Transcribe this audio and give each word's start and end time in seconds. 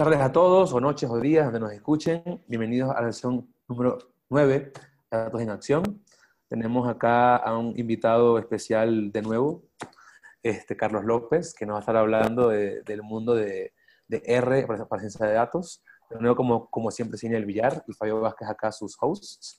tardes 0.00 0.20
a 0.20 0.32
todos, 0.32 0.72
o 0.72 0.80
noches 0.80 1.10
o 1.10 1.20
días, 1.20 1.44
donde 1.44 1.60
nos 1.60 1.72
escuchen. 1.72 2.42
Bienvenidos 2.48 2.90
a 2.96 3.02
la 3.02 3.12
sesión 3.12 3.52
número 3.68 3.98
9 4.30 4.72
de 4.72 4.72
Datos 5.10 5.42
en 5.42 5.50
Acción. 5.50 6.02
Tenemos 6.48 6.88
acá 6.88 7.36
a 7.36 7.58
un 7.58 7.78
invitado 7.78 8.38
especial 8.38 9.12
de 9.12 9.20
nuevo, 9.20 9.62
este, 10.42 10.74
Carlos 10.74 11.04
López, 11.04 11.52
que 11.52 11.66
nos 11.66 11.74
va 11.74 11.78
a 11.78 11.80
estar 11.80 11.98
hablando 11.98 12.48
del 12.48 13.02
mundo 13.02 13.34
de, 13.34 13.74
de 14.08 14.22
R 14.24 14.66
para 14.66 15.00
ciencia 15.00 15.26
de 15.26 15.34
datos. 15.34 15.84
De 16.08 16.18
nuevo, 16.18 16.34
como, 16.34 16.70
como 16.70 16.90
siempre, 16.90 17.18
Cine 17.18 17.36
El 17.36 17.44
Villar 17.44 17.84
y 17.86 17.92
Fabio 17.92 18.22
Vázquez 18.22 18.48
acá, 18.48 18.72
sus 18.72 18.96
hosts. 18.98 19.58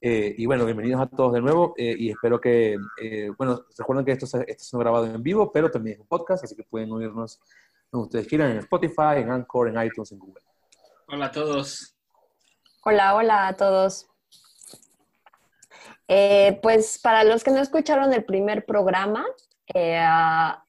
Eh, 0.00 0.36
y 0.38 0.46
bueno, 0.46 0.66
bienvenidos 0.66 1.00
a 1.00 1.06
todos 1.08 1.32
de 1.32 1.40
nuevo 1.40 1.74
eh, 1.76 1.96
y 1.98 2.10
espero 2.10 2.40
que, 2.40 2.78
eh, 3.02 3.30
bueno, 3.36 3.64
recuerden 3.76 4.04
que 4.04 4.12
esto, 4.12 4.24
esto 4.24 4.44
es 4.46 4.70
grabado 4.72 5.06
en 5.06 5.20
vivo, 5.20 5.50
pero 5.50 5.68
también 5.68 5.94
es 5.94 6.00
un 6.00 6.06
podcast, 6.06 6.44
así 6.44 6.54
que 6.54 6.62
pueden 6.62 6.92
oírnos 6.92 7.40
donde 7.92 8.06
ustedes 8.06 8.28
quieran, 8.28 8.52
en 8.52 8.58
Spotify, 8.58 9.16
en 9.16 9.30
Anchor, 9.30 9.68
en 9.68 9.82
iTunes, 9.82 10.12
en 10.12 10.18
Google. 10.18 10.42
Hola 11.08 11.26
a 11.26 11.30
todos. 11.32 11.96
Hola, 12.84 13.14
hola 13.14 13.48
a 13.48 13.56
todos. 13.56 14.06
pues 16.06 16.98
para 17.02 17.24
los 17.24 17.42
que 17.42 17.50
no 17.50 17.60
escucharon 17.60 18.12
el 18.12 18.24
primer 18.24 18.64
programa, 18.64 19.26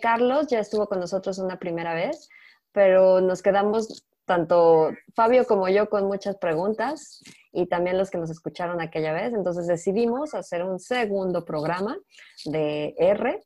Carlos 0.00 0.46
ya 0.48 0.60
estuvo 0.60 0.86
con 0.86 1.00
nosotros 1.00 1.38
una 1.38 1.58
primera 1.58 1.94
vez, 1.94 2.28
pero 2.72 3.20
nos 3.20 3.42
quedamos 3.42 4.04
tanto 4.26 4.90
Fabio 5.14 5.44
como 5.44 5.68
yo 5.68 5.90
con 5.90 6.06
muchas 6.06 6.36
preguntas 6.36 7.20
y 7.52 7.66
también 7.66 7.98
los 7.98 8.10
que 8.10 8.18
nos 8.18 8.30
escucharon 8.30 8.80
aquella 8.80 9.12
vez. 9.12 9.32
Entonces 9.32 9.66
decidimos 9.66 10.34
hacer 10.34 10.62
un 10.62 10.78
segundo 10.78 11.44
programa 11.44 11.98
de 12.44 12.94
R. 12.96 13.42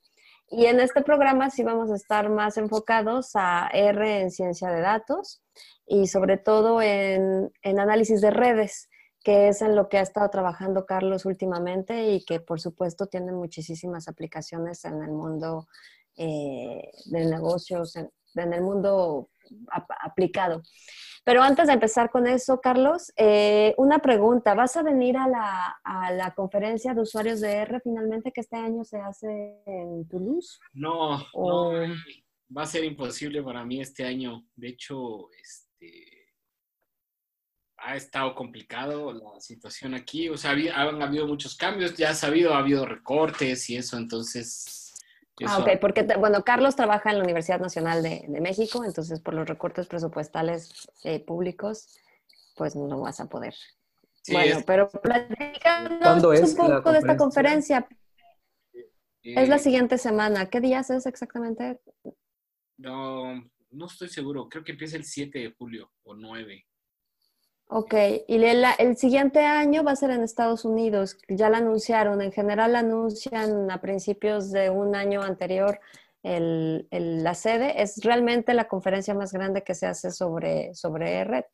Y 0.57 0.67
en 0.67 0.79
este 0.79 1.03
programa 1.03 1.51
sí 1.51 1.65
vamos 1.65 1.91
a 1.91 1.97
estar 1.97 2.31
más 2.31 2.57
enfocados 2.59 3.33
a 3.35 3.69
R 3.73 4.21
en 4.21 4.31
ciencia 4.31 4.71
de 4.71 4.83
datos 4.83 5.43
y 5.85 6.07
sobre 6.07 6.39
todo 6.39 6.81
en, 6.81 7.51
análisis 7.65 8.21
de 8.21 8.31
redes, 8.31 8.89
que 9.25 9.49
es 9.49 9.63
en 9.63 9.75
lo 9.75 9.89
que 9.89 9.99
ha 9.99 10.03
estado 10.03 10.31
trabajando 10.31 10.87
Carlos 10.87 11.27
últimamente 11.27 12.13
y 12.13 12.25
que 12.25 12.39
por 12.39 12.61
supuesto 12.61 13.07
tiene 13.07 13.33
muchísimas 13.33 14.07
aplicaciones 14.07 14.85
en 14.85 15.03
el 15.03 15.11
mundo 15.11 15.67
eh, 16.17 16.89
de 17.07 17.25
negocios, 17.25 17.97
en, 17.97 18.13
en 18.37 18.53
el 18.53 18.63
mundo 18.63 19.31
aplicado. 20.03 20.63
Pero 21.25 21.43
antes 21.43 21.67
de 21.69 21.73
empezar 21.73 22.11
con 22.11 22.27
eso, 22.27 22.61
Carlos, 22.61 23.11
eh, 23.17 23.75
una 23.79 23.99
pregunta. 23.99 24.55
¿Vas 24.55 24.77
a 24.77 24.83
venir 24.83 25.17
a 25.17 25.27
la, 25.27 26.35
conferencia 26.37 26.93
de 26.93 27.01
usuarios 27.01 27.41
de 27.41 27.53
R 27.53 27.81
finalmente 27.81 28.31
que 28.31 28.43
este 28.43 28.57
año 28.57 28.85
se 28.85 28.99
hace 28.99 29.63
en 29.65 30.07
Toulouse? 30.09 30.59
No, 30.75 31.25
no, 31.35 31.73
va 32.57 32.63
a 32.63 32.67
ser 32.67 32.85
imposible 32.85 33.43
para 33.43 33.65
mí 33.65 33.81
este 33.81 34.05
año. 34.05 34.47
De 34.55 34.69
hecho, 34.69 35.31
este, 35.41 36.29
ha 37.79 37.97
estado 37.97 38.35
complicado 38.35 39.13
la 39.13 39.41
situación 39.41 39.95
aquí. 39.95 40.29
O 40.29 40.37
sea, 40.37 40.51
han 40.51 41.03
habido 41.03 41.27
muchos 41.27 41.57
cambios, 41.57 41.97
ya 41.97 42.11
ha 42.11 42.15
sabido, 42.15 42.53
ha 42.53 42.59
habido 42.59 42.85
recortes 42.85 43.71
y 43.71 43.77
eso, 43.77 43.97
entonces 43.97 44.84
Ah, 45.47 45.59
ok, 45.59 45.81
porque, 45.81 46.03
bueno, 46.19 46.45
Carlos 46.45 46.77
trabaja 46.77 47.11
en 47.11 47.19
la 47.19 47.25
Universidad 47.25 47.61
Nacional 47.61 48.03
de, 48.03 48.27
México, 48.41 48.85
entonces 48.85 49.21
por 49.21 49.35
los 49.35 49.49
recortes 49.49 49.87
presupuestales 49.87 50.89
eh, 51.03 51.19
públicos, 51.19 51.99
pues 52.55 52.77
no 52.77 53.01
vas 53.01 53.19
a 53.21 53.27
poder. 53.27 53.55
bueno, 54.31 54.61
pero 54.65 54.89
platícanos 54.89 56.23
un 56.23 56.57
poco 56.57 56.93
de 56.93 56.99
esta 56.99 57.17
conferencia. 57.17 57.89
es 59.23 59.49
la 59.49 59.59
siguiente 59.59 59.99
semana. 59.99 60.47
¿Qué 60.47 60.61
días 60.61 60.91
es 60.91 61.07
exactamente? 61.07 61.81
No, 62.77 63.35
no 63.71 63.87
estoy 63.87 64.09
seguro. 64.09 64.49
Creo 64.49 64.63
que 64.63 64.73
empieza 64.73 64.97
el 64.97 65.05
7 65.05 65.39
de 65.39 65.55
julio 65.59 65.91
o 66.05 66.15
9. 66.15 66.65
Ok, 67.77 67.93
y 68.29 68.37
el, 68.37 68.97
siguiente 68.97 69.41
año 69.41 69.83
va 69.83 69.91
a 69.91 69.97
ser 69.97 70.11
en 70.11 70.23
Estados 70.23 70.65
Unidos, 70.65 71.19
ya 71.27 71.51
la 71.51 71.59
anunciaron, 71.59 72.23
en 72.23 72.31
general 72.31 72.77
anuncian 72.77 73.69
a 73.69 73.81
principios 73.81 74.53
de 74.53 74.71
un 74.71 74.95
año 74.95 75.23
anterior 75.23 75.81
el, 76.23 76.87
la 76.93 77.35
sede, 77.35 77.83
es 77.83 77.97
realmente 78.05 78.55
la 78.55 78.69
conferencia 78.69 79.13
más 79.13 79.33
grande 79.33 79.65
que 79.65 79.75
se 79.75 79.87
hace 79.87 80.13
sobre, 80.13 80.73
sobre 80.77 81.15
R. 81.15 81.47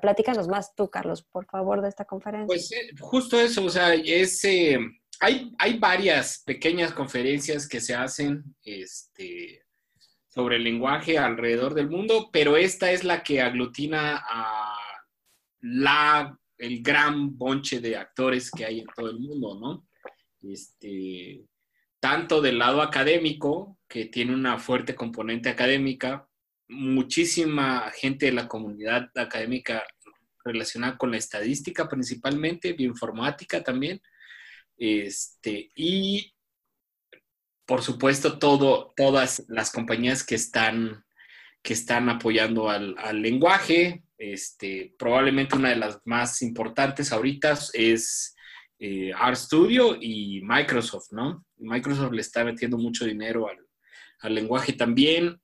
Platícanos 0.00 0.46
más 0.46 0.76
tú, 0.76 0.88
Carlos, 0.88 1.24
por 1.24 1.44
favor, 1.46 1.82
de 1.82 1.88
esta 1.88 2.04
conferencia. 2.04 2.46
Pues 2.46 2.70
eh, 2.70 2.90
justo 3.00 3.40
eso, 3.40 3.64
o 3.64 3.68
sea, 3.68 3.94
es, 3.94 4.44
eh, 4.44 4.78
hay, 5.18 5.52
hay 5.58 5.76
varias 5.80 6.44
pequeñas 6.46 6.92
conferencias 6.92 7.66
que 7.66 7.80
se 7.80 7.96
hacen 7.96 8.44
este, 8.62 9.64
sobre 10.28 10.54
el 10.54 10.62
lenguaje 10.62 11.18
alrededor 11.18 11.74
del 11.74 11.90
mundo, 11.90 12.30
pero 12.32 12.56
esta 12.56 12.92
es 12.92 13.02
la 13.02 13.24
que 13.24 13.40
aglutina 13.40 14.22
a 14.24 14.73
la, 15.64 16.38
el 16.58 16.82
gran 16.82 17.38
bonche 17.38 17.80
de 17.80 17.96
actores 17.96 18.50
que 18.50 18.66
hay 18.66 18.80
en 18.80 18.86
todo 18.94 19.10
el 19.10 19.18
mundo, 19.18 19.58
¿no? 19.58 19.86
Este, 20.42 21.42
tanto 22.00 22.42
del 22.42 22.58
lado 22.58 22.82
académico, 22.82 23.78
que 23.88 24.04
tiene 24.06 24.34
una 24.34 24.58
fuerte 24.58 24.94
componente 24.94 25.48
académica, 25.48 26.28
muchísima 26.68 27.90
gente 27.94 28.26
de 28.26 28.32
la 28.32 28.46
comunidad 28.46 29.10
académica 29.14 29.86
relacionada 30.44 30.98
con 30.98 31.10
la 31.10 31.16
estadística 31.16 31.88
principalmente, 31.88 32.74
bioinformática 32.74 33.62
también, 33.64 34.02
este, 34.76 35.70
y 35.74 36.34
por 37.64 37.82
supuesto 37.82 38.38
todo, 38.38 38.92
todas 38.94 39.46
las 39.48 39.72
compañías 39.72 40.24
que 40.24 40.34
están, 40.34 41.06
que 41.62 41.72
están 41.72 42.10
apoyando 42.10 42.68
al, 42.68 42.94
al 42.98 43.22
lenguaje, 43.22 44.03
este, 44.18 44.94
probablemente 44.98 45.56
una 45.56 45.70
de 45.70 45.76
las 45.76 45.98
más 46.04 46.40
importantes 46.42 47.12
ahorita 47.12 47.58
es 47.72 48.34
eh, 48.78 49.12
RStudio 49.14 49.96
y 50.00 50.40
Microsoft, 50.42 51.12
¿no? 51.12 51.44
Microsoft 51.56 52.12
le 52.12 52.20
está 52.20 52.44
metiendo 52.44 52.76
mucho 52.76 53.04
dinero 53.04 53.46
al, 53.48 54.34
lenguaje 54.34 54.72
también. 54.72 55.40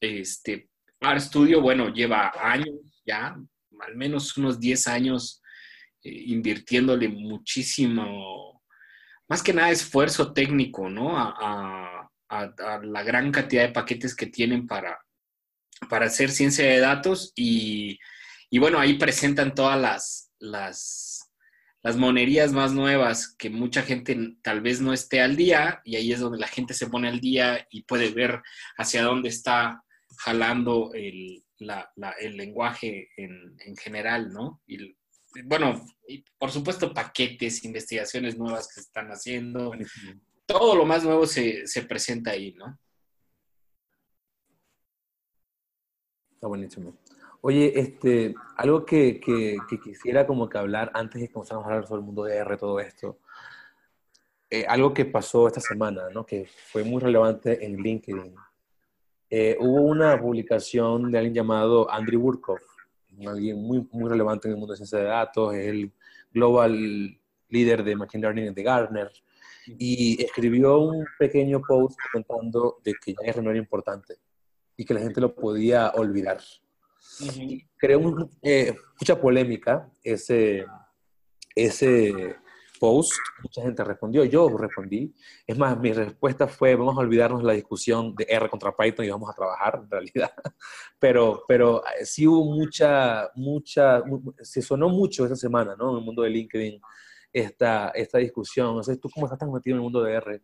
Este, 0.00 0.68
RStudio, 1.00 1.60
bueno, 1.60 1.92
lleva 1.92 2.32
años 2.34 2.74
ya, 3.06 3.36
al 3.80 3.96
menos 3.96 4.36
unos 4.36 4.58
10 4.58 4.88
años 4.88 5.42
eh, 6.02 6.10
invirtiéndole 6.26 7.08
muchísimo, 7.08 8.62
más 9.28 9.42
que 9.42 9.52
nada 9.52 9.70
esfuerzo 9.70 10.32
técnico, 10.32 10.88
¿no? 10.88 11.16
A, 11.16 12.10
a, 12.28 12.80
la 12.82 13.02
gran 13.02 13.30
cantidad 13.30 13.62
de 13.62 13.72
paquetes 13.72 14.16
que 14.16 14.26
tienen 14.26 14.66
para, 14.66 14.98
para 15.88 16.06
hacer 16.06 16.30
ciencia 16.30 16.64
de 16.64 16.80
datos 16.80 17.32
y 17.36 17.98
y 18.54 18.60
bueno, 18.60 18.78
ahí 18.78 18.94
presentan 18.94 19.52
todas 19.52 19.80
las, 19.80 20.32
las, 20.38 21.28
las 21.82 21.96
monerías 21.96 22.52
más 22.52 22.72
nuevas 22.72 23.34
que 23.36 23.50
mucha 23.50 23.82
gente 23.82 24.36
tal 24.42 24.60
vez 24.60 24.80
no 24.80 24.92
esté 24.92 25.20
al 25.20 25.34
día 25.34 25.82
y 25.84 25.96
ahí 25.96 26.12
es 26.12 26.20
donde 26.20 26.38
la 26.38 26.46
gente 26.46 26.72
se 26.72 26.86
pone 26.86 27.08
al 27.08 27.18
día 27.18 27.66
y 27.68 27.82
puede 27.82 28.10
ver 28.10 28.42
hacia 28.78 29.02
dónde 29.02 29.28
está 29.30 29.82
jalando 30.18 30.92
el, 30.94 31.44
el 32.20 32.36
lenguaje 32.36 33.08
en, 33.16 33.56
en, 33.58 33.76
general, 33.76 34.32
¿no? 34.32 34.62
Y 34.68 34.96
bueno, 35.46 35.84
y 36.06 36.24
por 36.38 36.52
supuesto 36.52 36.94
paquetes, 36.94 37.64
investigaciones 37.64 38.38
nuevas 38.38 38.68
que 38.68 38.74
se 38.74 38.80
están 38.82 39.08
haciendo, 39.08 39.72
todo 40.46 40.76
lo 40.76 40.86
más 40.86 41.02
nuevo 41.02 41.26
se, 41.26 41.66
se 41.66 41.82
presenta 41.82 42.30
ahí, 42.30 42.52
¿no? 42.52 42.78
Está 46.34 46.46
buenísimo. 46.46 46.96
Oye, 47.46 47.78
este, 47.78 48.34
algo 48.56 48.86
que, 48.86 49.20
que, 49.20 49.58
quisiera 49.78 50.26
como 50.26 50.48
que 50.48 50.56
hablar 50.56 50.90
antes 50.94 51.20
de 51.20 51.26
que 51.28 51.34
comenzáramos 51.34 51.66
a 51.66 51.74
hablar 51.74 51.86
sobre 51.86 52.00
el 52.00 52.06
mundo 52.06 52.24
de 52.24 52.36
R, 52.36 52.56
todo 52.56 52.80
esto. 52.80 53.18
Eh, 54.48 54.64
algo 54.66 54.94
que 54.94 55.04
pasó 55.04 55.46
esta 55.46 55.60
semana, 55.60 56.08
¿no? 56.08 56.24
Que 56.24 56.46
fue 56.46 56.84
muy 56.84 57.02
relevante 57.02 57.62
en 57.62 57.76
LinkedIn. 57.76 58.34
Eh, 59.28 59.58
hubo 59.60 59.82
una 59.82 60.18
publicación 60.18 61.10
de 61.10 61.18
alguien 61.18 61.34
llamado 61.34 61.90
Andrew 61.90 62.18
Burkhoff, 62.18 62.62
alguien 63.26 63.60
muy, 63.60 63.86
muy 63.92 64.08
relevante 64.08 64.48
en 64.48 64.54
el 64.54 64.58
mundo 64.58 64.72
de 64.72 64.78
ciencia 64.78 65.00
de 65.00 65.04
datos, 65.04 65.52
es 65.54 65.66
el 65.66 65.92
global 66.32 67.20
líder 67.50 67.84
de 67.84 67.94
Machine 67.94 68.22
Learning 68.22 68.54
de 68.54 68.62
Gartner, 68.62 69.12
y 69.66 70.24
escribió 70.24 70.78
un 70.78 71.04
pequeño 71.18 71.60
post 71.60 71.98
contando 72.10 72.78
de 72.82 72.94
que 72.94 73.12
ya 73.12 73.28
R 73.28 73.42
no 73.42 73.50
era 73.50 73.58
importante 73.58 74.14
y 74.78 74.86
que 74.86 74.94
la 74.94 75.00
gente 75.00 75.20
lo 75.20 75.34
podía 75.34 75.90
olvidar. 75.90 76.40
Creó 77.76 78.30
eh, 78.42 78.74
mucha 79.00 79.20
polémica 79.20 79.90
ese, 80.02 80.66
ese 81.54 82.36
post. 82.78 83.12
Mucha 83.42 83.62
gente 83.62 83.84
respondió, 83.84 84.24
yo 84.24 84.48
respondí. 84.48 85.14
Es 85.46 85.56
más, 85.56 85.78
mi 85.78 85.92
respuesta 85.92 86.46
fue, 86.46 86.74
vamos 86.74 86.96
a 86.96 87.00
olvidarnos 87.00 87.40
de 87.40 87.46
la 87.46 87.52
discusión 87.52 88.14
de 88.14 88.26
R 88.28 88.48
contra 88.50 88.76
Python 88.76 89.06
y 89.06 89.10
vamos 89.10 89.30
a 89.30 89.34
trabajar, 89.34 89.80
en 89.82 89.90
realidad. 89.90 90.30
Pero, 90.98 91.44
pero 91.46 91.82
eh, 91.84 92.06
sí 92.06 92.26
hubo 92.26 92.44
mucha, 92.44 93.28
mucha, 93.34 94.02
se 94.40 94.62
sonó 94.62 94.88
mucho 94.88 95.24
esta 95.24 95.36
semana, 95.36 95.76
¿no? 95.76 95.90
En 95.90 95.98
el 95.98 96.04
mundo 96.04 96.22
de 96.22 96.30
LinkedIn, 96.30 96.80
esta, 97.30 97.88
esta 97.90 98.18
discusión. 98.18 98.74
No 98.74 98.82
sé, 98.82 98.96
¿tú 98.96 99.10
cómo 99.10 99.26
estás 99.26 99.38
tan 99.38 99.52
metido 99.52 99.74
en 99.74 99.80
el 99.80 99.82
mundo 99.82 100.02
de 100.02 100.14
R? 100.14 100.42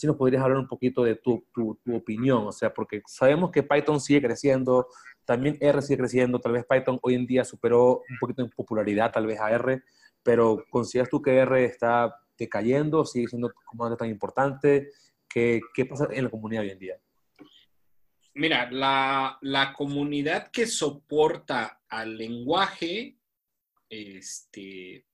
Si 0.00 0.06
nos 0.06 0.16
podrías 0.16 0.42
hablar 0.42 0.58
un 0.58 0.66
poquito 0.66 1.04
de 1.04 1.16
tu, 1.16 1.46
tu, 1.52 1.78
tu, 1.84 1.94
opinión, 1.94 2.46
o 2.46 2.52
sea, 2.52 2.72
porque 2.72 3.02
sabemos 3.06 3.50
que 3.50 3.62
Python 3.62 4.00
sigue 4.00 4.22
creciendo, 4.22 4.88
también 5.26 5.58
R 5.60 5.82
sigue 5.82 5.98
creciendo, 5.98 6.40
tal 6.40 6.52
vez 6.52 6.64
Python 6.66 6.98
hoy 7.02 7.16
en 7.16 7.26
día 7.26 7.44
superó 7.44 8.02
un 8.08 8.18
poquito 8.18 8.42
en 8.42 8.48
popularidad 8.48 9.12
tal 9.12 9.26
vez 9.26 9.38
a 9.38 9.50
R, 9.50 9.82
pero 10.22 10.64
¿consideras 10.70 11.10
tú 11.10 11.20
que 11.20 11.36
R 11.36 11.64
está 11.64 12.16
decayendo, 12.38 13.04
sigue 13.04 13.28
siendo 13.28 13.52
como 13.66 13.94
tan 13.94 14.08
importante? 14.08 14.90
¿Qué, 15.28 15.60
¿Qué 15.74 15.84
pasa 15.84 16.08
en 16.10 16.24
la 16.24 16.30
comunidad 16.30 16.62
hoy 16.62 16.70
en 16.70 16.78
día? 16.78 16.96
Mira, 18.32 18.70
la, 18.70 19.36
la 19.42 19.74
comunidad 19.74 20.50
que 20.50 20.66
soporta 20.66 21.82
al 21.90 22.16
lenguaje, 22.16 23.18
este, 23.90 25.04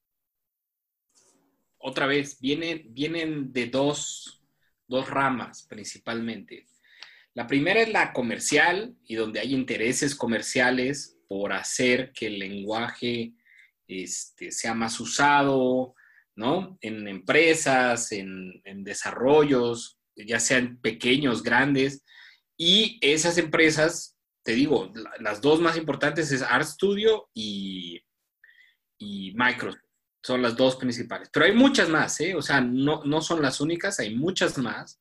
otra 1.78 2.06
vez, 2.06 2.40
vienen, 2.40 2.86
vienen 2.90 3.52
de 3.52 3.66
dos, 3.66 4.42
dos 4.88 5.08
ramas 5.08 5.66
principalmente. 5.68 6.66
La 7.34 7.46
primera 7.46 7.80
es 7.82 7.90
la 7.90 8.12
comercial 8.12 8.94
y 9.04 9.14
donde 9.14 9.40
hay 9.40 9.54
intereses 9.54 10.14
comerciales 10.14 11.18
por 11.28 11.52
hacer 11.52 12.12
que 12.12 12.28
el 12.28 12.38
lenguaje 12.38 13.34
este, 13.86 14.50
sea 14.50 14.74
más 14.74 14.98
usado, 15.00 15.94
¿no? 16.34 16.78
En 16.80 17.06
empresas, 17.08 18.12
en, 18.12 18.60
en 18.64 18.84
desarrollos, 18.84 19.98
ya 20.16 20.40
sean 20.40 20.78
pequeños, 20.80 21.42
grandes. 21.42 22.02
Y 22.56 22.98
esas 23.00 23.36
empresas, 23.38 24.16
te 24.42 24.52
digo, 24.52 24.92
las 25.20 25.40
dos 25.40 25.60
más 25.60 25.76
importantes 25.76 26.32
es 26.32 26.42
RStudio 26.48 27.28
y, 27.34 28.00
y 28.98 29.34
Microsoft. 29.34 29.85
Son 30.26 30.42
las 30.42 30.56
dos 30.56 30.74
principales. 30.74 31.30
Pero 31.32 31.46
hay 31.46 31.52
muchas 31.52 31.88
más, 31.88 32.20
¿eh? 32.20 32.34
O 32.34 32.42
sea, 32.42 32.60
no, 32.60 33.04
no 33.04 33.20
son 33.20 33.40
las 33.40 33.60
únicas, 33.60 34.00
hay 34.00 34.16
muchas 34.16 34.58
más. 34.58 35.00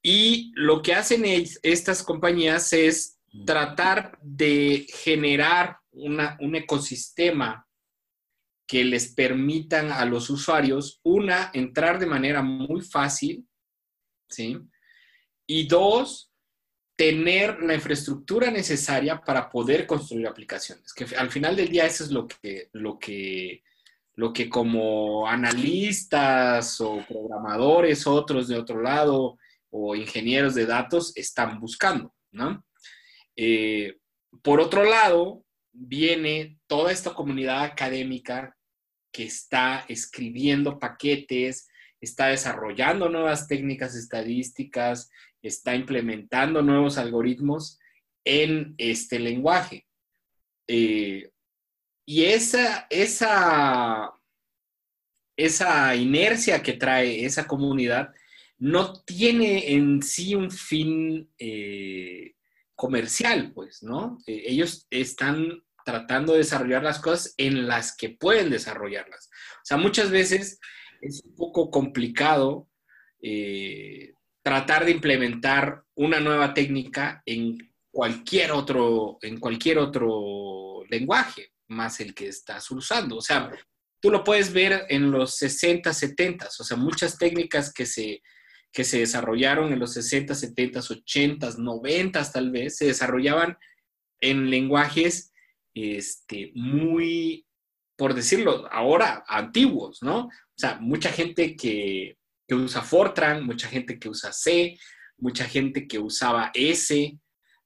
Y 0.00 0.52
lo 0.54 0.80
que 0.80 0.94
hacen 0.94 1.24
estas 1.24 2.04
compañías 2.04 2.72
es 2.72 3.18
tratar 3.44 4.16
de 4.22 4.86
generar 4.88 5.78
una, 5.90 6.36
un 6.40 6.54
ecosistema 6.54 7.66
que 8.64 8.84
les 8.84 9.12
permitan 9.12 9.90
a 9.90 10.04
los 10.04 10.30
usuarios, 10.30 11.00
una, 11.02 11.50
entrar 11.52 11.98
de 11.98 12.06
manera 12.06 12.40
muy 12.40 12.80
fácil, 12.80 13.48
¿sí? 14.28 14.56
Y 15.48 15.66
dos, 15.66 16.32
tener 16.94 17.60
la 17.60 17.74
infraestructura 17.74 18.52
necesaria 18.52 19.20
para 19.20 19.50
poder 19.50 19.84
construir 19.84 20.28
aplicaciones. 20.28 20.94
Que 20.94 21.06
al 21.16 21.32
final 21.32 21.56
del 21.56 21.70
día 21.70 21.86
eso 21.86 22.04
es 22.04 22.12
lo 22.12 22.28
que, 22.28 22.68
lo 22.72 23.00
que, 23.00 23.64
lo 24.16 24.32
que 24.32 24.48
como 24.48 25.26
analistas 25.26 26.80
o 26.80 27.04
programadores, 27.06 28.06
otros 28.06 28.48
de 28.48 28.56
otro 28.56 28.80
lado, 28.80 29.38
o 29.70 29.96
ingenieros 29.96 30.54
de 30.54 30.66
datos 30.66 31.16
están 31.16 31.58
buscando, 31.58 32.14
¿no? 32.30 32.64
Eh, 33.36 33.96
por 34.42 34.60
otro 34.60 34.84
lado, 34.84 35.44
viene 35.72 36.58
toda 36.68 36.92
esta 36.92 37.12
comunidad 37.12 37.64
académica 37.64 38.56
que 39.10 39.24
está 39.24 39.84
escribiendo 39.88 40.78
paquetes, 40.78 41.68
está 42.00 42.28
desarrollando 42.28 43.08
nuevas 43.08 43.48
técnicas 43.48 43.96
estadísticas, 43.96 45.10
está 45.42 45.74
implementando 45.74 46.62
nuevos 46.62 46.98
algoritmos 46.98 47.78
en 48.24 48.74
este 48.78 49.18
lenguaje. 49.18 49.86
Eh, 50.68 51.30
y 52.06 52.24
esa, 52.24 52.86
esa, 52.90 54.12
esa 55.36 55.96
inercia 55.96 56.62
que 56.62 56.74
trae 56.74 57.24
esa 57.24 57.46
comunidad 57.46 58.12
no 58.58 59.02
tiene 59.02 59.72
en 59.72 60.02
sí 60.02 60.34
un 60.34 60.50
fin 60.50 61.30
eh, 61.38 62.34
comercial, 62.74 63.52
pues, 63.54 63.82
¿no? 63.82 64.18
Eh, 64.26 64.44
ellos 64.46 64.86
están 64.90 65.62
tratando 65.84 66.32
de 66.32 66.38
desarrollar 66.38 66.82
las 66.82 66.98
cosas 66.98 67.34
en 67.36 67.66
las 67.66 67.96
que 67.96 68.10
pueden 68.10 68.50
desarrollarlas. 68.50 69.28
O 69.56 69.64
sea, 69.64 69.76
muchas 69.76 70.10
veces 70.10 70.58
es 71.00 71.22
un 71.24 71.34
poco 71.34 71.70
complicado 71.70 72.68
tratar 74.42 74.84
de 74.84 74.90
implementar 74.90 75.82
una 75.94 76.20
nueva 76.20 76.52
técnica 76.52 77.22
en 77.24 77.72
cualquier 77.90 78.52
otro, 78.52 79.16
en 79.22 79.40
cualquier 79.40 79.78
otro 79.78 80.84
lenguaje 80.90 81.53
más 81.68 82.00
el 82.00 82.14
que 82.14 82.28
estás 82.28 82.70
usando. 82.70 83.16
O 83.16 83.20
sea, 83.20 83.50
tú 84.00 84.10
lo 84.10 84.24
puedes 84.24 84.52
ver 84.52 84.86
en 84.88 85.10
los 85.10 85.36
60, 85.36 85.92
70, 85.92 86.46
o 86.46 86.64
sea, 86.64 86.76
muchas 86.76 87.18
técnicas 87.18 87.72
que 87.72 87.86
se, 87.86 88.22
que 88.72 88.84
se 88.84 88.98
desarrollaron 88.98 89.72
en 89.72 89.78
los 89.78 89.92
60, 89.94 90.34
70, 90.34 90.80
80, 90.80 91.50
90 91.58 92.32
tal 92.32 92.50
vez, 92.50 92.76
se 92.76 92.86
desarrollaban 92.86 93.56
en 94.20 94.50
lenguajes 94.50 95.32
este, 95.74 96.52
muy, 96.54 97.46
por 97.96 98.14
decirlo 98.14 98.68
ahora, 98.70 99.24
antiguos, 99.26 100.02
¿no? 100.02 100.26
O 100.26 100.56
sea, 100.56 100.78
mucha 100.80 101.10
gente 101.10 101.56
que 101.56 102.16
que 102.46 102.54
usa 102.54 102.82
Fortran, 102.82 103.44
mucha 103.44 103.68
gente 103.68 103.98
que 103.98 104.08
usa 104.08 104.32
C, 104.32 104.78
mucha 105.18 105.44
gente 105.44 105.86
que 105.86 105.98
usaba 105.98 106.50
S, 106.54 107.18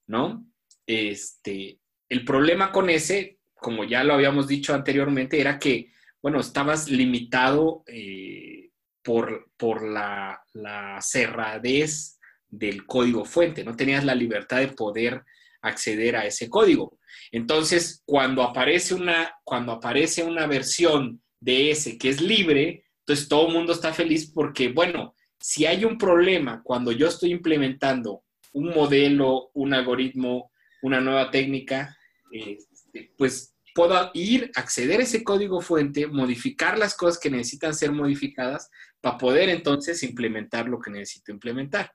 ¿no? 0.07 0.45
Este, 0.87 1.79
el 2.09 2.25
problema 2.25 2.71
con 2.71 2.89
S, 2.89 3.38
como 3.59 3.83
ya 3.83 4.03
lo 4.03 4.13
habíamos 4.13 4.47
dicho 4.47 4.73
anteriormente, 4.73 5.39
era 5.39 5.59
que, 5.59 5.91
bueno, 6.21 6.39
estabas 6.39 6.89
limitado 6.89 7.83
eh, 7.87 8.69
por, 9.03 9.49
por 9.57 9.83
la, 9.83 10.41
la 10.53 10.99
cerradez 11.01 12.19
del 12.47 12.85
código 12.85 13.25
fuente, 13.25 13.63
no 13.63 13.75
tenías 13.75 14.03
la 14.03 14.15
libertad 14.15 14.57
de 14.57 14.69
poder 14.69 15.23
acceder 15.61 16.15
a 16.15 16.25
ese 16.25 16.49
código. 16.49 16.97
Entonces, 17.31 18.01
cuando 18.05 18.43
aparece 18.43 18.93
una, 18.93 19.33
cuando 19.43 19.73
aparece 19.73 20.23
una 20.23 20.47
versión 20.47 21.21
de 21.39 21.71
S 21.71 21.97
que 21.97 22.09
es 22.09 22.21
libre, 22.21 22.85
entonces 22.99 23.27
todo 23.27 23.47
el 23.47 23.53
mundo 23.53 23.73
está 23.73 23.93
feliz 23.93 24.31
porque, 24.33 24.69
bueno, 24.69 25.15
si 25.39 25.65
hay 25.65 25.85
un 25.85 25.97
problema 25.97 26.61
cuando 26.63 26.91
yo 26.91 27.07
estoy 27.07 27.31
implementando 27.31 28.23
un 28.53 28.69
modelo, 28.69 29.49
un 29.53 29.73
algoritmo, 29.73 30.51
una 30.81 30.99
nueva 30.99 31.31
técnica, 31.31 31.95
este, 32.31 32.68
pues 33.17 33.55
puedo 33.73 34.11
ir, 34.13 34.51
acceder 34.55 34.99
a 34.99 35.03
ese 35.03 35.23
código 35.23 35.61
fuente, 35.61 36.07
modificar 36.07 36.77
las 36.77 36.95
cosas 36.95 37.19
que 37.19 37.29
necesitan 37.29 37.73
ser 37.73 37.91
modificadas 37.91 38.69
para 39.01 39.17
poder 39.17 39.49
entonces 39.49 40.03
implementar 40.03 40.67
lo 40.67 40.79
que 40.79 40.91
necesito 40.91 41.31
implementar. 41.31 41.93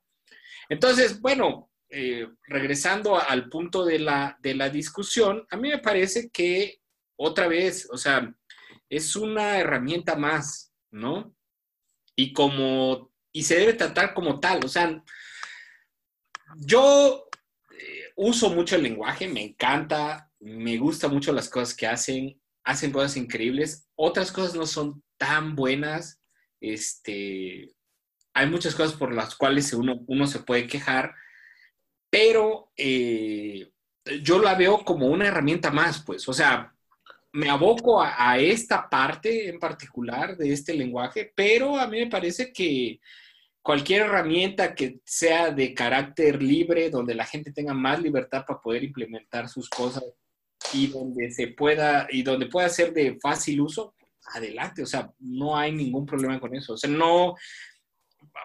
Entonces, 0.69 1.21
bueno, 1.21 1.71
eh, 1.91 2.27
regresando 2.47 3.21
al 3.21 3.49
punto 3.49 3.85
de 3.85 3.99
la, 3.99 4.39
de 4.41 4.55
la 4.55 4.71
discusión, 4.71 5.47
a 5.51 5.57
mí 5.57 5.69
me 5.69 5.79
parece 5.79 6.31
que 6.31 6.81
otra 7.17 7.49
vez, 7.49 7.89
o 7.91 7.97
sea, 7.97 8.35
es 8.89 9.17
una 9.17 9.59
herramienta 9.59 10.17
más, 10.17 10.73
¿no? 10.91 11.35
Y 12.17 12.33
como, 12.33 13.13
y 13.33 13.43
se 13.43 13.59
debe 13.59 13.75
tratar 13.75 14.15
como 14.15 14.41
tal, 14.41 14.65
o 14.65 14.69
sea, 14.69 15.03
yo 16.57 17.29
eh, 17.79 18.13
uso 18.17 18.51
mucho 18.51 18.77
el 18.77 18.85
lenguaje, 18.85 19.29
me 19.29 19.43
encanta, 19.43 20.31
me 20.45 20.77
gustan 20.77 21.11
mucho 21.11 21.33
las 21.33 21.49
cosas 21.49 21.75
que 21.75 21.87
hacen, 21.87 22.39
hacen 22.65 22.93
cosas 22.93 23.17
increíbles, 23.17 23.89
otras 23.95 24.31
cosas 24.31 24.55
no 24.55 24.67
son 24.67 25.03
tan 25.17 25.57
buenas, 25.57 26.21
este, 26.61 27.71
hay 28.35 28.51
muchas 28.51 28.75
cosas 28.75 28.93
por 28.93 29.15
las 29.15 29.35
cuales 29.35 29.73
uno, 29.73 30.05
uno 30.07 30.27
se 30.27 30.41
puede 30.41 30.67
quejar, 30.67 31.15
pero 32.11 32.71
eh, 32.77 33.73
yo 34.23 34.39
la 34.39 34.55
veo 34.55 34.85
como 34.85 35.07
una 35.07 35.29
herramienta 35.29 35.71
más, 35.71 36.03
pues, 36.05 36.29
o 36.29 36.35
sea, 36.35 36.75
me 37.33 37.49
aboco 37.49 38.03
a, 38.03 38.39
esta 38.39 38.89
parte 38.89 39.49
en 39.49 39.59
particular 39.59 40.37
de 40.37 40.53
este 40.53 40.75
lenguaje, 40.75 41.33
pero 41.35 41.79
a 41.79 41.87
mí 41.87 42.01
me 42.01 42.11
parece 42.11 42.53
que 42.53 43.01
cualquier 43.63 44.03
herramienta 44.03 44.75
que 44.75 45.01
sea 45.07 45.51
de 45.51 45.73
carácter 45.73 46.43
libre, 46.43 46.91
donde 46.91 47.15
la 47.15 47.25
gente 47.25 47.51
tenga 47.51 47.73
más 47.73 48.01
libertad 48.01 48.45
para 48.47 48.61
poder 48.61 48.85
implementar 48.85 49.49
sus 49.49 49.71
cosas 49.71 50.05
y 50.73 50.89
donde 50.89 51.31
se 51.31 51.49
pueda, 51.49 52.07
y 52.11 52.23
donde 52.23 52.47
pueda 52.47 52.69
ser 52.69 52.93
de 52.93 53.19
fácil 53.21 53.61
uso, 53.61 53.95
adelante, 54.35 54.83
o 54.83 54.87
sea, 54.87 55.11
no 55.19 55.57
hay 55.57 55.73
ningún 55.73 56.07
problema 56.07 56.41
con 56.41 56.55
eso. 56.55 56.75
O 56.75 56.77
sea, 56.77 56.91
no, 56.91 57.35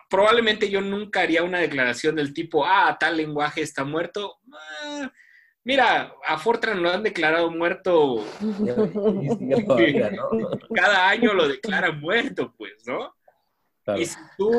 probablemente 0.10 0.70
yo 0.70 0.82
nunca 0.82 1.22
haría 1.22 1.44
una 1.44 1.60
declaración 1.60 2.16
del 2.16 2.34
tipo, 2.34 2.66
ah, 2.66 2.98
tal 3.00 3.18
lenguaje 3.18 3.62
está 3.62 3.84
muerto. 3.84 4.38
Ah, 4.52 5.12
Mira, 5.64 6.14
a 6.26 6.40
Fortran 6.40 6.82
lo 6.82 6.90
han 6.90 7.04
declarado 7.04 7.52
muerto. 7.52 8.26
Cada 10.74 11.10
año 11.10 11.34
lo 11.34 11.48
declaran 11.48 12.00
muerto, 12.00 12.54
pues, 12.58 12.88
¿no? 12.88 13.14
Y, 13.96 14.06
si 14.06 14.18
tú, 14.38 14.52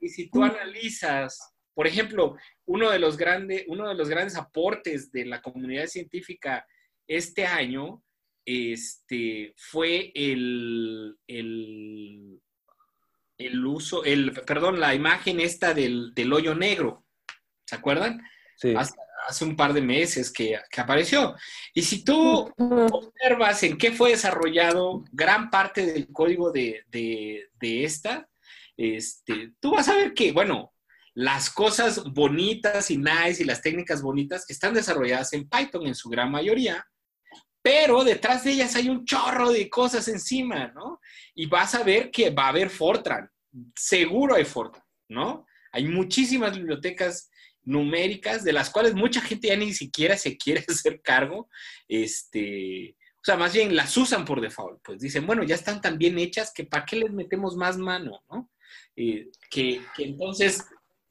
y, 0.00 0.08
si 0.08 0.30
tú, 0.30 0.42
analizas, 0.42 1.54
por 1.78 1.86
ejemplo, 1.86 2.36
uno 2.66 2.90
de, 2.90 2.98
los 2.98 3.16
grande, 3.16 3.64
uno 3.68 3.88
de 3.88 3.94
los 3.94 4.08
grandes 4.08 4.34
aportes 4.34 5.12
de 5.12 5.24
la 5.24 5.40
comunidad 5.40 5.86
científica 5.86 6.66
este 7.06 7.46
año 7.46 8.02
este, 8.44 9.54
fue 9.56 10.10
el, 10.12 11.16
el, 11.28 12.40
el 13.38 13.64
uso, 13.64 14.02
el, 14.02 14.32
perdón, 14.44 14.80
la 14.80 14.92
imagen 14.92 15.38
esta 15.38 15.72
del, 15.72 16.12
del 16.16 16.32
hoyo 16.32 16.52
negro. 16.56 17.06
¿Se 17.64 17.76
acuerdan? 17.76 18.22
Sí. 18.56 18.74
Hace, 18.76 18.96
hace 19.28 19.44
un 19.44 19.54
par 19.54 19.72
de 19.72 19.80
meses 19.80 20.32
que, 20.32 20.58
que 20.68 20.80
apareció. 20.80 21.36
Y 21.72 21.82
si 21.82 22.02
tú 22.02 22.52
observas 22.58 23.62
en 23.62 23.78
qué 23.78 23.92
fue 23.92 24.10
desarrollado 24.10 25.04
gran 25.12 25.48
parte 25.48 25.86
del 25.86 26.08
código 26.08 26.50
de, 26.50 26.82
de, 26.88 27.50
de 27.52 27.84
esta, 27.84 28.28
este, 28.76 29.52
tú 29.60 29.70
vas 29.70 29.88
a 29.88 29.94
ver 29.94 30.12
que, 30.12 30.32
bueno, 30.32 30.72
las 31.18 31.50
cosas 31.50 32.04
bonitas 32.04 32.92
y 32.92 32.96
nice 32.96 33.42
y 33.42 33.44
las 33.44 33.60
técnicas 33.60 34.02
bonitas 34.02 34.48
están 34.48 34.72
desarrolladas 34.72 35.32
en 35.32 35.48
Python 35.48 35.84
en 35.88 35.96
su 35.96 36.08
gran 36.08 36.30
mayoría, 36.30 36.86
pero 37.60 38.04
detrás 38.04 38.44
de 38.44 38.52
ellas 38.52 38.76
hay 38.76 38.88
un 38.88 39.04
chorro 39.04 39.50
de 39.50 39.68
cosas 39.68 40.06
encima, 40.06 40.68
¿no? 40.68 41.00
Y 41.34 41.46
vas 41.46 41.74
a 41.74 41.82
ver 41.82 42.12
que 42.12 42.30
va 42.30 42.44
a 42.44 42.48
haber 42.50 42.70
Fortran, 42.70 43.28
seguro 43.74 44.36
hay 44.36 44.44
Fortran, 44.44 44.84
¿no? 45.08 45.44
Hay 45.72 45.86
muchísimas 45.86 46.56
bibliotecas 46.56 47.28
numéricas 47.64 48.44
de 48.44 48.52
las 48.52 48.70
cuales 48.70 48.94
mucha 48.94 49.20
gente 49.20 49.48
ya 49.48 49.56
ni 49.56 49.74
siquiera 49.74 50.16
se 50.16 50.36
quiere 50.36 50.64
hacer 50.68 51.02
cargo, 51.02 51.48
este, 51.88 52.96
o 53.16 53.24
sea, 53.24 53.36
más 53.36 53.52
bien 53.52 53.74
las 53.74 53.96
usan 53.96 54.24
por 54.24 54.40
default, 54.40 54.78
pues 54.84 55.00
dicen, 55.00 55.26
bueno, 55.26 55.42
ya 55.42 55.56
están 55.56 55.80
tan 55.80 55.98
bien 55.98 56.16
hechas 56.16 56.52
que 56.54 56.62
¿para 56.62 56.84
qué 56.86 56.94
les 56.94 57.10
metemos 57.10 57.56
más 57.56 57.76
mano, 57.76 58.22
¿no? 58.30 58.48
Eh, 58.94 59.30
que, 59.50 59.80
que 59.96 60.04
entonces 60.04 60.64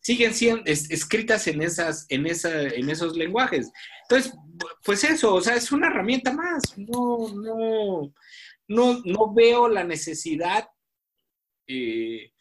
siguen 0.08 0.34
siendo 0.34 0.64
es, 0.66 0.90
escritas 0.90 1.48
en, 1.48 1.62
esas, 1.62 2.06
en, 2.08 2.26
esa, 2.28 2.62
en 2.62 2.90
esos 2.90 3.18
lenguajes. 3.18 3.70
Entonces, 4.04 4.34
pues 4.86 5.04
eso, 5.04 5.36
o 5.36 5.42
sea, 5.42 5.56
es 5.56 5.70
una 5.74 5.88
herramienta 5.88 6.32
más. 6.32 6.64
No, 6.78 7.28
no, 7.36 8.14
no, 8.70 9.02
no 9.04 9.34
veo 9.34 9.68
la 9.68 9.84
necesidad 9.84 10.70
eh, 11.68 12.32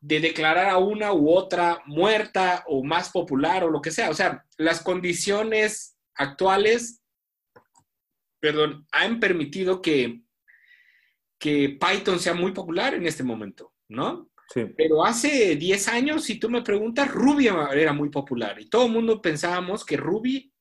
de 0.00 0.20
declarar 0.20 0.68
a 0.68 0.78
una 0.78 1.12
u 1.12 1.30
otra 1.30 1.82
muerta 1.84 2.62
o 2.68 2.84
más 2.84 3.10
popular 3.10 3.64
o 3.64 3.70
lo 3.70 3.82
que 3.82 3.90
sea. 3.90 4.08
O 4.10 4.14
sea, 4.14 4.46
las 4.56 4.80
condiciones 4.80 5.96
actuales, 6.14 7.02
perdón, 8.38 8.86
han 8.92 9.18
permitido 9.18 9.82
que, 9.82 10.22
que 11.40 11.70
Python 11.70 12.20
sea 12.20 12.34
muy 12.34 12.52
popular 12.52 12.94
en 12.94 13.08
este 13.08 13.24
momento, 13.24 13.74
¿no? 13.88 14.29
Pero 14.76 15.04
hace 15.04 15.54
10 15.56 15.88
años, 15.88 16.24
si 16.24 16.38
tú 16.38 16.50
me 16.50 16.62
preguntas, 16.62 17.08
Ruby 17.08 17.48
era 17.72 17.92
muy 17.92 18.08
popular 18.08 18.60
y 18.60 18.68
todo 18.68 18.86
el 18.86 18.92
mundo 18.92 19.22
pensábamos 19.22 19.84
que 19.84 19.96
Ruby 19.96 20.52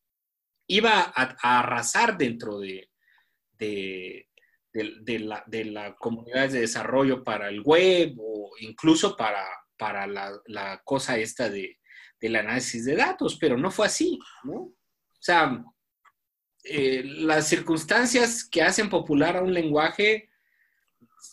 iba 0.67 1.11
a, 1.15 1.59
arrasar 1.59 2.15
dentro 2.17 2.59
de, 2.59 2.91
de, 3.53 4.27
de 4.71 5.19
la, 5.19 5.43
de 5.47 5.65
la 5.65 5.95
comunidad 5.95 6.49
de 6.49 6.61
desarrollo 6.61 7.23
para 7.23 7.49
el 7.49 7.61
web 7.61 8.15
o 8.19 8.51
incluso 8.59 9.17
para, 9.17 9.45
para 9.75 10.05
la, 10.05 10.39
la 10.45 10.81
cosa 10.83 11.17
esta 11.17 11.49
de, 11.49 11.79
del 12.21 12.35
análisis 12.35 12.85
de 12.85 12.95
datos, 12.95 13.37
pero 13.39 13.57
no 13.57 13.71
fue 13.71 13.87
así, 13.87 14.19
¿no? 14.43 14.53
O 14.53 15.21
sea, 15.21 15.63
eh, 16.63 17.03
las 17.03 17.47
circunstancias 17.47 18.47
que 18.47 18.61
hacen 18.61 18.89
popular 18.89 19.37
a 19.37 19.41
un 19.41 19.53
lenguaje 19.53 20.28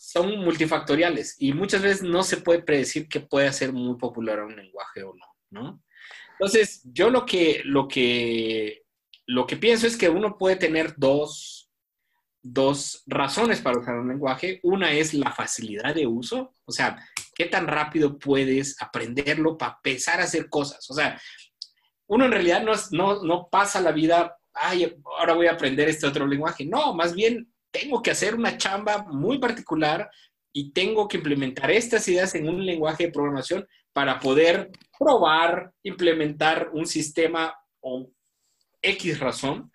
son 0.07 0.39
multifactoriales 0.39 1.35
y 1.41 1.53
muchas 1.53 1.83
veces 1.83 2.03
no 2.05 2.23
se 2.23 2.37
puede 2.37 2.63
predecir 2.63 3.09
que 3.09 3.19
puede 3.19 3.49
hacer 3.49 3.73
muy 3.73 3.97
popular 3.97 4.41
un 4.45 4.55
lenguaje 4.55 5.03
o 5.03 5.13
no, 5.13 5.27
¿no? 5.51 5.83
Entonces, 6.39 6.83
yo 6.85 7.11
lo 7.11 7.27
que, 7.27 7.63
lo 7.65 7.89
que, 7.89 8.85
lo 9.27 9.49
que 9.49 9.57
pienso 9.57 9.89
es 9.89 9.97
que 9.97 10.09
uno 10.09 10.39
puede 10.39 10.55
tener 10.55 10.95
dos, 10.97 11.73
dos 12.41 13.03
razones 13.07 13.61
para 13.61 13.81
usar 13.81 13.97
un 13.97 14.09
lenguaje. 14.09 14.61
Una 14.63 14.93
es 14.93 15.13
la 15.13 15.33
facilidad 15.33 15.93
de 15.93 16.07
uso, 16.07 16.55
o 16.65 16.71
sea, 16.71 17.05
qué 17.35 17.47
tan 17.47 17.67
rápido 17.67 18.17
puedes 18.17 18.81
aprenderlo 18.81 19.59
para 19.59 19.81
empezar 19.83 20.21
a 20.21 20.25
hacer 20.25 20.49
cosas. 20.49 20.89
O 20.89 20.95
sea, 20.95 21.21
uno 22.07 22.27
en 22.27 22.31
realidad 22.31 22.63
no, 22.63 22.75
no, 22.93 23.25
no 23.25 23.49
pasa 23.51 23.81
la 23.81 23.91
vida, 23.91 24.37
ay, 24.55 24.95
ahora 25.19 25.35
voy 25.35 25.49
a 25.49 25.55
aprender 25.55 25.89
este 25.89 26.07
otro 26.07 26.29
lenguaje. 26.29 26.65
No, 26.65 26.95
más 26.95 27.13
bien 27.13 27.53
tengo 27.79 28.03
que 28.03 28.11
hacer 28.11 28.35
una 28.35 28.57
chamba 28.57 29.05
muy 29.05 29.39
particular 29.39 30.11
y 30.53 30.73
tengo 30.73 31.07
que 31.07 31.19
implementar 31.19 31.71
estas 31.71 32.07
ideas 32.09 32.35
en 32.35 32.49
un 32.49 32.65
lenguaje 32.65 33.07
de 33.07 33.13
programación 33.13 33.67
para 33.93 34.19
poder 34.19 34.71
probar, 34.99 35.73
implementar 35.83 36.71
un 36.73 36.87
sistema 36.87 37.55
o 37.81 38.09
X 38.81 39.21
razón. 39.21 39.71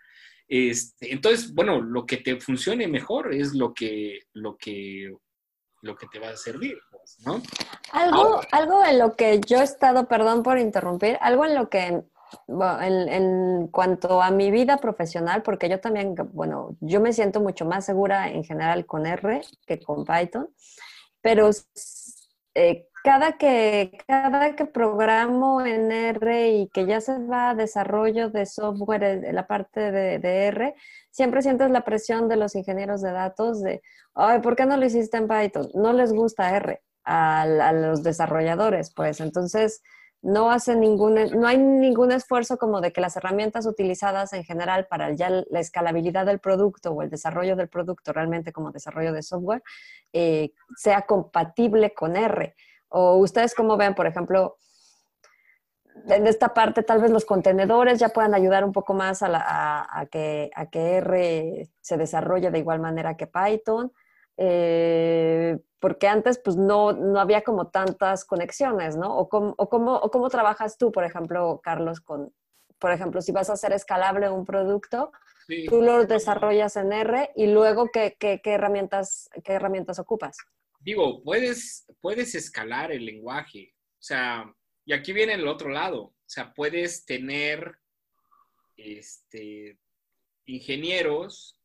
Este, 0.47 1.13
entonces, 1.13 1.53
bueno, 1.53 1.81
lo 1.81 2.05
que 2.05 2.17
te 2.17 2.39
funcione 2.39 2.87
mejor 2.87 3.33
es 3.33 3.53
lo 3.53 3.73
que, 3.73 4.19
lo 4.33 4.57
que, 4.57 5.13
lo 5.81 5.95
que 5.95 6.07
te 6.07 6.19
va 6.19 6.29
a 6.29 6.37
servir, 6.37 6.77
pues, 6.89 7.17
¿no? 7.25 7.41
Algo, 7.91 8.17
Ahora. 8.17 8.47
algo 8.51 8.85
en 8.85 8.99
lo 8.99 9.15
que 9.15 9.39
yo 9.45 9.61
he 9.61 9.63
estado, 9.63 10.07
perdón 10.07 10.43
por 10.43 10.57
interrumpir, 10.57 11.17
algo 11.21 11.45
en 11.45 11.55
lo 11.55 11.69
que 11.69 12.01
bueno, 12.47 12.81
en, 12.81 13.09
en, 13.09 13.67
cuanto 13.67 14.21
a 14.21 14.31
mi 14.31 14.51
vida 14.51 14.77
profesional, 14.77 15.41
porque 15.43 15.69
yo 15.69 15.79
también, 15.79 16.15
bueno, 16.33 16.75
yo 16.79 17.01
me 17.01 17.13
siento 17.13 17.41
mucho 17.41 17.65
más 17.65 17.85
segura 17.85 18.29
en 18.29 18.43
general 18.43 18.85
con 18.85 19.05
R 19.05 19.41
que 19.65 19.79
con 19.79 20.05
Python, 20.05 20.49
pero 21.21 21.49
eh, 22.55 22.87
cada, 23.03 23.37
que, 23.37 23.97
cada 24.07 24.55
que 24.55 24.65
programo 24.65 25.65
en 25.65 25.91
R 25.91 26.49
y 26.51 26.69
que 26.69 26.85
ya 26.85 27.01
se 27.01 27.17
va 27.19 27.51
a 27.51 27.55
desarrollo 27.55 28.29
de 28.29 28.45
software 28.45 29.03
en 29.03 29.35
la 29.35 29.47
parte 29.47 29.91
de, 29.91 30.19
de, 30.19 30.45
R, 30.47 30.75
siempre 31.11 31.41
sientes 31.41 31.71
la 31.71 31.83
presión 31.83 32.27
de 32.29 32.37
los 32.37 32.55
ingenieros 32.55 33.01
de 33.01 33.11
datos 33.11 33.61
de, 33.61 33.81
ay, 34.13 34.39
¿por 34.41 34.55
qué 34.55 34.65
no 34.65 34.77
lo 34.77 34.85
hiciste 34.85 35.17
en 35.17 35.27
Python? 35.27 35.69
No 35.73 35.93
les 35.93 36.13
gusta 36.13 36.55
R 36.55 36.81
a, 37.03 37.41
a 37.43 37.73
los 37.73 38.03
desarrolladores, 38.03 38.93
pues 38.93 39.19
entonces 39.21 39.81
no 40.21 40.51
hace 40.51 40.75
ningún, 40.75 41.15
no 41.15 41.47
hay 41.47 41.57
ningún 41.57 42.11
esfuerzo 42.11 42.57
como 42.57 42.79
de 42.79 42.93
que 42.93 43.01
las 43.01 43.17
herramientas 43.17 43.65
utilizadas 43.65 44.33
en 44.33 44.43
general 44.43 44.85
para 44.87 45.11
ya 45.13 45.29
la 45.29 45.59
escalabilidad 45.59 46.27
del 46.27 46.39
producto 46.39 46.91
o 46.91 47.01
el 47.01 47.09
desarrollo 47.09 47.55
del 47.55 47.69
producto 47.69 48.13
realmente 48.13 48.51
como 48.51 48.71
desarrollo 48.71 49.13
de 49.13 49.23
software 49.23 49.63
eh, 50.13 50.51
sea 50.77 51.03
compatible 51.03 51.93
con 51.93 52.15
R. 52.15 52.55
O 52.89 53.15
ustedes 53.15 53.55
como 53.55 53.77
ven, 53.77 53.95
por 53.95 54.05
ejemplo, 54.05 54.57
en 56.07 56.27
esta 56.27 56.53
parte 56.53 56.83
tal 56.83 57.01
vez 57.01 57.09
los 57.09 57.25
contenedores 57.25 57.99
ya 57.99 58.09
puedan 58.09 58.35
ayudar 58.35 58.63
un 58.63 58.71
poco 58.71 58.93
más 58.93 59.23
a, 59.23 59.27
la, 59.27 59.43
a, 59.45 60.01
a, 60.01 60.05
que, 60.05 60.51
a 60.55 60.67
que 60.67 60.97
R 60.97 61.67
se 61.79 61.97
desarrolle 61.97 62.51
de 62.51 62.59
igual 62.59 62.79
manera 62.79 63.17
que 63.17 63.27
Python. 63.27 63.91
Eh, 64.37 65.59
porque 65.79 66.07
antes 66.07 66.39
pues 66.39 66.55
no, 66.55 66.93
no 66.93 67.19
había 67.19 67.41
como 67.41 67.69
tantas 67.69 68.23
conexiones, 68.23 68.95
¿no? 68.95 69.17
O 69.17 69.29
cómo, 69.29 69.55
o, 69.57 69.69
cómo, 69.69 69.95
o 69.95 70.11
cómo 70.11 70.29
trabajas 70.29 70.77
tú, 70.77 70.91
por 70.91 71.03
ejemplo, 71.03 71.59
Carlos, 71.63 72.01
con, 72.01 72.33
por 72.79 72.91
ejemplo, 72.91 73.21
si 73.21 73.31
vas 73.31 73.49
a 73.49 73.53
hacer 73.53 73.73
escalable 73.73 74.29
un 74.29 74.45
producto, 74.45 75.11
sí. 75.47 75.65
tú 75.67 75.81
lo 75.81 76.05
desarrollas 76.05 76.77
en 76.77 76.93
R 76.93 77.31
y 77.35 77.47
luego 77.47 77.89
¿qué, 77.91 78.15
qué, 78.19 78.41
qué, 78.43 78.51
herramientas, 78.51 79.29
qué 79.43 79.53
herramientas 79.53 79.97
ocupas? 79.99 80.37
Digo, 80.79 81.23
puedes, 81.23 81.85
puedes 81.99 82.35
escalar 82.35 82.91
el 82.91 83.05
lenguaje, 83.05 83.73
o 83.75 84.03
sea, 84.03 84.53
y 84.85 84.93
aquí 84.93 85.13
viene 85.13 85.33
el 85.33 85.47
otro 85.47 85.69
lado, 85.69 86.01
o 86.01 86.15
sea, 86.25 86.53
puedes 86.53 87.05
tener 87.05 87.75
este, 88.77 89.77
ingenieros 90.45 91.59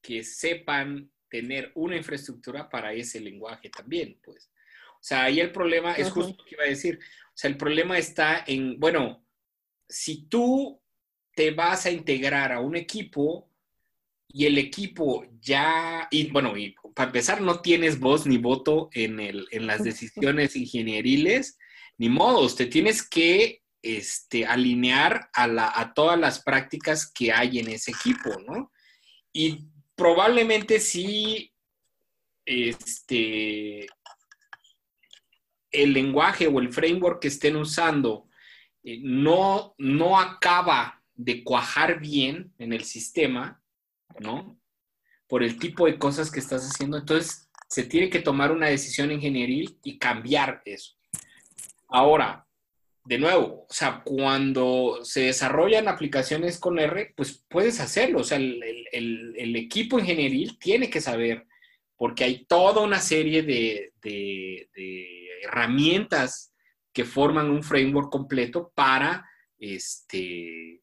que 0.00 0.22
sepan 0.22 1.10
tener 1.34 1.72
una 1.74 1.96
infraestructura 1.96 2.70
para 2.70 2.92
ese 2.92 3.18
lenguaje 3.18 3.68
también, 3.68 4.20
pues. 4.22 4.52
O 4.92 5.00
sea, 5.00 5.24
ahí 5.24 5.40
el 5.40 5.50
problema 5.50 5.94
es 5.94 6.08
justo 6.08 6.36
lo 6.38 6.44
que 6.44 6.54
iba 6.54 6.62
a 6.62 6.68
decir. 6.68 7.00
O 7.00 7.32
sea, 7.34 7.50
el 7.50 7.56
problema 7.56 7.98
está 7.98 8.44
en, 8.46 8.78
bueno, 8.78 9.26
si 9.88 10.26
tú 10.28 10.80
te 11.34 11.50
vas 11.50 11.86
a 11.86 11.90
integrar 11.90 12.52
a 12.52 12.60
un 12.60 12.76
equipo 12.76 13.50
y 14.28 14.46
el 14.46 14.58
equipo 14.58 15.26
ya, 15.40 16.06
y 16.08 16.30
bueno, 16.30 16.56
y 16.56 16.76
para 16.94 17.08
empezar, 17.08 17.40
no 17.40 17.60
tienes 17.60 17.98
voz 17.98 18.28
ni 18.28 18.38
voto 18.38 18.88
en, 18.92 19.18
el, 19.18 19.48
en 19.50 19.66
las 19.66 19.82
decisiones 19.90 20.54
ingenieriles, 20.54 21.58
ni 21.98 22.08
modos, 22.08 22.54
te 22.54 22.66
tienes 22.66 23.02
que 23.02 23.64
este, 23.82 24.46
alinear 24.46 25.30
a, 25.32 25.48
la, 25.48 25.72
a 25.74 25.94
todas 25.94 26.16
las 26.16 26.44
prácticas 26.44 27.10
que 27.12 27.32
hay 27.32 27.58
en 27.58 27.70
ese 27.70 27.90
equipo, 27.90 28.40
¿no? 28.46 28.70
Y 29.32 29.73
probablemente 29.94 30.80
sí 30.80 31.52
este, 32.44 33.86
el 35.70 35.92
lenguaje 35.92 36.46
o 36.46 36.60
el 36.60 36.72
framework 36.72 37.20
que 37.20 37.28
estén 37.28 37.56
usando 37.56 38.28
eh, 38.82 39.00
no, 39.02 39.74
no 39.78 40.18
acaba 40.18 41.02
de 41.14 41.42
cuajar 41.44 42.00
bien 42.00 42.52
en 42.58 42.72
el 42.72 42.84
sistema, 42.84 43.62
¿no? 44.20 44.58
Por 45.26 45.42
el 45.42 45.58
tipo 45.58 45.86
de 45.86 45.98
cosas 45.98 46.30
que 46.30 46.40
estás 46.40 46.62
haciendo. 46.62 46.98
Entonces, 46.98 47.48
se 47.68 47.84
tiene 47.84 48.10
que 48.10 48.20
tomar 48.20 48.52
una 48.52 48.68
decisión 48.68 49.10
ingenieril 49.10 49.78
y 49.82 49.98
cambiar 49.98 50.62
eso. 50.64 50.94
Ahora, 51.88 52.43
de 53.04 53.18
nuevo, 53.18 53.66
o 53.68 53.72
sea, 53.72 54.02
cuando 54.04 55.00
se 55.02 55.22
desarrollan 55.22 55.88
aplicaciones 55.88 56.58
con 56.58 56.78
R, 56.78 57.12
pues 57.16 57.44
puedes 57.48 57.80
hacerlo. 57.80 58.20
O 58.20 58.24
sea, 58.24 58.38
el, 58.38 58.62
el, 58.92 59.56
equipo 59.56 59.98
ingenieril 59.98 60.58
tiene 60.58 60.88
que 60.88 61.00
saber 61.00 61.46
porque 61.96 62.24
hay 62.24 62.44
toda 62.46 62.82
una 62.82 63.00
serie 63.00 63.42
de, 63.42 63.92
de, 64.02 64.68
de 64.74 65.28
herramientas 65.42 66.52
que 66.92 67.04
forman 67.04 67.50
un 67.50 67.62
framework 67.62 68.10
completo 68.10 68.72
para 68.74 69.28
este, 69.58 70.80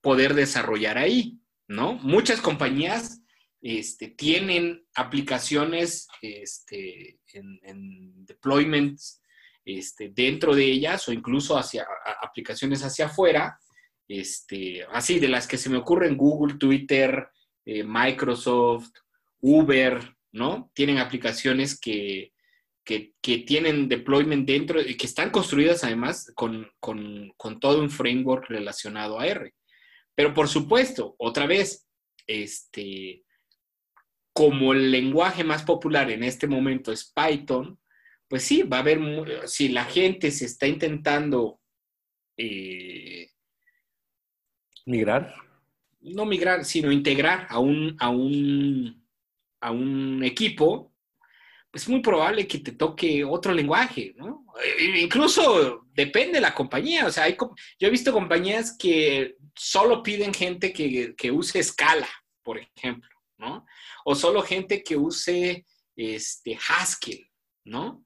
poder 0.00 0.34
desarrollar 0.34 0.98
ahí, 0.98 1.38
¿no? 1.68 1.94
Muchas 1.94 2.40
compañías 2.40 3.20
este, 3.60 4.08
tienen 4.08 4.84
aplicaciones 4.94 6.06
este, 6.20 7.18
en, 7.32 8.26
deployments 8.26 9.22
este, 9.64 10.10
dentro 10.14 10.54
de 10.54 10.64
ellas 10.64 11.08
o 11.08 11.12
incluso 11.12 11.56
hacia 11.56 11.86
aplicaciones 12.22 12.82
hacia 12.82 13.06
afuera, 13.06 13.58
este, 14.08 14.84
así 14.92 15.18
de 15.18 15.28
las 15.28 15.46
que 15.46 15.56
se 15.56 15.70
me 15.70 15.78
ocurren 15.78 16.16
Google, 16.16 16.56
Twitter, 16.58 17.28
eh, 17.64 17.82
Microsoft, 17.84 18.90
Uber, 19.40 20.14
¿no? 20.32 20.70
Tienen 20.74 20.98
aplicaciones 20.98 21.78
que, 21.78 22.32
que, 22.84 23.14
tienen 23.46 23.88
deployment 23.88 24.46
dentro 24.46 24.80
y 24.80 24.96
que 24.96 25.06
están 25.06 25.30
construidas 25.30 25.84
además 25.84 26.30
con, 26.34 26.70
con, 26.80 27.60
todo 27.60 27.80
un 27.80 27.90
framework 27.90 28.46
relacionado 28.48 29.18
a 29.18 29.26
R. 29.26 29.54
Pero 30.14 30.34
por 30.34 30.48
supuesto, 30.48 31.14
otra 31.18 31.46
vez, 31.46 31.86
este, 32.26 33.24
como 34.32 34.72
el 34.72 34.90
lenguaje 34.90 35.44
más 35.44 35.62
popular 35.62 36.10
en 36.10 36.22
este 36.22 36.46
momento 36.46 36.92
es 36.92 37.12
Python, 37.12 37.78
pues 38.28 38.44
sí, 38.44 38.62
va 38.62 38.78
a 38.78 38.80
haber, 38.80 39.00
si 39.48 39.68
la 39.68 39.84
gente 39.84 40.30
se 40.30 40.46
está 40.46 40.66
intentando... 40.66 41.60
Eh, 42.36 43.28
migrar. 44.86 45.34
No 46.00 46.26
migrar, 46.26 46.64
sino 46.64 46.92
integrar 46.92 47.46
a 47.48 47.58
un, 47.58 47.96
a 47.98 48.10
un, 48.10 49.06
a 49.60 49.70
un 49.70 50.22
equipo, 50.24 50.94
es 51.74 51.88
muy 51.88 52.00
probable 52.00 52.46
que 52.46 52.58
te 52.58 52.72
toque 52.72 53.24
otro 53.24 53.52
lenguaje, 53.52 54.14
¿no? 54.16 54.46
E, 54.62 55.00
incluso 55.00 55.86
depende 55.92 56.34
de 56.34 56.40
la 56.40 56.54
compañía. 56.54 57.06
O 57.06 57.10
sea, 57.10 57.24
hay, 57.24 57.36
yo 57.78 57.88
he 57.88 57.90
visto 57.90 58.12
compañías 58.12 58.76
que 58.78 59.36
solo 59.54 60.02
piden 60.02 60.32
gente 60.32 60.72
que, 60.72 61.14
que, 61.16 61.30
use 61.30 61.62
Scala, 61.62 62.08
por 62.42 62.58
ejemplo, 62.58 63.10
¿no? 63.38 63.66
O 64.04 64.14
solo 64.14 64.42
gente 64.42 64.82
que 64.82 64.96
use 64.96 65.66
este, 65.96 66.58
Haskell, 66.68 67.28
¿no? 67.64 68.03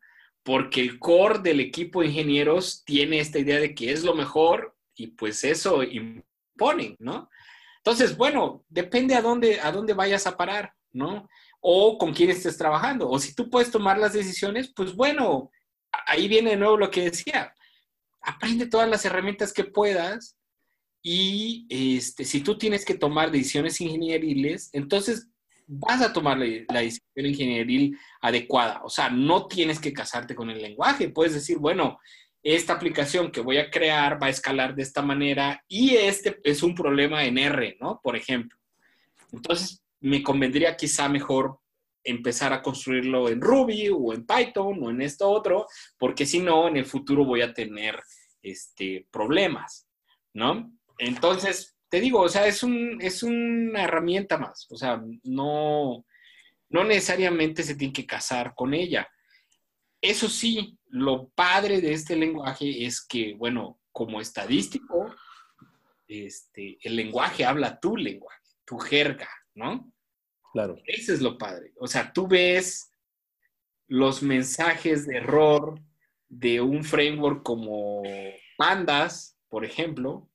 Porque 0.49 0.81
el 0.81 0.99
core 0.99 1.41
del 1.41 1.61
equipo 1.61 2.01
de 2.01 2.07
ingenieros 2.07 2.83
tiene 2.87 3.21
esta 3.21 3.39
idea 3.39 3.61
de 3.61 3.75
que 3.75 3.93
es 3.93 4.03
lo 4.03 4.15
mejor 4.15 4.75
y 4.95 5.09
pues 5.09 5.45
eso 5.45 5.83
imponen, 5.83 6.97
¿no? 6.99 7.29
Entonces, 7.77 8.17
bueno, 8.17 8.65
depende 8.69 9.15
a 9.15 9.21
dónde, 9.21 9.61
a 9.61 9.71
dónde 9.71 9.93
vayas 9.93 10.27
a 10.27 10.39
parar, 10.39 10.73
¿no? 10.91 11.29
o 11.61 11.99
con 11.99 12.13
quién 12.13 12.31
estés 12.31 12.57
trabajando. 12.57 13.09
O 13.09 13.19
si 13.19 13.35
tú 13.35 13.51
puedes 13.51 13.71
tomar 13.71 13.99
las 13.99 14.13
decisiones, 14.13 14.73
pues 14.75 14.95
bueno, 14.95 15.51
ahí 16.07 16.29
viene 16.29 16.51
de 16.51 16.57
nuevo 16.57 16.77
lo 16.77 16.91
que 16.91 17.11
decía. 17.11 17.55
Aprende 18.21 18.67
todas 18.67 18.89
las 18.89 19.05
herramientas 19.05 19.53
que 19.53 19.65
puedas 19.65 20.37
y 21.03 21.67
este, 21.71 22.25
si 22.25 22.41
tú 22.41 22.59
tienes 22.59 22.85
que 22.85 22.95
tomar 22.95 23.31
decisiones 23.31 23.81
ingenieriles, 23.81 24.71
entonces 24.73 25.29
vas 25.69 26.01
a 26.01 26.13
tomar 26.13 26.39
la, 26.39 26.81
decisión 26.81 27.27
ingenieril 27.27 27.97
adecuada. 28.21 28.81
O 28.83 28.89
sea, 28.89 29.11
no 29.11 29.47
tienes 29.47 29.79
que 29.79 29.93
casarte 29.93 30.35
con 30.35 30.51
el 30.51 30.63
lenguaje. 30.63 31.11
Puedes 31.11 31.35
decir, 31.35 31.59
bueno, 31.59 32.01
esta 32.43 32.73
aplicación 32.73 33.31
que 33.31 33.43
voy 33.43 33.59
a 33.59 33.71
crear 33.71 34.21
va 34.21 34.29
a 34.29 34.31
escalar 34.31 34.75
de 34.75 34.83
esta 34.83 35.03
manera 35.03 35.63
y 35.69 35.95
este 35.95 36.41
es 36.43 36.63
un 36.63 36.75
problema 36.75 37.25
en 37.25 37.37
R, 37.37 37.77
¿no? 37.81 38.01
Por 38.03 38.17
ejemplo. 38.17 38.59
Entonces, 39.31 39.85
me 40.01 40.23
convendría 40.23 40.77
quizá 40.77 41.09
mejor 41.09 41.59
empezar 42.03 42.55
a 42.55 42.63
construirlo 42.63 43.29
en 43.29 43.41
Ruby 43.41 43.91
o 43.93 44.15
en 44.15 44.25
Python 44.25 44.79
o 44.83 44.91
en 44.91 45.03
esto 45.03 45.29
otro, 45.29 45.67
porque 45.99 46.25
si 46.25 46.41
no, 46.41 46.69
en 46.69 46.79
el 46.79 46.87
futuro 46.87 47.25
voy 47.25 47.43
a 47.43 47.53
tener 47.53 48.01
este, 48.41 49.07
problemas, 49.11 49.87
¿no? 50.33 50.73
Entonces, 50.97 51.77
te 51.89 52.01
digo, 52.01 52.21
o 52.21 52.29
sea, 52.29 52.47
es, 52.47 52.63
un, 52.63 52.99
es 53.01 53.23
una 53.23 53.85
herramienta 53.85 54.39
más, 54.39 54.67
o 54.71 54.77
sea, 54.77 55.03
no, 55.25 56.05
no 56.69 56.85
necesariamente 56.85 57.63
se 57.63 57.75
tiene 57.75 57.93
que 57.93 58.07
casar 58.07 58.55
con 58.55 58.75
ella. 58.75 59.09
Eso 60.01 60.29
sí, 60.29 60.79
lo 60.89 61.29
padre 61.31 61.81
de 61.81 61.93
este 61.93 62.15
lenguaje 62.15 62.85
es 62.85 63.05
que, 63.05 63.35
bueno, 63.35 63.81
como 63.91 64.21
estadístico, 64.21 65.15
este, 66.07 66.79
el 66.83 66.97
lenguaje 66.97 67.45
habla 67.45 67.81
tu 67.81 67.97
lenguaje, 67.97 68.49
tu 68.65 68.79
jerga, 68.79 69.29
¿no? 69.55 69.93
Claro. 70.53 70.77
Ese 70.87 71.15
es 71.15 71.21
lo 71.21 71.37
padre. 71.37 71.73
O 71.79 71.87
sea, 71.87 72.13
tú 72.13 72.29
ves 72.29 72.93
los 73.89 74.23
mensajes 74.23 75.07
de 75.07 75.17
error 75.17 75.81
de 76.29 76.61
un 76.61 76.85
framework 76.85 77.43
como 77.43 78.03
Pandas, 78.57 79.39
por 79.49 79.65
ejemplo, 79.65 80.29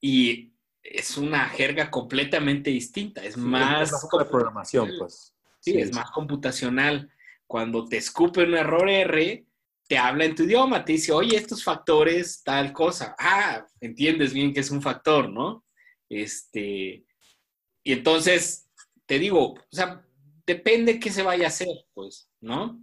y 0.00 0.52
es 0.82 1.16
una 1.16 1.48
jerga 1.48 1.90
completamente 1.90 2.70
distinta. 2.70 3.22
Es 3.22 3.36
más. 3.36 3.92
Es 3.92 4.08
de 4.18 4.24
programación, 4.24 4.90
pues. 4.98 5.34
Sí, 5.60 5.78
es 5.78 5.94
más 5.94 6.10
computacional. 6.10 7.10
Cuando 7.46 7.84
te 7.84 7.98
escupe 7.98 8.44
un 8.44 8.54
error 8.54 8.88
R, 8.88 9.44
te 9.86 9.98
habla 9.98 10.24
en 10.24 10.34
tu 10.34 10.44
idioma, 10.44 10.84
te 10.84 10.92
dice, 10.92 11.12
oye, 11.12 11.36
estos 11.36 11.64
factores, 11.64 12.42
tal 12.44 12.72
cosa. 12.72 13.14
Ah, 13.18 13.66
entiendes 13.80 14.32
bien 14.32 14.54
que 14.54 14.60
es 14.60 14.70
un 14.70 14.80
factor, 14.80 15.28
¿no? 15.28 15.64
Este, 16.08 17.04
y 17.82 17.92
entonces, 17.92 18.68
te 19.04 19.18
digo, 19.18 19.54
o 19.54 19.66
sea, 19.70 20.04
depende 20.46 21.00
qué 21.00 21.10
se 21.10 21.22
vaya 21.22 21.46
a 21.46 21.48
hacer, 21.48 21.86
pues, 21.92 22.30
¿no? 22.40 22.80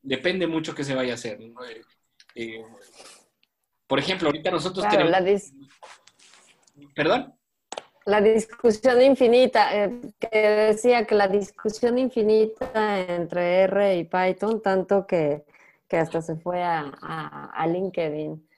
Depende 0.00 0.46
mucho 0.46 0.74
qué 0.74 0.84
se 0.84 0.94
vaya 0.94 1.12
a 1.12 1.14
hacer. 1.16 1.38
Eh, 2.36 2.64
por 3.86 3.98
ejemplo, 3.98 4.28
ahorita 4.28 4.50
nosotros 4.50 4.86
tenemos... 4.88 5.12
¿Perdón? 6.94 7.34
La 8.04 8.20
discusión 8.20 9.02
infinita, 9.02 9.76
eh, 9.76 10.00
que 10.18 10.38
decía 10.38 11.04
que 11.06 11.14
la 11.14 11.28
discusión 11.28 11.98
infinita 11.98 13.00
entre 13.00 13.62
R 13.62 13.96
y 13.96 14.04
Python, 14.04 14.62
tanto 14.62 15.06
que, 15.06 15.44
hasta 15.90 16.22
se 16.22 16.36
fue 16.36 16.62
a, 16.62 17.50
a 17.52 17.66
LinkedIn. 17.66 18.48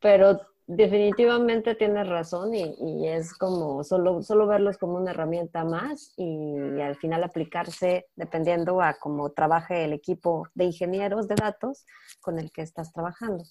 Pero 0.00 0.40
definitivamente 0.68 1.74
tienes 1.74 2.06
razón 2.06 2.54
y, 2.54 3.08
es 3.08 3.32
como 3.34 3.82
solo, 3.82 4.22
solo 4.22 4.46
verlos 4.46 4.76
como 4.76 4.98
una 4.98 5.12
herramienta 5.12 5.64
más 5.64 6.12
y, 6.16 6.56
al 6.80 6.94
final 6.96 7.24
aplicarse 7.24 8.06
dependiendo 8.14 8.80
a 8.82 8.94
cómo 8.94 9.30
trabaje 9.30 9.84
el 9.84 9.94
equipo 9.94 10.46
de 10.54 10.66
ingenieros 10.66 11.26
de 11.26 11.34
datos 11.36 11.86
con 12.20 12.38
el 12.38 12.52
que 12.52 12.62
estás 12.62 12.92
trabajando. 12.92 13.44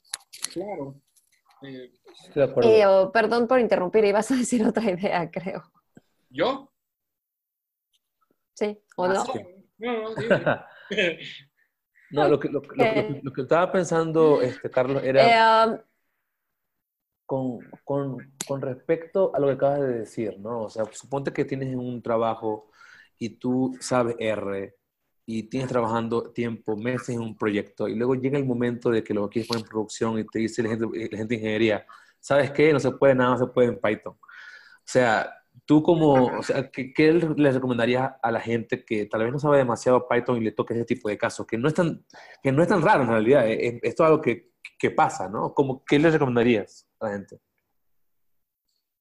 Claro. 0.54 0.96
Eh, 1.62 2.86
oh, 2.86 3.12
perdón 3.12 3.48
por 3.48 3.60
interrumpir, 3.60 4.06
ibas 4.06 4.32
a 4.32 4.36
decir 4.36 4.66
otra 4.66 4.92
idea, 4.92 5.30
creo. 5.36 5.64
¿Yo? 6.30 6.72
Sí, 8.54 8.80
¿o 8.96 9.08
no? 9.08 9.24
No, 9.78 10.10
no, 12.12 12.30
lo 12.30 12.40
que, 12.40 12.50
lo, 12.50 12.62
que 12.62 13.42
estaba 13.42 13.72
pensando, 13.72 14.42
este, 14.42 14.70
Carlos, 14.70 15.04
era... 15.04 15.66
Eh, 15.66 15.68
um, 15.68 15.78
con, 17.26 17.60
con, 17.84 18.34
con, 18.48 18.62
respecto 18.62 19.36
a 19.36 19.40
lo 19.40 19.48
que 19.48 19.54
acabas 19.54 19.82
de 19.82 20.00
decir, 20.00 20.40
¿no? 20.40 20.64
O 20.64 20.70
sea, 20.70 20.86
suponte 20.94 21.34
que 21.34 21.44
tienes 21.44 21.76
un 21.76 22.02
trabajo 22.02 22.72
y 23.20 23.38
tú 23.38 23.76
sabes 23.82 24.16
R 24.18 24.77
y 25.30 25.44
tienes 25.44 25.68
trabajando 25.68 26.32
tiempo, 26.32 26.78
meses 26.78 27.10
en 27.10 27.20
un 27.20 27.36
proyecto 27.36 27.90
y 27.90 27.96
luego 27.96 28.16
llega 28.16 28.38
el 28.38 28.46
momento 28.46 28.90
de 28.90 29.04
que 29.04 29.14
lo 29.14 29.30
quieres 29.30 29.50
poner 29.50 29.66
en 29.66 29.70
producción 29.70 30.18
y 30.18 30.26
te 30.26 30.40
dice 30.40 30.64
la 30.64 30.70
gente, 30.70 30.86
la 30.86 31.18
gente 31.18 31.28
de 31.28 31.36
ingeniería, 31.36 31.86
¿sabes 32.18 32.50
qué? 32.52 32.72
No 32.72 32.80
se 32.80 32.92
puede 32.92 33.14
nada, 33.14 33.38
se 33.38 33.46
puede 33.48 33.68
en 33.68 33.80
Python. 33.80 34.14
O 34.14 34.86
sea, 34.86 35.30
tú 35.66 35.84
como, 35.84 36.38
o 36.38 36.44
sea, 36.44 36.72
¿qué, 36.72 36.94
¿qué, 36.94 37.12
le 37.12 37.52
recomendarías 37.52 38.14
a 38.24 38.32
la 38.32 38.40
gente 38.40 38.86
que 38.86 39.06
tal 39.06 39.24
vez 39.24 39.34
no 39.34 39.38
sabe 39.38 39.58
demasiado 39.58 40.08
Python 40.08 40.38
y 40.38 40.46
le 40.46 40.54
toque 40.54 40.74
ese 40.74 40.86
tipo 40.86 41.10
de 41.10 41.18
casos? 41.18 41.46
Que 41.46 41.58
no 41.58 41.68
es 41.68 41.74
tan, 41.74 42.06
que 42.42 42.54
no 42.54 42.64
es 42.64 42.70
tan 42.70 42.82
raro 42.82 43.04
en 43.04 43.10
realidad, 43.10 43.46
es, 43.50 43.82
es 43.84 43.96
todo 43.96 44.08
algo 44.08 44.22
que, 44.22 44.54
que 44.80 44.92
pasa, 44.92 45.28
¿no? 45.28 45.54
Como, 45.54 45.84
¿Qué 45.84 46.00
le 46.00 46.10
recomendarías? 46.10 46.88
la 47.02 47.12
gente? 47.12 47.38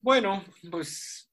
Bueno, 0.01 0.43
pues 0.73 1.33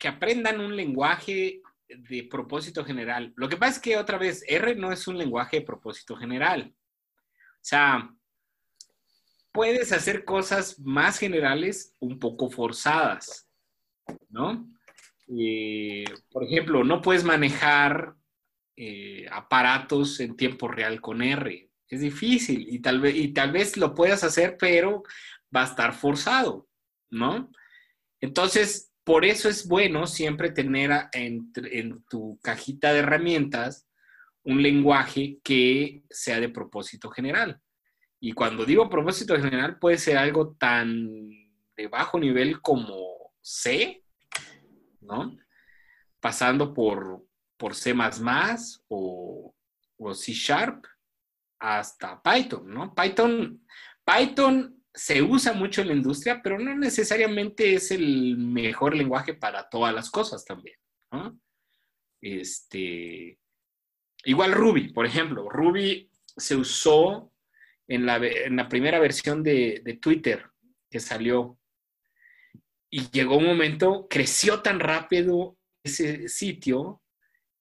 que 0.00 0.08
aprendan 0.08 0.60
un 0.60 0.74
lenguaje 0.74 1.62
de 1.88 2.24
propósito 2.24 2.84
general. 2.84 3.32
Lo 3.36 3.48
que 3.48 3.56
pasa 3.56 3.72
es 3.72 3.78
que 3.80 3.96
otra 3.96 4.18
vez, 4.18 4.44
R 4.46 4.74
no 4.74 4.92
es 4.92 5.06
un 5.08 5.18
lenguaje 5.18 5.60
de 5.60 5.66
propósito 5.66 6.16
general. 6.16 6.74
O 6.74 7.68
sea, 7.68 8.14
puedes 9.52 9.92
hacer 9.92 10.24
cosas 10.24 10.78
más 10.80 11.18
generales 11.18 11.94
un 12.00 12.18
poco 12.18 12.50
forzadas, 12.50 13.48
¿no? 14.28 14.68
Eh, 15.28 16.04
por 16.30 16.44
ejemplo, 16.44 16.84
no 16.84 17.00
puedes 17.00 17.24
manejar 17.24 18.14
eh, 18.76 19.26
aparatos 19.30 20.20
en 20.20 20.36
tiempo 20.36 20.68
real 20.68 21.00
con 21.00 21.22
R. 21.22 21.70
Es 21.88 22.00
difícil 22.00 22.66
y 22.68 22.80
tal, 22.80 23.00
vez, 23.00 23.16
y 23.16 23.28
tal 23.28 23.52
vez 23.52 23.76
lo 23.76 23.94
puedas 23.94 24.24
hacer, 24.24 24.56
pero 24.58 25.02
va 25.54 25.62
a 25.62 25.66
estar 25.66 25.94
forzado, 25.94 26.68
¿no? 27.10 27.50
Entonces, 28.20 28.92
por 29.06 29.24
eso 29.24 29.48
es 29.48 29.68
bueno 29.68 30.08
siempre 30.08 30.50
tener 30.50 30.90
en, 31.12 31.52
tu 32.10 32.40
cajita 32.42 32.92
de 32.92 32.98
herramientas 32.98 33.88
un 34.42 34.60
lenguaje 34.60 35.38
que 35.44 36.02
sea 36.10 36.40
de 36.40 36.48
propósito 36.48 37.08
general. 37.08 37.60
Y 38.18 38.32
cuando 38.32 38.64
digo 38.64 38.90
propósito 38.90 39.40
general, 39.40 39.78
puede 39.78 39.98
ser 39.98 40.18
algo 40.18 40.56
tan 40.58 41.08
de 41.76 41.86
bajo 41.86 42.18
nivel 42.18 42.60
como 42.60 43.32
C, 43.40 44.02
¿no? 45.02 45.36
Pasando 46.18 46.74
por, 46.74 47.24
por 47.56 47.76
C 47.76 47.94
o, 48.88 49.54
o 49.98 50.14
C 50.14 50.32
Sharp 50.32 50.84
hasta 51.60 52.20
Python, 52.20 52.74
¿no? 52.74 52.92
Python, 52.92 53.64
Python 54.04 54.82
se 54.96 55.20
usa 55.20 55.52
mucho 55.52 55.82
en 55.82 55.88
la 55.88 55.94
industria, 55.94 56.40
pero 56.42 56.58
no 56.58 56.74
necesariamente 56.74 57.74
es 57.74 57.90
el 57.90 58.38
mejor 58.38 58.96
lenguaje 58.96 59.34
para 59.34 59.68
todas 59.68 59.94
las 59.94 60.10
cosas 60.10 60.44
también, 60.44 60.78
¿no? 61.12 61.38
Este, 62.22 63.38
igual 64.24 64.52
Ruby, 64.52 64.94
por 64.94 65.04
ejemplo, 65.04 65.50
Ruby 65.50 66.10
se 66.36 66.56
usó 66.56 67.30
en 67.86 68.06
la, 68.06 68.68
primera 68.68 68.98
versión 68.98 69.42
de, 69.42 69.82
de, 69.84 69.94
Twitter 69.94 70.50
que 70.90 70.98
salió. 70.98 71.58
Y 72.90 73.10
llegó 73.10 73.36
un 73.36 73.44
momento, 73.44 74.06
creció 74.08 74.62
tan 74.62 74.80
rápido 74.80 75.58
ese 75.84 76.28
sitio 76.28 77.02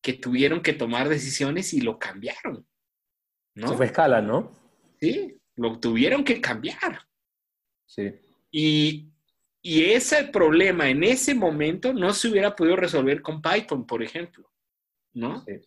que 0.01 0.13
tuvieron 0.13 0.61
que 0.61 0.73
tomar 0.73 1.09
decisiones 1.09 1.73
y 1.73 1.81
lo 1.81 1.99
cambiaron. 1.99 2.65
¿no? 3.55 3.67
Se 3.67 3.75
fue 3.75 3.87
escala, 3.87 4.21
¿no? 4.21 4.51
Sí, 4.99 5.37
lo 5.55 5.79
tuvieron 5.79 6.23
que 6.23 6.39
cambiar. 6.39 7.05
Sí. 7.85 8.13
Y, 8.51 9.09
y 9.61 9.83
ese 9.91 10.25
problema 10.25 10.89
en 10.89 11.03
ese 11.03 11.33
momento 11.33 11.93
no 11.93 12.13
se 12.13 12.29
hubiera 12.29 12.55
podido 12.55 12.75
resolver 12.75 13.21
con 13.21 13.41
Python, 13.41 13.85
por 13.85 14.03
ejemplo, 14.03 14.49
¿no? 15.13 15.43
Sí. 15.45 15.61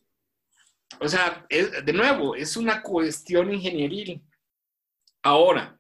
O 1.01 1.09
sea, 1.09 1.47
de 1.49 1.93
nuevo, 1.93 2.35
es 2.35 2.57
una 2.57 2.83
cuestión 2.83 3.53
ingenieril. 3.53 4.23
Ahora, 5.23 5.79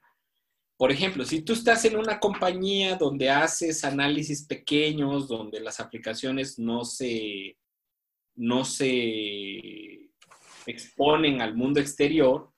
por 0.76 0.92
ejemplo, 0.92 1.24
si 1.24 1.42
tú 1.42 1.54
estás 1.54 1.84
en 1.86 1.96
una 1.96 2.20
compañía 2.20 2.94
donde 2.96 3.30
haces 3.30 3.84
análisis 3.84 4.46
pequeños, 4.46 5.26
donde 5.26 5.58
las 5.60 5.80
aplicaciones 5.80 6.58
no 6.58 6.84
se, 6.84 7.58
no 8.36 8.64
se 8.64 10.10
exponen 10.66 11.40
al 11.40 11.56
mundo 11.56 11.80
exterior, 11.80 12.52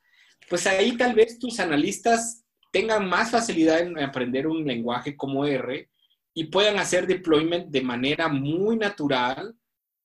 pues 0.51 0.67
ahí 0.67 0.97
tal 0.99 1.15
vez 1.15 1.39
tus 1.39 1.61
analistas 1.61 2.45
tengan 2.71 3.09
más 3.09 3.31
facilidad 3.31 3.81
en 3.81 3.99
aprender 3.99 4.47
un 4.47 4.65
lenguaje 4.67 5.17
como 5.17 5.45
R 5.45 5.89
y 6.35 6.45
puedan 6.45 6.79
hacer 6.79 7.07
deployment 7.07 7.69
de 7.69 7.83
manera 7.83 8.29
muy 8.29 8.77
natural 8.77 9.55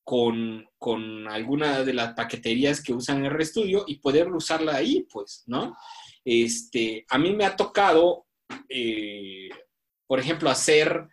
con, 0.03 0.67
con 0.77 1.27
alguna 1.27 1.83
de 1.83 1.93
las 1.93 2.13
paqueterías 2.13 2.81
que 2.81 2.93
usan 2.93 3.27
RStudio 3.27 3.85
y 3.87 3.99
poder 3.99 4.31
usarla 4.31 4.75
ahí, 4.75 5.07
pues, 5.11 5.43
¿no? 5.47 5.75
Este, 6.23 7.05
a 7.09 7.17
mí 7.17 7.33
me 7.33 7.45
ha 7.45 7.55
tocado, 7.55 8.25
eh, 8.69 9.49
por 10.07 10.19
ejemplo, 10.19 10.49
hacer 10.49 11.07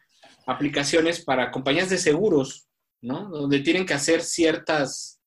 aplicaciones 0.46 1.24
para 1.24 1.50
compañías 1.50 1.90
de 1.90 1.98
seguros, 1.98 2.66
¿no? 3.00 3.30
Donde 3.30 3.60
tienen 3.60 3.86
que 3.86 3.94
hacer 3.94 4.22
ciertas, 4.22 5.20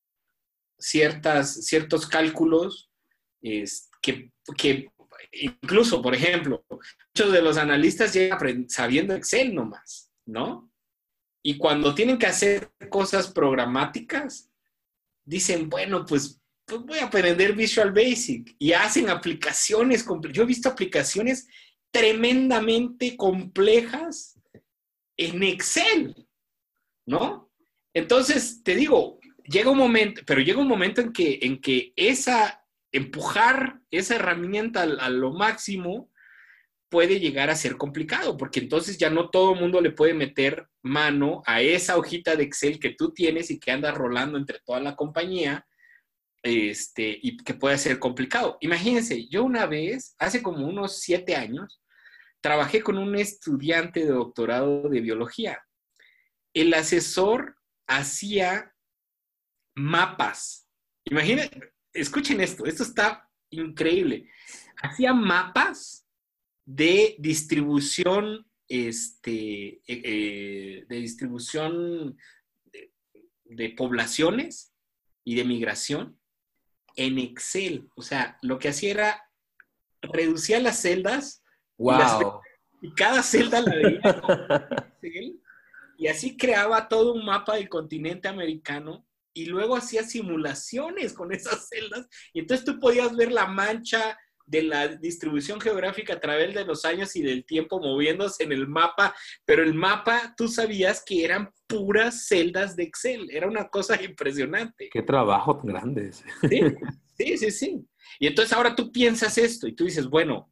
ciertas, 0.77 1.65
ciertos 1.65 2.07
cálculos 2.07 2.91
que, 3.41 4.31
que, 4.57 4.89
incluso, 5.31 6.01
por 6.01 6.15
ejemplo, 6.15 6.65
muchos 6.69 7.31
de 7.31 7.41
los 7.41 7.57
analistas 7.57 8.13
llegan 8.13 8.69
sabiendo 8.69 9.13
Excel 9.13 9.53
nomás, 9.53 10.11
¿no? 10.25 10.71
Y 11.43 11.57
cuando 11.57 11.93
tienen 11.93 12.17
que 12.17 12.27
hacer 12.27 12.71
cosas 12.89 13.31
programáticas, 13.31 14.49
dicen, 15.23 15.69
bueno, 15.69 16.05
pues 16.05 16.41
pues 16.65 16.81
voy 16.81 16.99
a 16.99 17.05
aprender 17.05 17.53
Visual 17.53 17.91
Basic 17.91 18.55
y 18.57 18.73
hacen 18.73 19.09
aplicaciones. 19.09 20.05
Yo 20.31 20.43
he 20.43 20.47
visto 20.47 20.69
aplicaciones 20.69 21.47
tremendamente 21.91 23.15
complejas 23.15 24.39
en 25.15 25.43
Excel, 25.43 26.27
¿no? 27.05 27.51
Entonces, 27.93 28.63
te 28.63 28.75
digo, 28.75 29.19
llega 29.43 29.69
un 29.69 29.77
momento, 29.77 30.21
pero 30.25 30.41
llega 30.41 30.59
un 30.59 30.67
momento 30.67 31.01
en 31.01 31.13
que, 31.13 31.39
en 31.41 31.61
que 31.61 31.93
esa, 31.95 32.64
empujar 32.95 33.81
esa 33.91 34.15
herramienta 34.15 34.84
a, 34.84 35.10
lo 35.10 35.34
máximo 35.34 36.10
puede 36.89 37.19
llegar 37.19 37.49
a 37.49 37.55
ser 37.55 37.75
complicado, 37.75 38.38
porque 38.38 38.60
entonces 38.60 38.97
ya 38.97 39.10
no 39.10 39.29
todo 39.29 39.53
el 39.53 39.60
mundo 39.60 39.81
le 39.81 39.91
puede 39.91 40.13
meter 40.13 40.67
mano 40.81 41.41
a 41.45 41.62
esa 41.62 41.97
hojita 41.97 42.36
de 42.36 42.43
Excel 42.43 42.79
que 42.79 42.91
tú 42.91 43.12
tienes 43.12 43.51
y 43.51 43.60
que 43.60 43.71
andas 43.71 43.95
rolando 43.95 44.38
entre 44.38 44.60
toda 44.63 44.79
la 44.79 44.95
compañía 44.95 45.65
este, 46.41 47.19
y 47.21 47.38
que 47.38 47.55
puede 47.55 47.77
ser 47.77 47.99
complicado. 47.99 48.58
Imagínense, 48.62 49.27
yo 49.27 49.43
una 49.43 49.65
vez, 49.65 50.15
hace 50.19 50.41
como 50.41 50.65
unos 50.65 50.99
siete 50.99 51.36
años, 51.36 51.81
trabajé 52.39 52.81
con 52.81 52.97
un 52.97 53.15
estudiante 53.15 54.01
de 54.01 54.12
doctorado 54.12 54.88
de 54.88 55.01
biología. 55.01 55.65
El 56.53 56.73
asesor 56.73 57.58
hacía 57.88 58.73
mapas. 59.75 60.69
Imaginen, 61.05 61.49
escuchen 61.95 62.41
esto, 62.41 62.65
esto 62.65 62.84
está 62.84 63.29
increíble. 63.49 64.29
Hacía 64.81 65.13
mapas 65.13 66.05
de 66.65 67.15
distribución, 67.19 68.45
este, 68.67 69.75
eh, 69.75 69.81
eh, 69.88 70.86
de 70.88 70.95
distribución 70.95 72.17
de 73.45 73.69
poblaciones 73.69 74.73
y 75.23 75.36
de 75.36 75.45
migración 75.45 76.19
en 76.95 77.19
Excel. 77.19 77.89
O 77.95 78.01
sea, 78.01 78.38
lo 78.41 78.60
que 78.60 78.69
hacía 78.69 78.91
era 78.91 79.29
reducía 80.01 80.60
las 80.60 80.81
celdas. 80.81 81.43
Wow. 81.77 82.41
Y, 82.81 82.93
cada 82.93 83.23
celda 83.23 83.62
la 83.62 83.75
veía 83.75 83.99
en 85.01 85.12
Excel. 85.12 85.41
Y 85.97 86.08
así 86.08 86.36
creaba 86.36 86.89
todo 86.89 87.13
un 87.13 87.25
mapa 87.25 87.55
del 87.55 87.69
continente 87.69 88.27
americano 88.27 89.05
y 89.35 89.45
luego 89.47 89.75
hacía 89.75 90.03
simulaciones 90.03 91.13
con 91.13 91.31
esas 91.33 91.67
celdas. 91.67 92.07
Y 92.33 92.39
entonces 92.39 92.65
tú 92.65 92.79
podías 92.79 93.15
ver 93.15 93.31
la 93.31 93.45
mancha 93.45 94.17
de 94.45 94.63
la 94.63 94.87
distribución 94.87 95.59
geográfica 95.59 96.13
a 96.13 96.19
través 96.19 96.53
de 96.53 96.63
los 96.63 96.85
años 96.85 97.15
y 97.15 97.21
del 97.21 97.45
tiempo 97.45 97.79
moviéndose 97.79 98.43
en 98.43 98.53
el 98.53 98.67
mapa, 98.67 99.15
pero 99.43 99.63
el 99.63 99.73
mapa 99.73 100.33
tú 100.37 100.47
sabías 100.47 101.03
que 101.03 101.25
eran 101.25 101.51
puras 101.67 102.27
celdas 102.27 102.75
de 102.75 102.83
Excel, 102.83 103.27
era 103.31 103.47
una 103.47 103.67
cosa 103.67 104.01
impresionante. 104.01 104.89
Qué 104.91 105.01
trabajo 105.01 105.57
tan 105.57 105.67
grande 105.67 106.09
ese. 106.09 106.25
Sí, 107.17 107.37
sí, 107.37 107.51
sí, 107.51 107.87
Y 108.19 108.27
entonces 108.27 108.51
ahora 108.51 108.75
tú 108.75 108.91
piensas 108.91 109.37
esto 109.37 109.67
y 109.67 109.73
tú 109.73 109.85
dices, 109.85 110.05
bueno, 110.07 110.51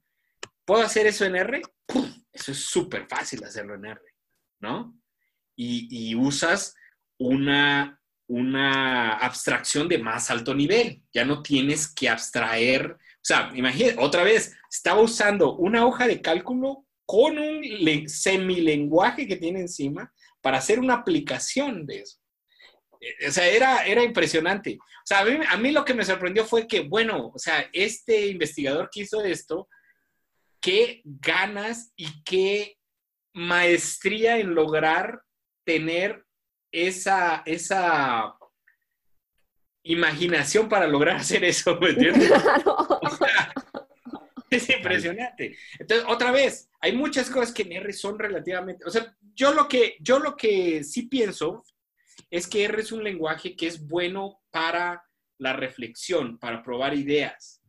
¿puedo 0.65 0.81
hacer 0.81 1.05
eso 1.07 1.25
en 1.25 1.35
R? 1.35 1.61
Eso 2.31 2.51
es 2.51 2.59
súper 2.65 3.05
fácil 3.07 3.43
hacerlo 3.43 3.75
en 3.75 3.85
R, 3.85 4.01
¿no? 4.61 4.97
Y, 5.55 5.87
y 5.91 6.15
usas 6.15 6.73
una, 7.19 8.01
una 8.27 9.13
abstracción 9.13 9.87
de 9.87 9.97
más 9.97 10.29
alto 10.29 10.53
nivel. 10.53 11.03
Ya 11.13 11.25
no 11.25 11.41
tienes 11.41 11.87
que 11.87 12.09
abstraer 12.09 12.97
o 13.23 13.25
sea, 13.25 13.49
imagínate, 13.55 13.95
otra 13.99 14.23
vez, 14.23 14.53
estaba 14.69 14.99
usando 14.99 15.55
una 15.55 15.85
hoja 15.85 16.07
de 16.07 16.21
cálculo 16.21 16.85
con 17.05 17.37
un 17.37 18.09
semilenguaje 18.09 19.25
que 19.25 19.37
tiene 19.37 19.61
encima 19.61 20.13
para 20.41 20.57
hacer 20.57 20.77
una 20.77 20.95
aplicación 20.95 21.85
de 21.85 21.99
eso. 21.99 22.19
Eh, 22.99 23.29
o 23.29 23.31
sea, 23.31 23.47
era, 23.47 23.85
era 23.85 24.03
impresionante. 24.03 24.77
O 24.77 25.05
sea, 25.05 25.19
a 25.49 25.57
mí, 25.57 25.71
lo 25.71 25.85
que 25.85 25.93
me 25.93 26.03
sorprendió 26.03 26.43
fue 26.43 26.67
que, 26.67 26.81
bueno, 26.81 27.31
o 27.33 27.39
sea, 27.39 27.65
este 27.71 28.27
investigador 28.27 28.89
que 28.91 29.03
hizo 29.03 29.23
esto, 29.23 29.69
qué 30.59 31.01
ganas 31.05 31.93
y 31.95 32.23
qué 32.25 32.77
maestría 33.33 34.37
en 34.37 34.53
lograr 34.53 35.21
tener 35.65 36.25
esa, 36.73 37.43
esa 37.45 38.35
imaginación 39.83 40.67
para 40.67 40.87
lograr 40.87 41.17
hacer 41.17 41.43
eso, 41.43 41.79
¿me 41.79 41.91
entiendes? 41.91 42.31
es 44.49 44.69
impresionante. 44.69 45.55
Entonces, 45.79 46.05
otra 46.09 46.31
vez, 46.31 46.69
hay 46.81 46.93
muchas 46.93 47.29
cosas 47.29 47.53
que 47.53 47.61
en 47.61 47.73
R 47.73 47.93
son 47.93 48.17
relativamente, 48.17 48.83
o 48.85 48.89
sea, 48.89 49.15
yo 49.35 49.53
lo 49.53 49.67
que, 49.67 49.97
yo 49.99 50.19
lo 50.19 50.35
que 50.35 50.83
sí 50.83 51.03
pienso 51.03 51.63
es 52.29 52.47
que 52.47 52.63
R 52.63 52.81
es 52.81 52.91
un 52.91 53.03
lenguaje 53.03 53.55
que 53.55 53.67
es 53.67 53.87
bueno 53.87 54.41
para 54.49 55.03
la 55.37 55.53
reflexión, 55.53 56.39
para 56.39 56.63
probar 56.63 56.95
ideas, 56.95 57.61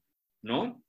¿no? 0.42 0.82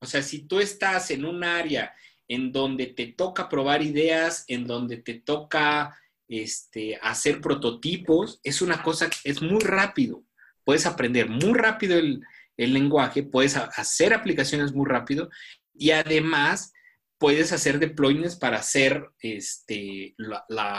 O 0.00 0.06
sea, 0.06 0.22
si 0.22 0.46
tú 0.46 0.60
estás 0.60 1.10
en 1.10 1.24
un 1.24 1.42
área 1.42 1.94
en 2.28 2.52
donde 2.52 2.88
te 2.88 3.06
toca 3.06 3.48
probar 3.48 3.82
ideas, 3.82 4.44
en 4.48 4.66
donde 4.66 4.98
te 4.98 5.14
toca 5.14 5.96
este, 6.28 6.96
hacer 7.02 7.40
prototipos, 7.40 8.40
es 8.42 8.62
una 8.62 8.82
cosa 8.82 9.08
es 9.24 9.42
muy 9.42 9.60
rápido 9.60 10.24
puedes 10.64 10.86
aprender 10.86 11.28
muy 11.28 11.54
rápido 11.54 11.98
el, 11.98 12.22
lenguaje, 12.56 13.24
puedes 13.24 13.56
hacer 13.56 14.14
aplicaciones 14.14 14.72
muy 14.72 14.88
rápido 14.88 15.28
y 15.74 15.90
además 15.90 16.72
puedes 17.18 17.52
hacer 17.52 17.80
deployments 17.80 18.36
para 18.36 18.58
hacer 18.58 19.08
este, 19.18 20.14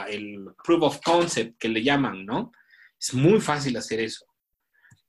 el 0.08 0.46
proof 0.64 0.84
of 0.84 1.02
concept 1.02 1.58
que 1.60 1.68
le 1.68 1.84
llaman, 1.84 2.26
¿no? 2.26 2.54
Es 2.98 3.14
muy 3.14 3.42
fácil 3.42 3.76
hacer 3.76 4.00
eso, 4.00 4.26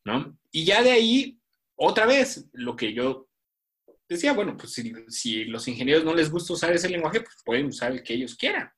¿no? 0.05 0.37
Y 0.51 0.65
ya 0.65 0.83
de 0.83 0.91
ahí, 0.91 1.39
otra 1.77 2.05
vez, 2.05 2.47
lo 2.53 2.75
que 2.75 2.93
yo 2.93 3.29
decía, 4.09 4.33
bueno, 4.33 4.57
pues 4.57 4.73
si, 4.73 4.93
si 5.09 5.45
los 5.45 5.69
ingenieros 5.69 6.05
no 6.05 6.15
les 6.15 6.31
gusta 6.31 6.53
usar 6.53 6.73
ese 6.73 6.89
lenguaje, 6.89 7.21
pues 7.21 7.37
pueden 7.45 7.67
usar 7.67 7.93
el 7.93 8.03
que 8.03 8.15
ellos 8.15 8.35
quieran. 8.35 8.73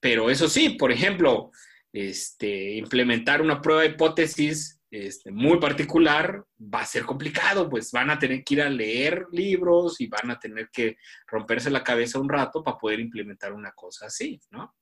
Pero 0.00 0.30
eso 0.30 0.48
sí, 0.48 0.70
por 0.70 0.90
ejemplo, 0.90 1.50
este, 1.92 2.74
implementar 2.74 3.42
una 3.42 3.60
prueba 3.60 3.82
de 3.82 3.88
hipótesis 3.88 4.80
este, 4.90 5.30
muy 5.30 5.60
particular 5.60 6.44
va 6.58 6.80
a 6.80 6.86
ser 6.86 7.04
complicado, 7.04 7.70
pues 7.70 7.92
van 7.92 8.10
a 8.10 8.18
tener 8.18 8.42
que 8.42 8.54
ir 8.54 8.62
a 8.62 8.68
leer 8.68 9.26
libros 9.30 10.00
y 10.00 10.08
van 10.08 10.32
a 10.32 10.38
tener 10.38 10.68
que 10.70 10.96
romperse 11.28 11.70
la 11.70 11.84
cabeza 11.84 12.18
un 12.18 12.28
rato 12.28 12.64
para 12.64 12.76
poder 12.76 12.98
implementar 12.98 13.52
una 13.52 13.72
cosa 13.72 14.06
así, 14.06 14.40
¿no? 14.50 14.74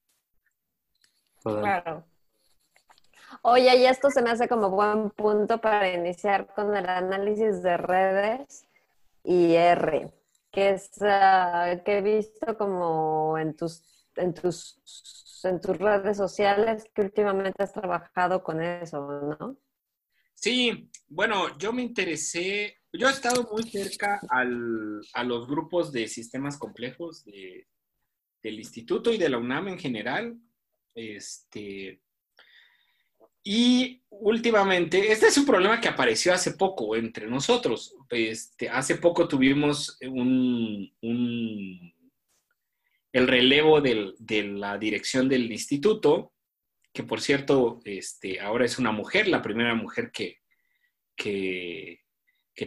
Claro. 1.42 2.06
Oye, 3.42 3.76
y 3.76 3.84
esto 3.84 4.10
se 4.10 4.22
me 4.22 4.30
hace 4.30 4.48
como 4.48 4.70
buen 4.70 5.10
punto 5.10 5.60
para 5.60 5.92
iniciar 5.92 6.46
con 6.54 6.74
el 6.74 6.88
análisis 6.88 7.62
de 7.62 7.76
redes 7.76 8.66
y 9.22 9.54
R, 9.54 10.10
que 10.50 10.70
es 10.70 10.90
uh, 11.00 11.82
que 11.84 11.98
he 11.98 12.02
visto 12.02 12.56
como 12.56 13.36
en 13.38 13.54
tus, 13.54 13.97
en 14.18 14.34
tus 14.34 14.80
en 15.44 15.60
tus 15.60 15.76
redes 15.78 16.16
sociales 16.16 16.84
que 16.94 17.02
últimamente 17.02 17.62
has 17.62 17.72
trabajado 17.72 18.42
con 18.42 18.62
eso, 18.62 19.36
¿no? 19.38 19.58
Sí, 20.34 20.90
bueno, 21.08 21.58
yo 21.58 21.72
me 21.72 21.82
interesé, 21.82 22.78
yo 22.92 23.08
he 23.08 23.12
estado 23.12 23.48
muy 23.50 23.64
cerca 23.64 24.20
al, 24.28 25.00
a 25.14 25.24
los 25.24 25.48
grupos 25.48 25.92
de 25.92 26.06
sistemas 26.06 26.56
complejos 26.56 27.24
de, 27.24 27.66
del 28.42 28.58
instituto 28.58 29.12
y 29.12 29.18
de 29.18 29.28
la 29.28 29.38
UNAM 29.38 29.68
en 29.68 29.78
general. 29.78 30.38
Este, 30.94 32.00
y 33.42 34.02
últimamente, 34.10 35.10
este 35.10 35.26
es 35.26 35.38
un 35.38 35.46
problema 35.46 35.80
que 35.80 35.88
apareció 35.88 36.32
hace 36.32 36.52
poco 36.52 36.94
entre 36.94 37.26
nosotros. 37.26 37.94
Este, 38.10 38.68
hace 38.68 38.96
poco 38.96 39.26
tuvimos 39.26 39.98
un, 40.02 40.92
un 41.02 41.97
el 43.12 43.26
relevo 43.26 43.80
de 43.80 44.42
la 44.44 44.78
dirección 44.78 45.28
del 45.28 45.50
instituto 45.50 46.32
que 46.92 47.04
por 47.04 47.20
cierto, 47.20 47.80
este, 47.84 48.40
ahora 48.40 48.64
es 48.64 48.78
una 48.78 48.90
mujer, 48.92 49.28
la 49.28 49.42
primera 49.42 49.74
mujer 49.74 50.10
que, 50.10 50.38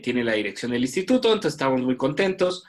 tiene 0.02 0.24
la 0.24 0.34
dirección 0.34 0.72
del 0.72 0.84
instituto, 0.84 1.28
entonces 1.28 1.54
estamos 1.54 1.82
muy 1.82 1.98
contentos. 1.98 2.64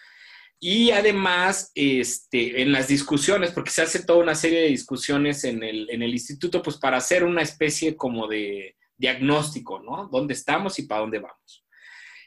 Y 0.59 0.91
además, 0.91 1.71
este, 1.77 2.63
en 2.63 2.73
las 2.73 2.89
discusiones, 2.89 3.53
porque 3.53 3.71
se 3.71 3.83
hace 3.83 4.05
toda 4.05 4.19
una 4.19 4.35
serie 4.35 4.63
de 4.63 4.69
discusiones 4.69 5.45
en 5.45 5.63
el, 5.63 6.03
instituto, 6.03 6.63
pues 6.63 6.79
para 6.79 6.97
hacer 6.97 7.23
una 7.23 7.43
especie 7.43 7.97
como 7.97 8.27
de 8.27 8.77
diagnóstico, 8.97 9.81
¿no? 9.81 10.09
¿Dónde 10.11 10.35
estamos 10.35 10.81
y 10.81 10.87
para 10.89 11.03
dónde 11.03 11.21
vamos? 11.21 11.65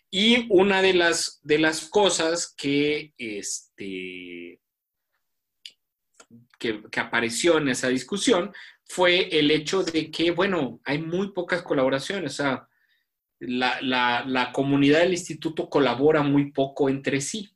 Y 0.09 0.47
una 0.49 0.81
de 0.81 0.93
las, 0.93 1.41
de 1.43 1.59
las 1.59 1.89
cosas 1.89 2.53
que, 2.55 3.13
este, 3.17 4.61
que, 6.59 6.81
apareció 6.97 7.57
en 7.57 7.69
esa 7.69 7.89
discusión 7.89 8.53
fue 8.85 9.37
el 9.37 9.51
hecho 9.51 9.83
de 9.83 10.11
que, 10.11 10.31
bueno, 10.31 10.79
hay 10.83 10.99
muy 10.99 11.31
pocas 11.31 11.61
colaboraciones, 11.63 12.33
o 12.33 12.35
sea, 12.35 12.67
la, 13.39 14.51
comunidad 14.53 14.99
del 14.99 15.13
instituto 15.13 15.69
colabora 15.69 16.21
muy 16.23 16.51
poco 16.51 16.89
entre 16.89 17.21
sí, 17.21 17.49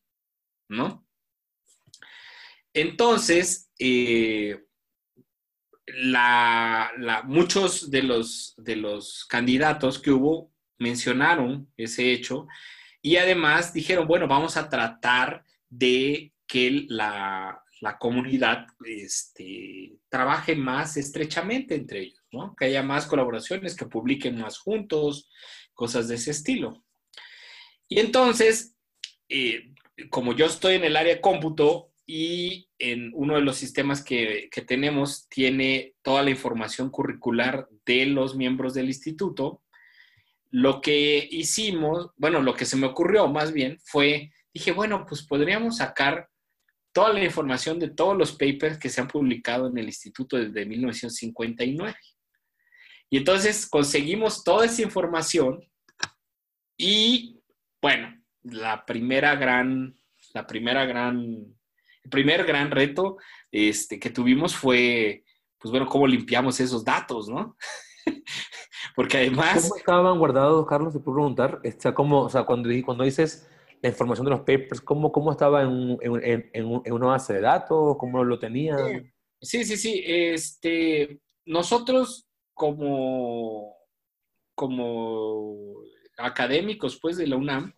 ¿no? 0.68 1.06
Entonces, 2.74 3.70
eh, 3.80 4.60
muchos 7.26 7.90
de 7.90 8.04
los, 8.04 8.54
de 8.58 8.76
los 8.76 9.26
candidatos 9.26 10.00
que 10.00 10.12
hubo 10.12 10.52
mencionaron 10.78 11.72
ese 11.78 12.12
hecho 12.12 12.48
y 13.02 13.18
además 13.18 13.74
dijeron, 13.74 14.08
bueno, 14.08 14.28
vamos 14.28 14.58
a 14.58 14.70
tratar 14.70 15.44
de 15.70 16.34
que 16.46 16.86
la, 16.90 17.64
la 17.82 17.98
comunidad 17.98 18.68
este, 18.86 19.98
trabaje 20.10 20.56
más 20.56 20.98
estrechamente 20.98 21.76
entre 21.76 22.02
ellos. 22.02 22.20
Que 22.58 22.65
haya 22.65 22.84
más 22.84 23.06
colaboraciones, 23.06 23.76
que 23.76 23.86
publiquen 23.86 24.39
más 24.39 24.58
juntos, 24.58 25.30
cosas 25.74 26.08
de 26.08 26.15
ese 26.15 26.32
estilo. 26.32 26.84
Y 27.88 28.00
entonces, 28.00 28.76
eh, 29.30 29.74
como 30.10 30.36
yo 30.36 30.46
estoy 30.46 30.76
en 30.76 30.84
el 30.84 30.96
área 30.96 31.22
cómputo 31.22 31.92
y 32.06 32.70
en 32.78 33.12
uno 33.13 33.36
de 33.36 33.42
los 33.42 33.58
sistemas 33.58 34.04
que, 34.04 34.50
que 34.52 34.62
tenemos 34.62 35.28
tiene 35.30 35.96
toda 36.02 36.24
la 36.24 36.30
información 36.32 36.89
curricular 36.89 37.68
de 37.86 38.06
los 38.06 38.36
miembros 38.36 38.74
del 38.74 38.88
instituto, 38.88 39.63
lo 40.52 40.82
que 40.82 41.28
hicimos, 41.32 42.10
bueno, 42.18 42.42
lo 42.42 42.56
que 42.56 42.65
se 42.65 42.76
me 42.76 42.88
ocurrió 42.88 43.28
más 43.28 43.54
bien 43.54 43.78
fue, 43.84 44.32
dije, 44.54 44.72
bueno, 44.72 45.06
pues 45.08 45.24
podríamos 45.24 45.78
sacar 45.78 46.30
toda 46.91 47.13
la 47.13 47.23
información 47.23 47.80
de 47.80 47.89
todos 47.89 48.17
los 48.17 48.32
papers 48.32 48.78
que 48.78 48.89
se 48.89 49.02
han 49.02 49.08
publicado 49.08 49.67
en 49.67 49.78
el 49.78 49.86
instituto 49.86 50.38
desde 50.38 50.65
1959. 50.65 51.95
Y 53.10 53.17
entonces 53.17 53.67
conseguimos 53.67 54.43
toda 54.43 54.65
esa 54.65 54.82
información 54.82 55.63
y, 56.78 57.41
bueno, 57.82 58.15
la 58.43 58.86
primera 58.86 59.36
gran, 59.36 59.95
la 60.34 60.47
primera 60.47 60.86
gran, 60.86 61.19
el 62.04 62.10
primer 62.10 62.45
gran 62.45 62.71
reto 62.71 63.17
este, 63.52 63.99
que 63.99 64.10
tuvimos 64.10 64.56
fue, 64.56 65.23
pues 65.58 65.71
bueno, 65.71 65.88
cómo 65.88 66.08
limpiamos 66.08 66.60
esos 66.60 66.86
datos, 66.86 67.28
¿no? 67.28 67.58
Porque 68.95 69.17
además... 69.17 69.63
¿Cómo 69.63 69.75
estaban 69.78 70.19
guardados, 70.19 70.65
Carlos? 70.67 70.93
Te 70.93 70.99
puedo 70.99 71.17
preguntar. 71.17 71.62
O 71.63 71.82
sea, 71.82 71.93
¿cómo, 71.93 72.21
o 72.21 72.30
sea 72.30 72.43
cuando, 72.43 72.69
cuando 72.86 73.04
dices 73.04 73.47
la 73.82 73.89
información 73.89 74.26
de 74.26 74.32
los 74.32 74.42
papers, 74.42 74.82
¿cómo, 74.82 75.12
cómo 75.12 75.32
estaba 75.32 75.62
en, 75.63 75.98
en, 76.02 76.50
en, 76.54 76.94
una 76.94 77.08
base 77.08 77.34
de 77.34 77.42
datos? 77.42 77.98
¿Cómo 77.98 78.24
lo 78.24 78.38
tenían? 78.38 79.12
Sí, 79.42 79.63
sí, 79.63 79.78
sí. 79.78 80.04
Este, 80.06 81.20
nosotros 81.46 82.28
como, 82.54 83.76
como 84.54 85.76
académicos 86.18 87.00
pues, 87.02 87.18
de 87.18 87.28
la 87.28 87.38
UNAM, 87.38 87.74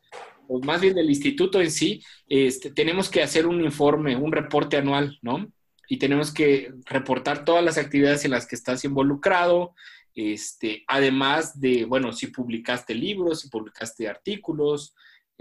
o 0.47 0.59
más 0.59 0.81
bien 0.81 0.95
del 0.95 1.09
instituto 1.09 1.61
en 1.61 1.71
sí, 1.71 2.03
este, 2.27 2.71
tenemos 2.71 3.09
que 3.09 3.21
hacer 3.21 3.45
un 3.45 3.61
informe, 3.61 4.17
un 4.17 4.31
reporte 4.31 4.77
anual, 4.77 5.17
¿no? 5.21 5.51
Y 5.87 5.97
tenemos 5.97 6.33
que 6.33 6.73
reportar 6.85 7.45
todas 7.45 7.63
las 7.63 7.77
actividades 7.77 8.25
en 8.25 8.31
las 8.31 8.47
que 8.47 8.55
estás 8.55 8.83
involucrado, 8.83 9.75
este, 10.15 10.83
además 10.87 11.59
de, 11.59 11.85
bueno, 11.85 12.11
si 12.11 12.27
publicaste 12.27 12.95
libros, 12.95 13.41
si 13.41 13.49
publicaste 13.49 14.09
artículos, 14.09 14.95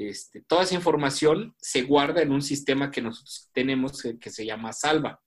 este, 0.09 0.41
toda 0.41 0.63
esa 0.63 0.75
información 0.75 1.55
se 1.59 1.83
guarda 1.83 2.23
en 2.23 2.33
un 2.33 2.41
sistema 2.41 2.91
que 2.91 3.03
nosotros 3.03 3.51
tenemos 3.53 4.03
que, 4.19 4.31
se 4.31 4.47
llama 4.47 4.73
Salva. 4.73 5.21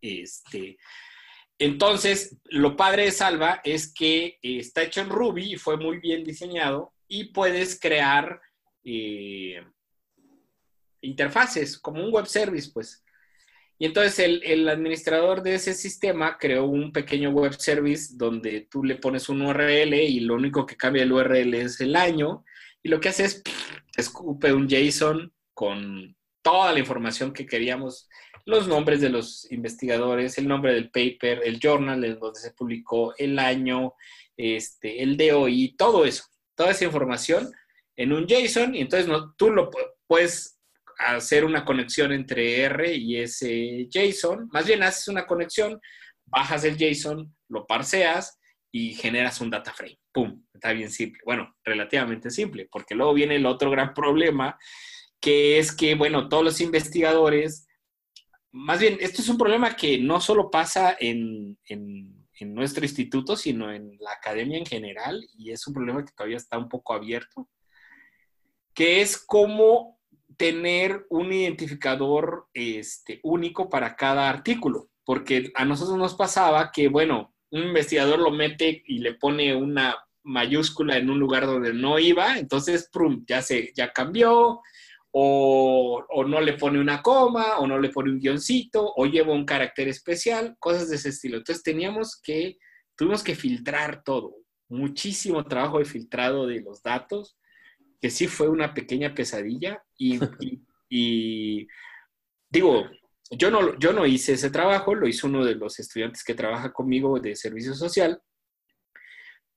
Este, 0.00 0.78
entonces, 1.58 2.38
lo 2.44 2.74
padre 2.74 3.04
de 3.04 3.10
Salva 3.10 3.60
es 3.62 3.92
que 3.92 4.38
eh, 4.42 4.58
está 4.58 4.82
hecho 4.82 5.02
en 5.02 5.10
Ruby 5.10 5.52
y 5.52 5.56
fue 5.56 5.76
muy 5.76 5.98
bien 5.98 6.24
diseñado 6.24 6.94
y 7.06 7.32
puedes 7.32 7.78
crear 7.78 8.40
eh, 8.82 9.62
interfaces 11.02 11.78
como 11.78 12.02
un 12.02 12.12
web 12.12 12.26
service, 12.26 12.70
pues. 12.72 13.04
Y 13.78 13.86
entonces 13.86 14.18
el, 14.20 14.42
el, 14.42 14.68
administrador 14.68 15.42
de 15.42 15.54
ese 15.54 15.74
sistema 15.74 16.38
creó 16.38 16.64
un 16.64 16.92
pequeño 16.92 17.30
web 17.30 17.54
service 17.54 18.14
donde 18.14 18.68
tú 18.70 18.84
le 18.84 18.96
pones 18.96 19.28
un 19.28 19.42
URL 19.42 19.94
y 19.94 20.20
lo 20.20 20.34
único 20.34 20.66
que 20.66 20.76
cambia 20.76 21.02
el 21.02 21.12
URL 21.12 21.54
es 21.54 21.80
el 21.80 21.96
año 21.96 22.44
y 22.82 22.88
lo 22.88 23.00
que 23.00 23.10
hace 23.10 23.24
es 23.24 23.42
escupe 23.96 24.52
un 24.52 24.68
JSON 24.68 25.32
con 25.54 26.16
toda 26.42 26.72
la 26.72 26.78
información 26.78 27.32
que 27.32 27.46
queríamos, 27.46 28.08
los 28.46 28.66
nombres 28.66 29.00
de 29.00 29.10
los 29.10 29.50
investigadores, 29.52 30.38
el 30.38 30.48
nombre 30.48 30.72
del 30.72 30.90
paper, 30.90 31.42
el 31.44 31.60
journal 31.60 32.02
en 32.04 32.18
donde 32.18 32.40
se 32.40 32.52
publicó, 32.52 33.14
el 33.18 33.38
año, 33.38 33.94
este, 34.36 35.02
el 35.02 35.16
DOI, 35.16 35.74
todo 35.76 36.04
eso, 36.04 36.24
toda 36.54 36.70
esa 36.70 36.86
información 36.86 37.50
en 37.96 38.12
un 38.12 38.26
JSON. 38.26 38.74
Y 38.74 38.80
entonces 38.80 39.06
no, 39.06 39.34
tú 39.34 39.50
lo 39.50 39.70
puedes 40.06 40.58
hacer 40.98 41.44
una 41.44 41.64
conexión 41.64 42.12
entre 42.12 42.62
R 42.62 42.94
y 42.94 43.18
ese 43.18 43.88
JSON, 43.90 44.48
más 44.52 44.66
bien 44.66 44.82
haces 44.82 45.08
una 45.08 45.26
conexión, 45.26 45.80
bajas 46.24 46.64
el 46.64 46.76
JSON, 46.76 47.34
lo 47.48 47.66
parseas 47.66 48.39
y 48.72 48.94
generas 48.94 49.40
un 49.40 49.50
data 49.50 49.72
frame. 49.72 49.98
¡Pum! 50.12 50.44
Está 50.54 50.72
bien 50.72 50.90
simple. 50.90 51.20
Bueno, 51.24 51.54
relativamente 51.64 52.30
simple, 52.30 52.68
porque 52.70 52.94
luego 52.94 53.14
viene 53.14 53.36
el 53.36 53.46
otro 53.46 53.70
gran 53.70 53.94
problema, 53.94 54.58
que 55.20 55.58
es 55.58 55.74
que, 55.74 55.94
bueno, 55.94 56.28
todos 56.28 56.44
los 56.44 56.60
investigadores, 56.60 57.66
más 58.52 58.80
bien, 58.80 58.96
esto 59.00 59.22
es 59.22 59.28
un 59.28 59.38
problema 59.38 59.76
que 59.76 59.98
no 59.98 60.20
solo 60.20 60.50
pasa 60.50 60.96
en, 60.98 61.58
en, 61.66 62.18
nuestro 62.42 62.86
instituto, 62.86 63.36
sino 63.36 63.70
en 63.70 63.98
la 64.00 64.12
academia 64.12 64.56
en 64.56 64.64
general, 64.64 65.22
y 65.36 65.50
es 65.50 65.66
un 65.66 65.74
problema 65.74 66.02
que 66.02 66.12
todavía 66.12 66.38
está 66.38 66.56
un 66.56 66.70
poco 66.70 66.94
abierto, 66.94 67.50
que 68.72 69.02
es 69.02 69.18
cómo 69.18 70.00
tener 70.38 71.04
un 71.10 71.34
identificador 71.34 72.48
este, 72.54 73.20
único 73.24 73.68
para 73.68 73.94
cada 73.94 74.30
artículo, 74.30 74.88
porque 75.04 75.52
a 75.54 75.66
nosotros 75.66 75.98
nos 75.98 76.14
pasaba 76.14 76.72
que, 76.72 76.88
bueno, 76.88 77.34
un 77.50 77.62
investigador 77.62 78.18
lo 78.18 78.30
mete 78.30 78.82
y 78.86 78.98
le 78.98 79.14
pone 79.14 79.54
una 79.54 79.96
mayúscula 80.22 80.96
en 80.96 81.10
un 81.10 81.18
lugar 81.18 81.46
donde 81.46 81.72
no 81.72 81.98
iba, 81.98 82.38
entonces, 82.38 82.88
prum, 82.92 83.24
ya, 83.26 83.42
se, 83.42 83.72
ya 83.74 83.92
cambió, 83.92 84.60
o, 85.12 86.04
o, 86.08 86.24
no 86.24 86.40
le 86.40 86.52
pone 86.52 86.78
una 86.78 87.02
coma, 87.02 87.58
o 87.58 87.66
no 87.66 87.78
le 87.78 87.88
pone 87.88 88.10
un 88.10 88.20
guioncito, 88.20 88.92
o 88.96 89.06
lleva 89.06 89.32
un 89.32 89.44
carácter 89.44 89.88
especial, 89.88 90.56
cosas 90.58 90.88
de 90.88 90.96
ese 90.96 91.08
estilo. 91.08 91.38
Entonces 91.38 91.64
teníamos 91.64 92.20
que, 92.22 92.58
tuvimos 92.96 93.24
que 93.24 93.34
filtrar 93.34 94.04
todo, 94.04 94.36
muchísimo 94.68 95.44
trabajo 95.44 95.78
de 95.78 95.84
filtrado 95.84 96.46
de 96.46 96.60
los 96.60 96.82
datos, 96.82 97.36
que 98.00 98.10
sí 98.10 98.28
fue 98.28 98.48
una 98.48 98.72
pequeña 98.72 99.14
pesadilla 99.14 99.82
y, 99.98 100.18
y, 100.88 101.66
digo, 102.48 102.84
yo 103.30 103.50
no, 103.50 103.78
yo 103.78 103.92
no 103.92 104.06
hice 104.06 104.32
ese 104.32 104.50
trabajo, 104.50 104.94
lo 104.94 105.06
hizo 105.06 105.26
uno 105.26 105.44
de 105.44 105.54
los 105.54 105.78
estudiantes 105.78 106.24
que 106.24 106.34
trabaja 106.34 106.72
conmigo 106.72 107.18
de 107.20 107.36
servicio 107.36 107.74
social, 107.74 108.20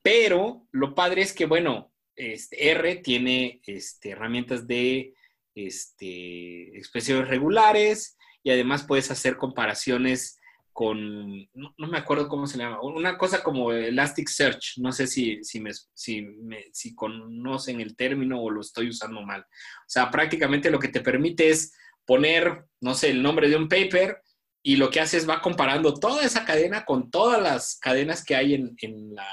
pero 0.01 0.67
lo 0.71 0.93
padre 0.93 1.21
es 1.21 1.33
que, 1.33 1.45
bueno, 1.45 1.91
este, 2.15 2.69
R 2.71 2.97
tiene 2.97 3.61
este, 3.65 4.11
herramientas 4.11 4.67
de 4.67 5.15
este, 5.55 6.77
expresiones 6.77 7.27
regulares 7.27 8.17
y 8.43 8.51
además 8.51 8.83
puedes 8.83 9.09
hacer 9.09 9.37
comparaciones 9.37 10.39
con, 10.71 11.47
no, 11.53 11.73
me 11.77 11.99
acuerdo 11.99 12.27
cómo 12.27 12.47
se 12.47 12.57
llama, 12.57 12.81
una 12.81 13.15
cosa 13.17 13.43
como 13.43 13.71
Elasticsearch, 13.71 14.79
no 14.79 14.91
sé 14.91 15.05
si, 15.05 15.43
si, 15.43 15.59
me, 15.59 15.71
si, 15.93 16.27
si 16.71 16.95
conocen 16.95 17.79
el 17.79 17.95
término 17.95 18.41
o 18.41 18.49
lo 18.49 18.61
estoy 18.61 18.89
usando 18.89 19.21
mal. 19.21 19.41
O 19.41 19.89
sea, 19.89 20.09
prácticamente 20.09 20.71
lo 20.71 20.79
que 20.79 20.87
te 20.87 21.01
permite 21.01 21.49
es 21.49 21.73
poner, 22.05 22.65
no 22.81 22.93
sé, 22.93 23.09
el 23.09 23.21
nombre 23.21 23.49
de 23.49 23.55
un 23.55 23.67
paper 23.67 24.21
y 24.61 24.77
lo 24.77 24.89
que 24.89 25.01
hace 25.01 25.17
es 25.17 25.29
va 25.29 25.41
comparando 25.41 25.93
toda 25.93 26.23
esa 26.23 26.45
cadena 26.45 26.85
con 26.85 27.11
todas 27.11 27.41
las 27.41 27.77
cadenas 27.79 28.23
que 28.23 28.35
hay 28.35 28.53
en, 28.53 28.75
en, 28.81 29.13
la, 29.13 29.27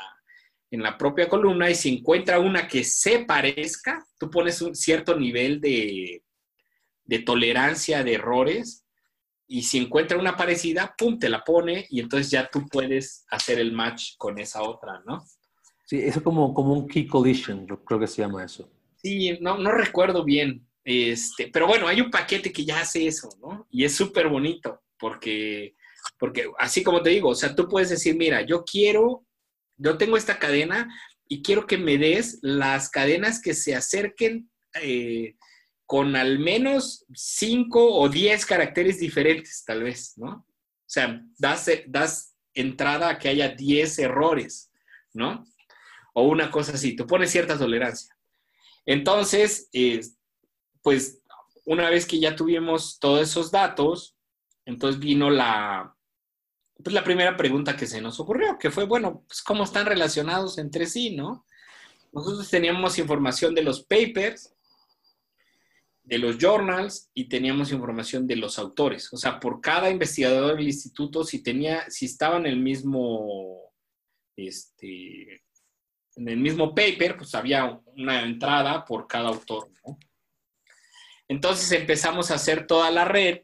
en 0.71 0.83
la 0.83 0.99
propia 0.99 1.29
columna 1.29 1.71
y 1.71 1.75
si 1.75 1.97
encuentra 1.97 2.41
una 2.41 2.67
que 2.67 2.83
se 2.85 3.21
parezca, 3.21 4.05
tú 4.19 4.29
pones 4.29 4.61
un 4.61 4.75
cierto 4.75 5.17
nivel 5.17 5.61
de, 5.61 6.25
de 7.05 7.19
tolerancia 7.21 8.03
de 8.03 8.15
errores 8.15 8.85
y 9.47 9.63
si 9.63 9.79
encuentra 9.79 10.17
una 10.17 10.37
parecida, 10.37 10.95
pum, 10.97 11.19
te 11.19 11.29
la 11.29 11.43
pone 11.43 11.87
y 11.91 12.01
entonces 12.01 12.31
ya 12.31 12.49
tú 12.49 12.69
puedes 12.69 13.25
hacer 13.31 13.59
el 13.59 13.73
match 13.73 14.13
con 14.17 14.39
esa 14.39 14.63
otra, 14.63 15.03
¿no? 15.05 15.25
Sí, 15.87 15.99
eso 15.99 16.23
como, 16.23 16.55
como 16.55 16.73
un 16.73 16.87
key 16.87 17.09
collision, 17.09 17.67
yo 17.67 17.85
creo 17.85 17.99
que 17.99 18.07
se 18.07 18.23
llama 18.23 18.45
eso. 18.45 18.71
Sí, 18.95 19.37
no, 19.41 19.59
no 19.59 19.73
recuerdo 19.73 20.25
bien, 20.25 20.69
este, 20.85 21.49
pero 21.49 21.67
bueno, 21.67 21.87
hay 21.87 22.01
un 22.01 22.11
paquete 22.11 22.53
que 22.53 22.65
ya 22.65 22.81
hace 22.81 23.07
eso, 23.07 23.29
¿no? 23.41 23.67
Y 23.71 23.85
es 23.85 23.95
súper 23.95 24.29
bonito, 24.29 24.83
porque, 24.99 25.75
porque 26.19 26.51
así 26.59 26.83
como 26.83 27.03
te 27.03 27.11
digo, 27.11 27.31
o 27.31 27.35
sea, 27.35 27.55
tú 27.55 27.69
puedes 27.69 27.91
decir, 27.91 28.17
mira, 28.17 28.43
yo 28.43 28.65
quiero, 28.65 29.27
yo 29.77 29.99
tengo 29.99 30.17
esta 30.17 30.39
cadena 30.39 30.89
y 31.29 31.43
quiero 31.43 31.67
que 31.67 31.79
me 31.79 31.99
des 31.99 32.39
las 32.43 32.89
cadenas 32.91 33.41
que 33.41 33.55
se 33.55 33.75
acerquen 33.75 34.51
eh, 34.83 35.37
con 35.87 36.17
al 36.17 36.39
menos 36.39 37.05
cinco 37.15 37.95
o 37.95 38.09
diez 38.09 38.47
caracteres 38.47 39.01
diferentes, 39.01 39.65
tal 39.65 39.83
vez, 39.83 40.15
¿no? 40.17 40.31
O 40.31 40.93
sea, 40.93 41.23
das, 41.39 42.35
entrada 42.55 43.11
a 43.11 43.19
que 43.19 43.29
haya 43.29 43.49
diez 43.49 43.99
errores, 43.99 44.73
¿no? 45.13 45.45
O 46.15 46.29
una 46.29 46.51
cosa 46.51 46.73
así, 46.73 46.97
tú 46.97 47.07
pones 47.07 47.31
cierta 47.31 47.59
tolerancia. 47.59 48.13
Entonces, 48.85 49.69
pues 50.83 51.23
una 51.65 51.91
vez 51.91 52.07
que 52.07 52.19
ya 52.19 52.37
tuvimos 52.37 52.99
todos 52.99 53.21
esos 53.21 53.51
datos, 53.51 54.17
entonces 54.65 55.01
vino 55.01 55.31
la, 55.31 55.95
pues 56.83 56.95
la 56.95 57.05
primera 57.05 57.37
pregunta 57.37 57.77
que 57.77 57.87
se 57.87 58.01
nos 58.01 58.21
ocurrió, 58.21 58.59
que 58.59 58.71
fue, 58.71 58.85
bueno, 58.85 59.25
pues 59.27 59.43
cómo 59.43 59.65
están 59.65 59.87
relacionados 59.87 60.59
entre 60.59 60.87
sí, 60.87 61.15
¿no? 61.15 61.47
Nosotros 62.13 62.49
teníamos 62.51 62.99
información 62.99 63.55
de 63.55 63.63
los 63.63 63.85
papers, 63.85 64.55
de 66.03 66.19
los 66.19 66.39
journals 66.39 67.11
y 67.15 67.29
teníamos 67.29 67.71
información 67.71 68.27
de 68.27 68.37
los 68.37 68.59
autores. 68.59 69.13
O 69.13 69.17
sea, 69.17 69.39
por 69.39 69.61
cada 69.61 69.91
investigador 69.91 70.57
del 70.57 70.67
instituto, 70.67 71.23
si 71.25 71.43
tenía, 71.43 71.89
si 71.89 72.07
estaba 72.07 72.37
en 72.39 72.47
el 72.47 72.59
mismo, 72.59 73.73
este, 74.35 75.45
en 76.17 76.29
el 76.29 76.37
mismo 76.39 76.75
paper, 76.75 77.17
pues 77.17 77.35
había 77.35 77.81
una 77.97 78.23
entrada 78.23 78.85
por 78.85 79.07
cada 79.07 79.29
autor. 79.29 79.71
Entonces 81.31 81.71
empezamos 81.71 82.33
a 82.33 82.35
hacer 82.35 82.67
toda 82.67 82.91
la 82.91 83.05
red 83.05 83.43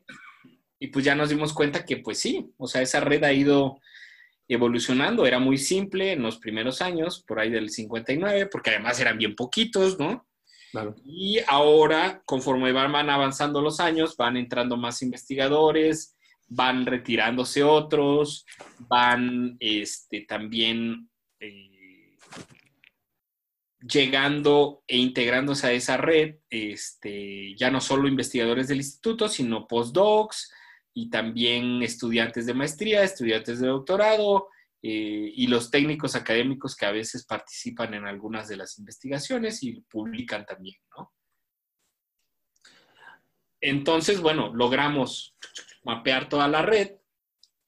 y 0.80 0.88
pues 0.88 1.04
ya 1.04 1.14
nos 1.14 1.28
dimos 1.28 1.52
cuenta 1.52 1.84
que 1.84 1.98
pues 1.98 2.18
sí, 2.18 2.50
o 2.56 2.66
sea, 2.66 2.82
esa 2.82 2.98
red 2.98 3.22
ha 3.22 3.32
ido 3.32 3.80
evolucionando, 4.48 5.24
era 5.24 5.38
muy 5.38 5.56
simple 5.56 6.10
en 6.10 6.22
los 6.22 6.38
primeros 6.38 6.82
años, 6.82 7.22
por 7.22 7.38
ahí 7.38 7.48
del 7.48 7.70
59, 7.70 8.48
porque 8.50 8.70
además 8.70 8.98
eran 8.98 9.18
bien 9.18 9.36
poquitos, 9.36 10.00
¿no? 10.00 10.26
Y 11.04 11.38
ahora, 11.46 12.22
conforme 12.24 12.72
van 12.72 13.08
avanzando 13.08 13.62
los 13.62 13.78
años, 13.78 14.16
van 14.16 14.36
entrando 14.36 14.76
más 14.76 15.00
investigadores, 15.02 16.16
van 16.48 16.86
retirándose 16.86 17.62
otros, 17.62 18.46
van 18.80 19.56
este, 19.60 20.22
también 20.22 21.08
eh, 21.38 21.75
llegando 23.80 24.82
e 24.86 24.96
integrándose 24.96 25.66
a 25.66 25.72
esa 25.72 25.96
red, 25.96 26.36
este, 26.50 27.54
ya 27.56 27.70
no 27.70 27.80
solo 27.80 28.08
investigadores 28.08 28.68
del 28.68 28.78
instituto, 28.78 29.28
sino 29.28 29.66
postdocs 29.66 30.52
y 30.94 31.10
también 31.10 31.82
estudiantes 31.82 32.46
de 32.46 32.54
maestría, 32.54 33.02
estudiantes 33.02 33.60
de 33.60 33.68
doctorado, 33.68 34.48
eh, 34.82 35.32
y 35.34 35.46
los 35.48 35.70
técnicos 35.70 36.14
académicos 36.14 36.76
que 36.76 36.86
a 36.86 36.92
veces 36.92 37.24
participan 37.24 37.94
en 37.94 38.06
algunas 38.06 38.46
de 38.46 38.56
las 38.56 38.78
investigaciones 38.78 39.62
y 39.62 39.80
publican 39.80 40.46
también, 40.46 40.76
¿no? 40.96 41.12
Entonces, 43.60 44.20
bueno, 44.20 44.54
logramos 44.54 45.36
mapear 45.82 46.28
toda 46.28 46.46
la 46.46 46.62
red. 46.62 46.92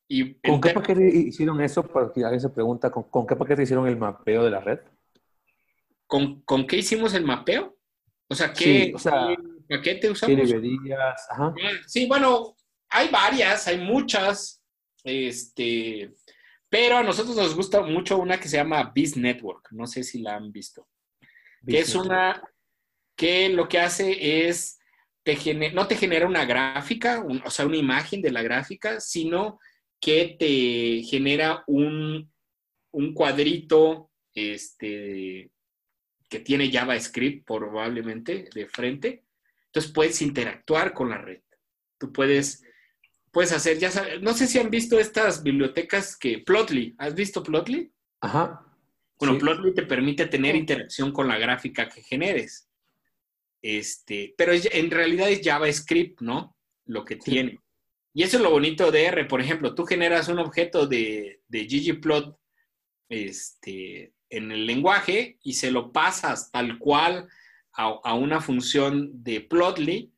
Y 0.07 0.35
¿Con 0.35 0.61
qué 0.61 0.71
paquete 0.71 1.09
hicieron 1.09 1.61
eso? 1.61 1.83
Porque 1.83 2.23
alguien 2.23 2.41
se 2.41 2.51
pregunta, 2.51 2.91
¿con, 2.91 3.27
qué 3.27 3.37
paquete 3.37 3.65
hicieron 3.65 3.89
el 3.89 3.97
mapeo 3.97 4.45
de 4.45 4.51
la 4.51 4.61
red? 4.61 4.79
¿Con, 6.09 6.41
¿con 6.43 6.67
qué 6.67 6.79
hicimos 6.79 7.15
el 7.15 7.25
mapeo? 7.25 7.79
O 8.29 8.35
sea, 8.35 8.53
¿qué, 8.53 8.93
paquete 9.69 10.11
usamos? 10.11 10.53
Ah, 11.31 11.55
sí, 11.87 12.07
bueno, 12.07 12.57
hay 12.89 13.09
varias, 13.09 13.69
hay 13.69 13.79
muchas. 13.79 14.63
Este, 15.05 16.13
pero 16.69 16.97
a 16.97 17.03
nosotros 17.03 17.37
nos 17.37 17.55
gusta 17.55 17.83
mucho 17.83 18.19
una 18.19 18.41
que 18.41 18.49
se 18.49 18.57
llama 18.57 18.91
Biz 18.95 19.17
Network. 19.19 19.69
No 19.71 19.87
sé 19.87 20.03
si 20.03 20.21
la 20.21 20.37
han 20.37 20.51
visto. 20.51 20.89
que 21.67 21.79
es 21.79 21.95
una 21.95 22.43
que 23.15 23.49
lo 23.51 23.69
que 23.69 23.81
hace 23.81 24.49
es, 24.49 24.79
te 25.25 25.37
no 25.73 25.87
te 25.87 25.97
genera 25.97 26.27
una 26.27 26.47
gráfica, 26.47 27.25
o 27.45 27.51
sea, 27.51 27.67
una 27.67 27.77
imagen 27.77 28.23
de 28.23 28.31
la 28.31 28.43
gráfica, 28.43 29.01
sino 29.01 29.59
que 30.01 30.37
te 30.39 31.03
genera 31.03 31.65
un, 31.67 32.33
un 32.93 33.15
cuadrito 33.15 34.11
este, 34.35 35.51
que 36.29 36.41
tiene 36.41 36.71
JavaScript 36.71 37.47
probablemente 37.47 38.49
de 38.55 38.67
frente. 38.67 39.25
Entonces 39.67 39.93
puedes 39.93 40.21
interactuar 40.23 40.93
con 40.93 41.11
la 41.11 41.19
red. 41.19 41.41
Tú 41.99 42.13
puedes 42.13 42.63
puedes 43.31 43.53
hacer, 43.53 43.79
ya 43.79 43.91
sabes, 43.91 44.21
no 44.21 44.35
sé 44.35 44.47
si 44.47 44.59
han 44.59 44.71
visto 44.71 44.99
estas 44.99 45.43
bibliotecas 45.43 46.17
que, 46.17 46.39
Plotly, 46.39 46.95
¿has 46.99 47.15
visto 47.15 47.43
Plotly? 47.43 47.93
Ajá. 48.21 48.65
Bueno, 49.19 49.39
Plotly 49.39 49.75
te 49.75 49.83
permite 49.83 50.27
tener 50.27 50.55
interacción 50.55 51.13
con 51.13 51.29
la 51.29 51.39
gráfica 51.39 51.89
que 51.89 52.03
generes. 52.03 52.69
Este, 53.61 54.35
pero 54.37 54.53
en 54.55 54.91
realidad 54.91 55.31
es 55.31 55.41
JavaScript, 55.43 56.21
¿no? 56.21 56.57
Lo 56.87 57.05
que 57.05 57.17
tiene. 57.17 57.61
Y 58.15 58.23
eso 58.23 58.37
es 58.37 58.43
lo 58.43 58.51
bonito 58.51 58.91
de 58.91 59.05
R. 59.05 59.25
Por 59.27 59.41
ejemplo, 59.41 59.75
tú 59.75 59.85
generas 59.85 60.29
un 60.29 60.39
objeto 60.39 60.87
de, 60.87 61.43
de 61.49 61.67
ggplot 61.67 62.39
este, 63.09 64.15
en 64.31 64.53
el 64.53 64.67
lenguaje 64.67 65.39
y 65.43 65.55
se 65.55 65.71
lo 65.71 65.93
pasas 65.93 66.51
tal 66.51 66.79
cual 66.79 67.29
a, 67.73 68.15
una 68.15 68.41
función 68.41 69.23
de 69.23 69.41
Plotly 69.41 70.13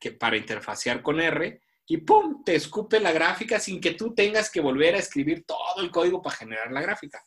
que 0.00 0.12
para 0.12 0.36
interfacear 0.36 1.02
con 1.02 1.20
R 1.20 1.60
y 1.86 1.98
¡pum! 1.98 2.42
te 2.42 2.54
escupe 2.54 3.00
la 3.00 3.12
gráfica 3.12 3.60
sin 3.60 3.80
que 3.80 3.92
tú 3.92 4.14
tengas 4.14 4.50
que 4.50 4.60
volver 4.60 4.94
a 4.94 4.98
escribir 4.98 5.44
todo 5.44 5.82
el 5.82 5.90
código 5.90 6.22
para 6.22 6.36
generar 6.36 6.72
la 6.72 6.80
gráfica. 6.80 7.22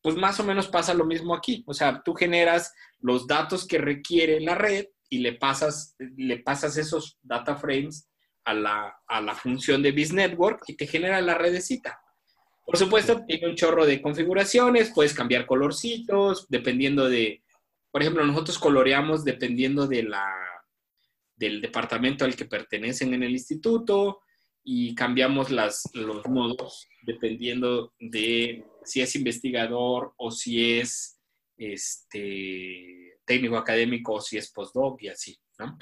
Pues 0.00 0.14
más 0.14 0.38
o 0.38 0.44
menos 0.44 0.68
pasa 0.68 0.94
lo 0.94 1.04
mismo 1.04 1.34
aquí. 1.34 1.64
O 1.66 1.74
sea, 1.74 2.00
tú 2.04 2.14
generas 2.14 2.72
los 3.00 3.26
datos 3.26 3.66
que 3.66 3.78
requiere 3.78 4.40
la 4.40 4.54
red 4.54 4.86
y 5.08 5.18
le 5.18 5.32
pasas, 5.32 5.96
le 5.98 6.38
pasas 6.38 6.76
esos 6.76 7.18
data 7.22 7.56
frames 7.56 8.08
a 8.44 8.54
la, 8.54 9.02
a 9.08 9.20
la 9.20 9.34
función 9.34 9.82
de 9.82 9.92
BizNetwork 9.92 10.62
y 10.68 10.76
te 10.76 10.86
genera 10.86 11.20
la 11.20 11.34
redecita. 11.34 12.03
Por 12.64 12.78
supuesto, 12.78 13.24
tiene 13.26 13.48
un 13.48 13.56
chorro 13.56 13.84
de 13.84 14.00
configuraciones, 14.00 14.92
puedes 14.94 15.14
cambiar 15.14 15.46
colorcitos, 15.46 16.46
dependiendo 16.48 17.08
de, 17.08 17.42
por 17.90 18.02
ejemplo, 18.02 18.24
nosotros 18.24 18.58
coloreamos 18.58 19.24
dependiendo 19.24 19.86
de 19.86 20.02
la, 20.04 20.26
del 21.36 21.60
departamento 21.60 22.24
al 22.24 22.36
que 22.36 22.46
pertenecen 22.46 23.12
en 23.14 23.22
el 23.22 23.32
instituto 23.32 24.20
y 24.62 24.94
cambiamos 24.94 25.50
las, 25.50 25.90
los 25.92 26.26
modos 26.26 26.88
dependiendo 27.02 27.92
de 27.98 28.64
si 28.84 29.02
es 29.02 29.14
investigador 29.14 30.14
o 30.16 30.30
si 30.30 30.78
es 30.78 31.20
este, 31.56 33.18
técnico 33.24 33.56
académico 33.56 34.14
o 34.14 34.20
si 34.20 34.38
es 34.38 34.50
postdoc 34.50 35.02
y 35.02 35.08
así, 35.08 35.38
¿no? 35.58 35.78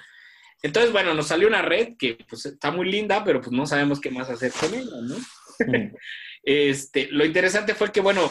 Entonces, 0.62 0.92
bueno, 0.92 1.12
nos 1.12 1.26
salió 1.26 1.48
una 1.48 1.62
red 1.62 1.96
que 1.98 2.16
pues, 2.28 2.46
está 2.46 2.70
muy 2.70 2.88
linda, 2.88 3.24
pero 3.24 3.40
pues 3.40 3.50
no 3.50 3.66
sabemos 3.66 4.00
qué 4.00 4.10
más 4.10 4.30
hacer 4.30 4.52
con 4.52 4.72
ella, 4.72 5.00
¿no? 5.02 5.16
este, 6.42 7.08
lo 7.10 7.24
interesante 7.24 7.74
fue 7.74 7.92
que, 7.92 8.00
bueno, 8.00 8.30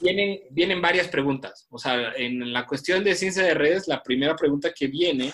vienen, 0.00 0.40
vienen 0.50 0.82
varias 0.82 1.08
preguntas. 1.08 1.66
O 1.70 1.78
sea, 1.78 2.12
en 2.16 2.52
la 2.52 2.66
cuestión 2.66 3.02
de 3.04 3.14
ciencia 3.14 3.42
de 3.42 3.54
redes, 3.54 3.88
la 3.88 4.02
primera 4.02 4.36
pregunta 4.36 4.72
que 4.72 4.86
viene 4.86 5.32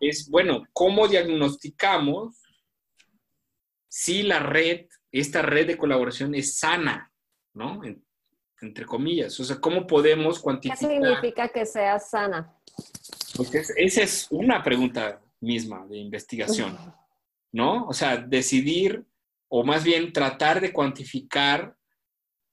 es, 0.00 0.28
bueno, 0.30 0.64
¿cómo 0.72 1.08
diagnosticamos 1.08 2.40
si 3.88 4.22
la 4.22 4.38
red, 4.38 4.86
esta 5.10 5.42
red 5.42 5.66
de 5.66 5.78
colaboración 5.78 6.34
es 6.34 6.58
sana, 6.58 7.12
¿no? 7.54 7.82
entre 8.60 8.84
comillas. 8.84 9.38
O 9.40 9.44
sea, 9.44 9.60
¿cómo 9.60 9.86
podemos 9.86 10.40
cuantificar? 10.40 10.78
¿Qué 10.78 10.86
significa 10.86 11.48
que 11.48 11.66
sea 11.66 11.98
sana? 11.98 12.54
Porque 13.36 13.62
esa 13.76 14.02
es 14.02 14.26
una 14.30 14.62
pregunta 14.62 15.20
misma 15.40 15.86
de 15.86 15.98
investigación, 15.98 16.76
¿no? 17.52 17.86
O 17.86 17.92
sea, 17.92 18.16
decidir 18.16 19.04
o 19.48 19.64
más 19.64 19.84
bien 19.84 20.12
tratar 20.12 20.60
de 20.60 20.72
cuantificar 20.72 21.74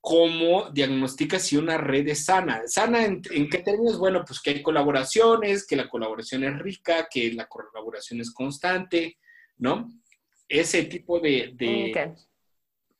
cómo 0.05 0.69
diagnostica 0.69 1.39
si 1.39 1.57
una 1.57 1.79
red 1.79 2.07
es 2.07 2.25
sana. 2.25 2.61
¿Sana 2.67 3.05
en, 3.05 3.21
qué 3.21 3.57
términos? 3.57 3.97
Bueno, 3.97 4.23
pues 4.25 4.39
que 4.39 4.51
hay 4.51 4.61
colaboraciones, 4.61 5.65
que 5.65 5.75
la 5.75 5.89
colaboración 5.89 6.43
es 6.43 6.59
rica, 6.59 7.07
que 7.09 7.33
la 7.33 7.47
colaboración 7.47 8.21
es 8.21 8.31
constante, 8.31 9.17
¿no? 9.57 9.91
Ese 10.47 10.83
tipo 10.83 11.19
de, 11.19 11.53
de, 11.55 12.13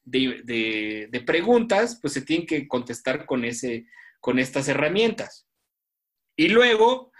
de, 0.03 1.21
preguntas, 1.21 1.99
pues 2.01 2.13
se 2.13 2.23
tienen 2.23 2.47
que 2.47 2.67
contestar 2.67 3.27
con, 3.27 3.45
ese, 3.45 3.85
con 4.19 4.39
estas 4.39 4.67
herramientas. 4.67 5.47
Y 6.35 6.47
luego, 6.47 7.11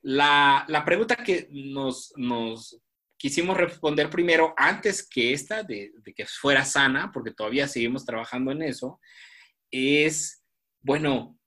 la, 0.00 0.82
pregunta 0.86 1.16
que 1.16 1.48
nos, 1.50 2.14
nos, 2.16 2.80
quisimos 3.24 3.56
responder 3.56 4.10
primero, 4.10 4.52
antes 4.54 5.08
que 5.08 5.32
esta, 5.32 5.62
de, 5.62 5.94
que 6.14 6.26
fuera 6.26 6.62
sana, 6.62 7.10
porque 7.10 7.30
todavía 7.30 7.66
seguimos 7.66 8.04
trabajando 8.04 8.52
en 8.52 8.60
eso, 8.60 9.00
es, 9.70 10.44
bueno, 10.82 11.38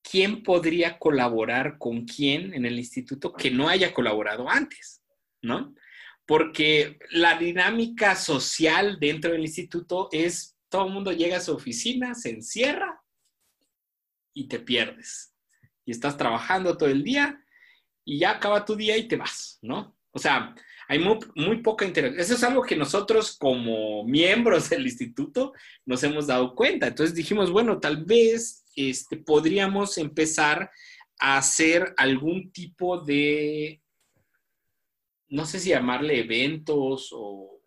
¿quién 0.00 0.44
podría 0.44 0.96
colaborar 0.96 1.76
con 1.76 2.04
quién 2.04 2.54
en 2.54 2.64
el 2.64 2.78
instituto 2.78 3.32
que 3.32 3.50
no 3.50 3.68
haya 3.68 3.92
colaborado 3.92 4.48
antes? 4.48 5.02
¿No? 5.42 5.74
Porque 6.24 7.00
la 7.10 7.36
dinámica 7.36 8.14
social 8.14 8.98
dentro 9.00 9.32
del 9.32 9.40
instituto 9.40 10.08
es, 10.12 10.56
todo 10.68 10.86
el 10.86 10.92
mundo 10.92 11.10
llega 11.10 11.38
a 11.38 11.40
su 11.40 11.52
oficina, 11.52 12.14
se 12.14 12.30
encierra 12.30 13.02
y 14.32 14.46
te 14.46 14.60
pierdes. 14.60 15.34
Y 15.84 15.90
estás 15.90 16.16
trabajando 16.16 16.76
todo 16.76 16.90
el 16.90 17.02
día 17.02 17.44
y 18.04 18.20
ya 18.20 18.30
acaba 18.30 18.64
tu 18.64 18.76
día 18.76 18.96
y 18.96 19.08
te 19.08 19.16
vas, 19.16 19.58
¿no? 19.62 19.98
O 20.12 20.20
sea, 20.20 20.54
hay 20.88 20.98
muy, 20.98 21.62
poca 21.62 21.84
interacción. 21.84 22.20
Eso 22.20 22.34
es 22.34 22.44
algo 22.44 22.62
que 22.62 22.76
nosotros 22.76 23.36
como 23.36 24.04
miembros 24.04 24.70
del 24.70 24.84
instituto 24.84 25.52
nos 25.84 26.02
hemos 26.04 26.26
dado 26.26 26.54
cuenta. 26.54 26.86
Entonces 26.86 27.14
dijimos, 27.14 27.50
bueno, 27.50 27.80
tal 27.80 28.04
vez 28.04 28.64
este, 28.76 29.16
podríamos 29.16 29.98
empezar 29.98 30.70
a 31.18 31.38
hacer 31.38 31.94
algún 31.96 32.52
tipo 32.52 33.00
de, 33.00 33.82
no 35.28 35.44
sé 35.44 35.58
si 35.58 35.70
llamarle 35.70 36.20
eventos 36.20 37.10
o... 37.12 37.60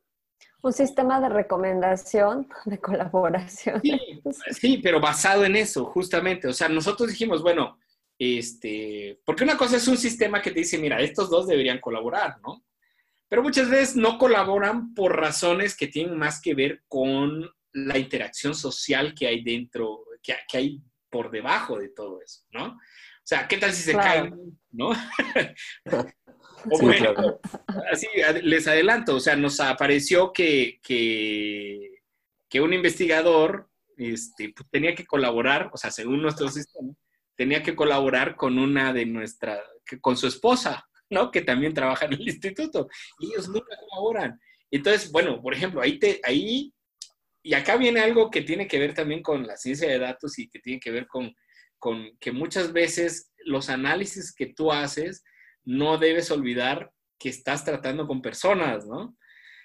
Un 0.61 0.73
sistema 0.73 1.21
de 1.21 1.29
recomendación, 1.29 2.47
de 2.65 2.79
colaboración. 2.79 3.81
Sí, 3.81 3.99
sí, 4.51 4.79
pero 4.83 4.99
basado 4.99 5.45
en 5.45 5.55
eso, 5.55 5.85
justamente. 5.85 6.47
O 6.47 6.53
sea, 6.53 6.69
nosotros 6.69 7.09
dijimos, 7.09 7.41
bueno, 7.41 7.77
este, 8.17 9.19
porque 9.25 9.45
una 9.45 9.57
cosa 9.57 9.77
es 9.77 9.87
un 9.87 9.97
sistema 9.97 10.41
que 10.41 10.51
te 10.51 10.59
dice, 10.59 10.77
mira, 10.77 10.99
estos 10.99 11.29
dos 11.29 11.47
deberían 11.47 11.79
colaborar, 11.79 12.39
¿no? 12.41 12.63
Pero 13.29 13.43
muchas 13.43 13.69
veces 13.69 13.95
no 13.95 14.17
colaboran 14.17 14.93
por 14.95 15.15
razones 15.15 15.77
que 15.77 15.87
tienen 15.87 16.17
más 16.17 16.41
que 16.41 16.55
ver 16.55 16.83
con 16.87 17.49
la 17.71 17.97
interacción 17.97 18.55
social 18.55 19.13
que 19.13 19.27
hay 19.27 19.43
dentro, 19.43 20.03
que, 20.21 20.35
hay 20.57 20.81
por 21.09 21.29
debajo 21.29 21.77
de 21.77 21.89
todo 21.89 22.21
eso, 22.21 22.43
¿no? 22.51 22.65
O 22.69 23.29
sea, 23.29 23.47
¿qué 23.47 23.57
tal 23.57 23.71
si 23.71 23.83
se 23.83 23.93
caen, 23.93 24.59
no? 24.71 24.89
o 26.71 26.79
bueno, 26.81 27.39
así 27.91 28.07
les 28.41 28.67
adelanto, 28.67 29.15
o 29.15 29.19
sea, 29.19 29.35
nos 29.35 29.59
apareció 29.59 30.33
que, 30.33 30.79
que, 30.81 32.01
que 32.49 32.61
un 32.61 32.73
investigador 32.73 33.69
este, 33.95 34.51
pues, 34.55 34.67
tenía 34.71 34.95
que 34.95 35.05
colaborar, 35.05 35.69
o 35.71 35.77
sea, 35.77 35.91
según 35.91 36.21
nuestro 36.21 36.49
sistema, 36.49 36.93
tenía 37.35 37.61
que 37.61 37.75
colaborar 37.75 38.35
con 38.35 38.57
una 38.57 38.91
de 38.93 39.05
nuestras, 39.05 39.61
con 40.01 40.17
su 40.17 40.27
esposa, 40.27 40.88
¿no? 41.09 41.31
Que 41.31 41.41
también 41.41 41.73
trabaja 41.73 42.05
en 42.05 42.13
el 42.13 42.27
instituto. 42.27 42.87
Y 43.19 43.27
ellos 43.27 43.49
nunca 43.49 43.75
colaboran. 43.89 44.39
Entonces, 44.71 45.11
bueno, 45.11 45.41
por 45.41 45.53
ejemplo, 45.53 45.81
ahí, 45.81 45.97
te, 45.99 46.21
ahí, 46.23 46.73
y 47.43 47.53
acá 47.53 47.77
viene 47.77 48.01
algo 48.01 48.29
que 48.29 48.41
tiene 48.41 48.67
que 48.67 48.79
ver 48.79 48.93
también 48.93 49.21
con 49.23 49.47
la 49.47 49.57
ciencia 49.57 49.89
de 49.89 49.99
datos 49.99 50.37
y 50.37 50.47
que 50.47 50.59
tiene 50.59 50.79
que 50.79 50.91
ver 50.91 51.07
con, 51.07 51.33
con 51.79 52.17
que 52.19 52.31
muchas 52.31 52.71
veces 52.71 53.31
los 53.45 53.69
análisis 53.69 54.33
que 54.33 54.47
tú 54.47 54.71
haces, 54.71 55.23
no 55.63 55.97
debes 55.97 56.29
olvidar 56.31 56.91
que 57.17 57.29
estás 57.29 57.65
tratando 57.65 58.07
con 58.07 58.21
personas, 58.21 58.85
¿no? 58.85 59.17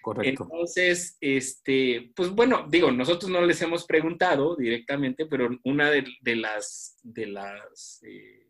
Correcto. 0.03 0.45
Entonces, 0.45 1.17
este, 1.21 2.13
pues 2.15 2.29
bueno, 2.31 2.67
digo, 2.69 2.91
nosotros 2.91 3.31
no 3.31 3.41
les 3.41 3.63
hemos 3.63 3.87
preguntado 3.87 4.55
directamente, 4.55 5.25
pero 5.25 5.49
una 5.65 5.91
de, 5.91 6.05
las, 6.37 6.99
de 7.03 7.27
las 7.27 8.03
eh, 8.03 8.44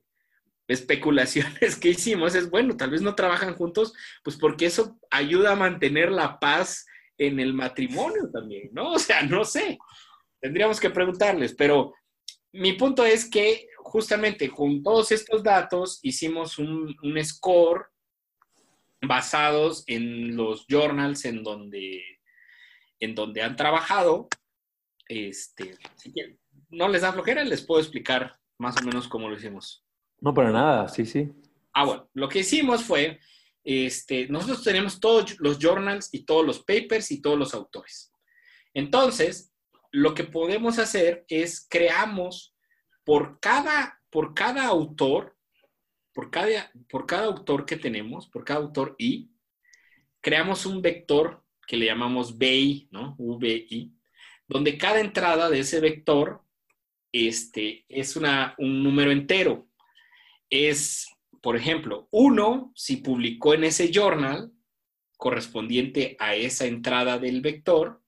especulaciones 0.68 1.76
que 1.80 1.90
hicimos 1.90 2.34
es, 2.34 2.50
bueno, 2.50 2.76
tal 2.76 2.90
vez 2.90 3.02
no 3.02 3.14
trabajan 3.14 3.54
juntos, 3.54 3.92
pues 4.22 4.36
porque 4.36 4.66
eso 4.66 4.98
ayuda 5.10 5.52
a 5.52 5.56
mantener 5.56 6.10
la 6.10 6.38
paz 6.38 6.86
en 7.18 7.38
el 7.38 7.54
matrimonio 7.54 8.30
también, 8.32 8.70
¿no? 8.72 8.92
O 8.92 8.98
sea, 8.98 9.22
no 9.22 9.44
sé, 9.44 9.78
tendríamos 10.40 10.80
que 10.80 10.90
preguntarles, 10.90 11.54
pero 11.54 11.94
mi 12.52 12.72
punto 12.74 13.04
es 13.04 13.28
que 13.28 13.68
justamente 13.78 14.48
con 14.48 14.82
todos 14.82 15.12
estos 15.12 15.42
datos 15.42 16.00
hicimos 16.02 16.58
un, 16.58 16.96
un 17.02 17.24
score 17.24 17.86
basados 19.06 19.84
en 19.86 20.36
los 20.36 20.66
journals 20.68 21.24
en 21.24 21.42
donde, 21.42 22.02
en 23.00 23.14
donde 23.14 23.42
han 23.42 23.56
trabajado. 23.56 24.28
Este, 25.06 25.76
no 26.70 26.88
les 26.88 27.02
da 27.02 27.12
flojera, 27.12 27.44
les 27.44 27.62
puedo 27.62 27.80
explicar 27.80 28.38
más 28.58 28.76
o 28.80 28.84
menos 28.84 29.08
cómo 29.08 29.28
lo 29.28 29.36
hicimos. 29.36 29.83
No, 30.24 30.32
para 30.32 30.50
nada, 30.50 30.88
sí, 30.88 31.04
sí. 31.04 31.30
Ah, 31.74 31.84
bueno, 31.84 32.08
lo 32.14 32.30
que 32.30 32.38
hicimos 32.38 32.82
fue, 32.82 33.20
este, 33.62 34.26
nosotros 34.28 34.64
tenemos 34.64 34.98
todos 34.98 35.38
los 35.38 35.58
journals 35.58 36.08
y 36.12 36.24
todos 36.24 36.46
los 36.46 36.60
papers 36.60 37.10
y 37.10 37.20
todos 37.20 37.38
los 37.38 37.52
autores. 37.52 38.10
Entonces, 38.72 39.52
lo 39.90 40.14
que 40.14 40.24
podemos 40.24 40.78
hacer 40.78 41.26
es 41.28 41.66
creamos 41.68 42.56
por 43.04 43.38
cada, 43.38 44.00
por 44.08 44.32
cada 44.32 44.64
autor, 44.64 45.36
por 46.14 46.30
cada, 46.30 46.72
por 46.88 47.04
cada 47.04 47.26
autor 47.26 47.66
que 47.66 47.76
tenemos, 47.76 48.26
por 48.26 48.46
cada 48.46 48.60
autor 48.60 48.96
I, 48.96 49.30
creamos 50.22 50.64
un 50.64 50.80
vector 50.80 51.44
que 51.66 51.76
le 51.76 51.84
llamamos 51.84 52.38
VI, 52.38 52.88
¿no? 52.92 53.14
VI, 53.18 53.92
donde 54.48 54.78
cada 54.78 55.00
entrada 55.00 55.50
de 55.50 55.58
ese 55.58 55.80
vector 55.80 56.40
este, 57.12 57.84
es 57.90 58.16
una, 58.16 58.54
un 58.56 58.82
número 58.82 59.10
entero. 59.12 59.68
Es, 60.50 61.08
por 61.40 61.56
ejemplo, 61.56 62.08
uno 62.10 62.72
si 62.74 62.98
publicó 62.98 63.54
en 63.54 63.64
ese 63.64 63.90
journal 63.92 64.52
correspondiente 65.16 66.16
a 66.18 66.34
esa 66.34 66.66
entrada 66.66 67.18
del 67.18 67.40
vector 67.40 68.02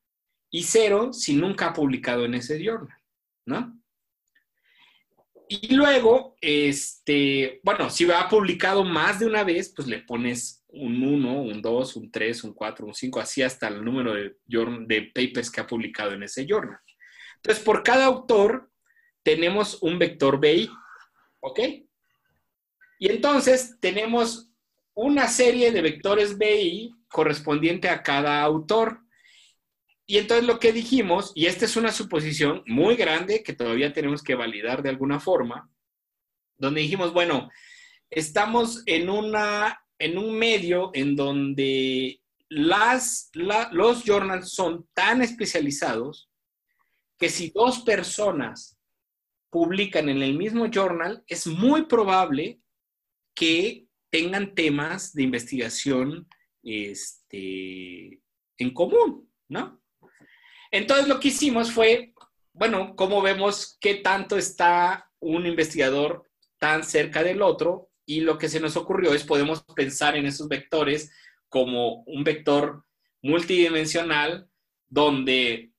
y 0.50 0.64
cero 0.64 1.12
si 1.12 1.34
nunca 1.34 1.68
ha 1.68 1.72
publicado 1.72 2.24
en 2.24 2.34
ese 2.34 2.62
journal, 2.62 2.98
¿no? 3.46 3.80
Y 5.48 5.74
luego, 5.76 6.36
este, 6.40 7.60
bueno, 7.62 7.88
si 7.88 8.10
ha 8.10 8.28
publicado 8.28 8.82
más 8.82 9.20
de 9.20 9.26
una 9.26 9.44
vez, 9.44 9.72
pues 9.74 9.86
le 9.86 10.00
pones 10.00 10.64
un 10.68 11.02
1, 11.02 11.42
un 11.42 11.62
2, 11.62 11.96
un 11.96 12.10
3, 12.10 12.44
un 12.44 12.52
4, 12.52 12.86
un 12.86 12.94
5, 12.94 13.20
así 13.20 13.42
hasta 13.42 13.68
el 13.68 13.84
número 13.84 14.12
de, 14.12 14.36
de 14.46 15.02
papers 15.14 15.50
que 15.50 15.60
ha 15.60 15.66
publicado 15.66 16.12
en 16.12 16.24
ese 16.24 16.46
journal. 16.46 16.80
Entonces, 17.36 17.62
por 17.62 17.84
cada 17.84 18.06
autor 18.06 18.70
tenemos 19.22 19.80
un 19.82 20.00
vector 20.00 20.40
BI, 20.40 20.68
¿ok? 21.40 21.60
Y 22.98 23.10
entonces 23.10 23.76
tenemos 23.80 24.50
una 24.94 25.28
serie 25.28 25.72
de 25.72 25.82
vectores 25.82 26.38
BI 26.38 26.94
correspondiente 27.08 27.88
a 27.88 28.02
cada 28.02 28.42
autor. 28.42 29.00
Y 30.06 30.18
entonces 30.18 30.46
lo 30.46 30.58
que 30.58 30.72
dijimos, 30.72 31.32
y 31.34 31.46
esta 31.46 31.64
es 31.64 31.76
una 31.76 31.92
suposición 31.92 32.62
muy 32.66 32.96
grande 32.96 33.42
que 33.42 33.52
todavía 33.52 33.92
tenemos 33.92 34.22
que 34.22 34.34
validar 34.34 34.82
de 34.82 34.90
alguna 34.90 35.20
forma, 35.20 35.70
donde 36.56 36.80
dijimos, 36.80 37.12
bueno, 37.12 37.50
estamos 38.10 38.82
en 38.86 39.10
una 39.10 39.80
en 39.98 40.18
un 40.18 40.38
medio 40.38 40.90
en 40.94 41.16
donde 41.16 42.20
las, 42.48 43.30
los 43.34 44.04
journals 44.04 44.52
son 44.52 44.86
tan 44.92 45.22
especializados 45.22 46.30
que 47.18 47.28
si 47.28 47.50
dos 47.50 47.80
personas 47.80 48.78
publican 49.50 50.08
en 50.08 50.22
el 50.22 50.34
mismo 50.34 50.66
journal, 50.70 51.24
es 51.26 51.46
muy 51.46 51.86
probable 51.86 52.60
que 53.36 53.86
tengan 54.10 54.54
temas 54.54 55.12
de 55.12 55.22
investigación 55.22 56.28
este, 56.62 58.20
en 58.58 58.74
común, 58.74 59.30
¿no? 59.48 59.80
Entonces 60.72 61.06
lo 61.06 61.20
que 61.20 61.28
hicimos 61.28 61.70
fue, 61.70 62.14
bueno, 62.52 62.96
¿cómo 62.96 63.22
vemos 63.22 63.76
qué 63.80 63.96
tanto 63.96 64.36
está 64.36 65.10
un 65.20 65.46
investigador 65.46 66.28
tan 66.58 66.82
cerca 66.82 67.22
del 67.22 67.42
otro? 67.42 67.90
Y 68.04 68.20
lo 68.20 68.38
que 68.38 68.48
se 68.48 68.58
nos 68.58 68.76
ocurrió 68.76 69.12
es 69.14 69.22
podemos 69.22 69.62
pensar 69.74 70.16
en 70.16 70.26
esos 70.26 70.48
vectores 70.48 71.12
como 71.48 72.02
un 72.04 72.24
vector 72.24 72.84
multidimensional 73.22 74.48
donde 74.88 75.72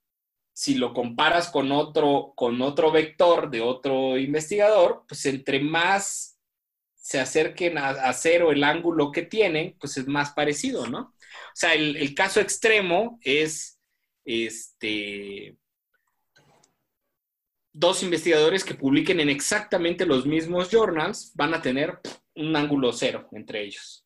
si 0.53 0.76
lo 0.76 0.93
comparas 0.93 1.49
con 1.49 1.72
otro, 1.72 2.34
con 2.36 2.62
otro 2.62 2.91
vector 2.91 3.49
de 3.49 3.62
otro 3.62 4.18
investigador, 4.18 5.05
pues 5.08 5.26
entre 5.26 5.60
más 5.60 6.37
se 7.08 7.22
acerquen 7.22 7.78
a, 7.78 8.12
cero 8.12 8.51
el 8.51 8.66
ángulo 8.66 9.14
que 9.14 9.22
tienen, 9.22 9.78
pues 9.80 9.95
es 9.95 10.08
más 10.10 10.34
parecido, 10.34 10.88
¿no? 10.88 10.99
O 10.99 11.55
sea, 11.55 11.74
el, 11.74 11.95
el 11.95 12.14
caso 12.14 12.41
extremo 12.41 13.18
es 13.24 13.80
este, 14.26 15.55
dos 17.72 18.03
investigadores 18.03 18.66
que 18.66 18.74
publiquen 18.74 19.22
en 19.22 19.30
exactamente 19.30 20.05
los 20.05 20.26
mismos 20.26 20.70
journals 20.70 21.32
van 21.34 21.53
a 21.53 21.62
tener 21.62 21.97
un 22.36 22.53
ángulo 22.58 22.91
cero 22.91 23.30
entre 23.32 23.64
ellos. 23.64 24.05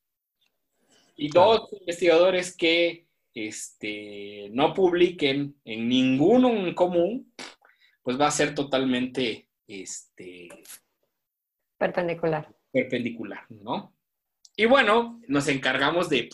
Y 1.16 1.30
dos 1.30 1.74
investigadores 1.74 2.56
que 2.56 3.08
este, 3.34 4.48
no 4.52 4.76
publiquen 4.76 5.60
en 5.66 5.90
ninguno 5.90 6.50
en 6.52 6.76
común, 6.76 7.34
pues 8.04 8.22
va 8.22 8.28
a 8.28 8.32
ser 8.32 8.54
totalmente 8.54 9.50
este, 9.66 10.50
perpendicular. 11.80 12.61
Perpendicular, 12.72 13.46
¿no? 13.50 13.96
Y 14.56 14.66
bueno, 14.66 15.22
nos 15.28 15.48
encargamos 15.48 16.10
de, 16.10 16.30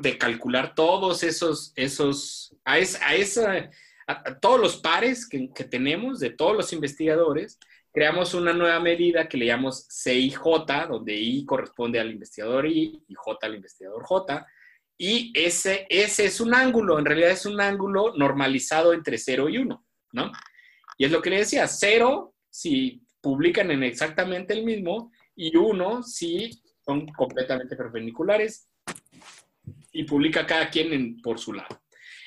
de 0.00 0.18
calcular 0.18 0.74
todos 0.74 1.22
esos, 1.22 1.72
esos, 1.76 2.56
a, 2.64 2.78
esa, 2.78 3.70
a, 4.06 4.38
todos 4.38 4.60
los 4.60 4.76
pares 4.76 5.28
que, 5.28 5.50
que, 5.52 5.64
tenemos 5.64 6.20
de 6.20 6.30
todos 6.30 6.56
los 6.56 6.72
investigadores, 6.72 7.58
creamos 7.92 8.34
una 8.34 8.52
nueva 8.52 8.78
medida 8.78 9.28
que 9.28 9.36
le 9.36 9.46
llamamos 9.46 9.88
CIJ, 9.90 10.40
donde 10.88 11.14
I 11.14 11.44
corresponde 11.44 11.98
al 11.98 12.12
investigador 12.12 12.66
I 12.66 13.02
y 13.08 13.14
J 13.14 13.46
al 13.46 13.54
investigador 13.56 14.02
J. 14.04 14.46
Y 14.98 15.32
ese, 15.34 15.86
ese 15.90 16.26
es 16.26 16.40
un 16.40 16.54
ángulo, 16.54 16.98
en 16.98 17.04
realidad 17.04 17.30
es 17.30 17.46
un 17.46 17.60
ángulo 17.60 18.14
normalizado 18.16 18.92
entre 18.92 19.18
0 19.18 19.48
y 19.48 19.58
1, 19.58 19.86
¿no? 20.12 20.32
Y 20.98 21.04
es 21.04 21.10
lo 21.10 21.20
que 21.20 21.30
le 21.30 21.38
decía, 21.38 21.66
0 21.66 22.34
si 22.48 23.02
publican 23.20 23.70
en 23.70 23.82
exactamente 23.82 24.54
el 24.54 24.64
mismo 24.64 25.10
y 25.36 25.56
1 25.56 26.02
si 26.02 26.50
son 26.84 27.06
completamente 27.08 27.76
perpendiculares 27.76 28.68
y 29.92 30.04
publica 30.04 30.46
cada 30.46 30.70
quien 30.70 31.20
por 31.20 31.38
su 31.38 31.52
lado. 31.52 31.82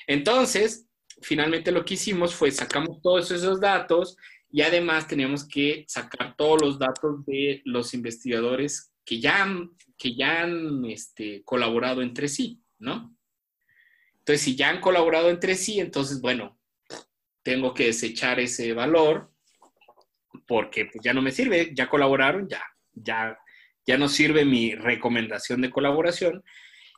Entonces, 0.07 0.87
finalmente 1.21 1.71
lo 1.71 1.83
que 1.83 1.95
hicimos 1.95 2.33
fue 2.33 2.51
sacamos 2.51 3.01
todos 3.01 3.31
esos 3.31 3.59
datos 3.59 4.15
y 4.51 4.61
además 4.61 5.07
teníamos 5.07 5.47
que 5.47 5.85
sacar 5.87 6.35
todos 6.35 6.61
los 6.61 6.79
datos 6.79 7.25
de 7.25 7.61
los 7.65 7.93
investigadores 7.93 8.91
que 9.05 9.19
ya 9.19 9.43
han, 9.43 9.71
que 9.97 10.15
ya 10.15 10.43
han 10.43 10.85
este, 10.85 11.43
colaborado 11.43 12.01
entre 12.01 12.27
sí, 12.27 12.61
¿no? 12.79 13.15
Entonces, 14.19 14.41
si 14.41 14.55
ya 14.55 14.69
han 14.69 14.81
colaborado 14.81 15.29
entre 15.29 15.55
sí, 15.55 15.79
entonces, 15.79 16.21
bueno, 16.21 16.59
tengo 17.43 17.73
que 17.73 17.85
desechar 17.85 18.39
ese 18.39 18.73
valor 18.73 19.31
porque 20.47 20.85
pues, 20.85 21.03
ya 21.03 21.13
no 21.13 21.21
me 21.21 21.31
sirve, 21.31 21.71
ya 21.73 21.89
colaboraron, 21.89 22.47
ya, 22.47 22.63
ya, 23.03 23.37
ya 23.85 23.97
no 23.97 24.07
sirve 24.07 24.45
mi 24.45 24.75
recomendación 24.75 25.61
de 25.61 25.69
colaboración. 25.69 26.43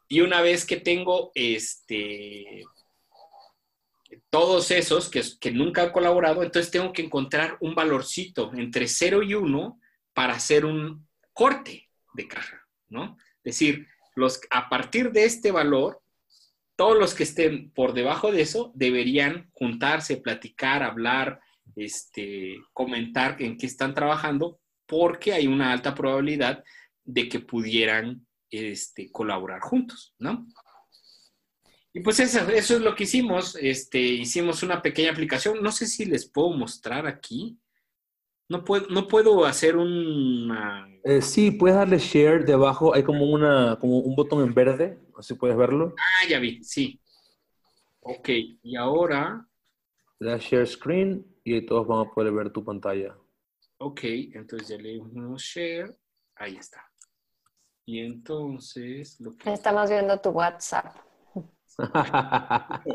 Y 0.07 0.21
una 0.21 0.41
vez 0.41 0.65
que 0.65 0.77
tengo 0.77 1.31
este, 1.35 2.63
todos 4.29 4.71
esos 4.71 5.09
que, 5.09 5.21
que, 5.39 5.51
nunca 5.51 5.83
han 5.83 5.91
colaborado, 5.91 6.43
entonces 6.43 6.71
tengo 6.71 6.91
que 6.93 7.03
encontrar 7.03 7.57
un 7.61 7.75
valorcito 7.75 8.51
entre 8.53 8.87
0 8.87 9.23
y 9.23 9.35
1 9.35 9.79
para 10.13 10.33
hacer 10.33 10.65
un 10.65 11.07
corte 11.33 11.89
de 12.13 12.27
caja, 12.27 12.67
¿no? 12.89 13.17
Es 13.43 13.55
decir, 13.55 13.87
los, 14.15 14.41
a 14.49 14.69
partir 14.69 15.11
de 15.11 15.25
este 15.25 15.51
valor, 15.51 16.01
todos 16.75 16.97
los 16.97 17.13
que 17.13 17.23
estén 17.23 17.71
por 17.71 17.93
debajo 17.93 18.31
de 18.31 18.41
eso 18.41 18.71
deberían 18.75 19.49
juntarse, 19.53 20.17
platicar, 20.17 20.83
hablar, 20.83 21.39
este, 21.75 22.57
comentar 22.73 23.41
en 23.41 23.57
qué 23.57 23.65
están 23.65 23.93
trabajando, 23.93 24.59
porque 24.91 25.31
hay 25.31 25.47
una 25.47 25.71
alta 25.71 25.95
probabilidad 25.95 26.65
de 27.05 27.29
que 27.29 27.39
pudieran 27.39 28.27
este, 28.49 29.09
colaborar 29.09 29.61
juntos, 29.61 30.13
¿no? 30.19 30.45
Y 31.93 32.01
pues 32.01 32.19
eso, 32.19 32.39
eso, 32.49 32.75
es 32.75 32.81
lo 32.81 32.93
que 32.93 33.05
hicimos. 33.05 33.55
Este, 33.55 33.99
hicimos 33.99 34.63
una 34.63 34.81
pequeña 34.81 35.11
aplicación. 35.11 35.63
No 35.63 35.71
sé 35.71 35.87
si 35.87 36.03
les 36.03 36.29
puedo 36.29 36.49
mostrar 36.49 37.07
aquí. 37.07 37.57
No 38.49 38.65
puedo, 38.65 38.87
no 38.89 39.07
puedo 39.07 39.45
hacer 39.45 39.77
una... 39.77 40.89
Eh, 41.05 41.21
sí, 41.21 41.51
puedes 41.51 41.77
darle 41.77 41.97
share 41.97 42.43
debajo. 42.43 42.93
Hay 42.93 43.03
como, 43.03 43.23
una, 43.25 43.77
como 43.79 43.99
un 43.99 44.13
botón 44.13 44.43
en 44.43 44.53
verde. 44.53 44.99
Si 45.21 45.35
puedes 45.35 45.55
verlo. 45.55 45.95
Ah, 45.97 46.27
ya 46.27 46.39
vi, 46.39 46.61
sí. 46.65 46.99
Ok, 48.01 48.27
y 48.61 48.75
ahora... 48.75 49.47
Le 50.19 50.31
das 50.31 50.43
share 50.43 50.67
screen 50.67 51.25
y 51.45 51.65
todos 51.65 51.87
van 51.87 52.07
a 52.07 52.11
poder 52.11 52.33
ver 52.33 52.51
tu 52.51 52.63
pantalla. 52.63 53.15
Ok, 53.81 53.99
entonces 54.03 54.67
ya 54.67 54.77
le 54.77 54.89
dimos 54.89 55.41
share. 55.41 55.97
Ahí 56.35 56.55
está. 56.55 56.85
Y 57.85 57.99
entonces... 57.99 59.19
Lo 59.19 59.35
que... 59.35 59.53
Estamos 59.53 59.89
viendo 59.89 60.19
tu 60.19 60.29
WhatsApp. 60.29 60.95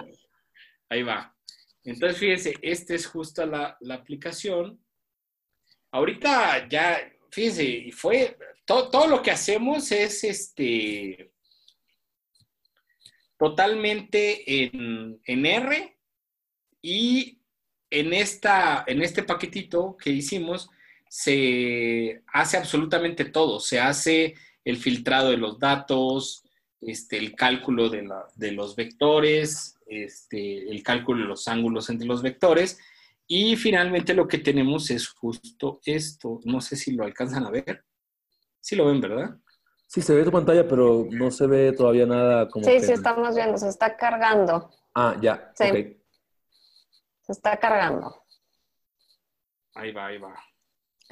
Ahí 0.89 1.03
va. 1.03 1.37
Entonces, 1.82 2.18
fíjense, 2.18 2.55
esta 2.62 2.95
es 2.95 3.07
justo 3.07 3.45
la, 3.45 3.76
la 3.80 3.95
aplicación 3.97 4.80
ahorita 5.97 6.68
ya, 6.68 6.99
fíjense, 7.30 7.91
fue, 7.93 8.37
todo, 8.64 8.91
todo 8.91 9.07
lo 9.07 9.22
que 9.22 9.30
hacemos 9.30 9.91
es 9.93 10.24
este, 10.24 11.32
totalmente 13.39 14.64
en, 14.64 15.20
en, 15.24 15.47
R 15.47 15.99
y 16.82 17.41
en, 17.91 18.12
esta, 18.12 18.84
en 18.87 19.03
este 19.03 19.22
paquetito 19.22 19.97
que 19.97 20.11
hicimos 20.11 20.70
se 21.16 22.22
hace 22.26 22.58
absolutamente 22.58 23.24
todo, 23.24 23.58
se 23.58 23.80
hace 23.80 24.34
el 24.66 24.76
filtrado 24.76 25.30
de 25.30 25.38
los 25.38 25.58
datos, 25.58 26.44
este, 26.78 27.16
el 27.16 27.34
cálculo 27.34 27.88
de, 27.88 28.02
la, 28.02 28.26
de 28.34 28.52
los 28.52 28.76
vectores, 28.76 29.78
este, 29.86 30.68
el 30.70 30.82
cálculo 30.82 31.22
de 31.22 31.28
los 31.28 31.48
ángulos 31.48 31.88
entre 31.88 32.06
los 32.06 32.20
vectores 32.20 32.78
y 33.26 33.56
finalmente 33.56 34.12
lo 34.12 34.28
que 34.28 34.36
tenemos 34.36 34.90
es 34.90 35.08
justo 35.08 35.80
esto. 35.86 36.40
No 36.44 36.60
sé 36.60 36.76
si 36.76 36.92
lo 36.92 37.04
alcanzan 37.04 37.46
a 37.46 37.50
ver. 37.50 37.82
Sí 38.60 38.76
lo 38.76 38.84
ven, 38.84 39.00
¿verdad? 39.00 39.38
Sí, 39.86 40.02
se 40.02 40.14
ve 40.14 40.22
tu 40.22 40.30
pantalla, 40.30 40.68
pero 40.68 41.06
no 41.10 41.30
se 41.30 41.46
ve 41.46 41.72
todavía 41.72 42.04
nada 42.04 42.46
como. 42.50 42.66
Sí, 42.66 42.78
sí, 42.80 42.92
estamos 42.92 43.34
viendo, 43.34 43.56
se 43.56 43.70
está 43.70 43.96
cargando. 43.96 44.70
Ah, 44.94 45.16
ya. 45.22 45.50
Sí. 45.54 45.98
Se 47.22 47.32
está 47.32 47.56
cargando. 47.56 48.22
Ahí 49.74 49.92
va, 49.92 50.06
ahí 50.08 50.18
va. 50.18 50.34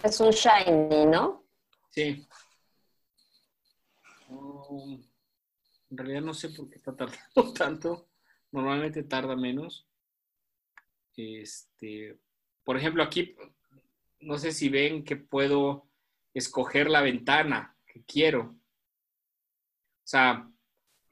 Es 0.03 0.21
un 0.21 0.31
shiny, 0.31 1.07
¿no? 1.07 1.45
Sí. 1.91 2.27
Um, 4.29 5.03
en 5.91 5.97
realidad 5.97 6.23
no 6.23 6.35
sé 6.35 6.49
por 6.51 6.69
qué 6.69 6.77
está 6.77 6.95
tardando 6.95 7.53
tanto. 7.57 8.09
Normalmente 8.51 9.03
tarda 9.03 9.37
menos. 9.37 9.87
Este, 11.17 12.19
por 12.65 12.77
ejemplo, 12.77 13.03
aquí, 13.03 13.37
no 14.21 14.39
sé 14.39 14.53
si 14.53 14.69
ven 14.69 15.05
que 15.05 15.17
puedo 15.17 15.89
escoger 16.33 16.91
la 16.91 17.01
ventana 17.01 17.77
que 17.87 18.03
quiero. 18.05 18.41
O 18.43 20.07
sea, 20.07 20.51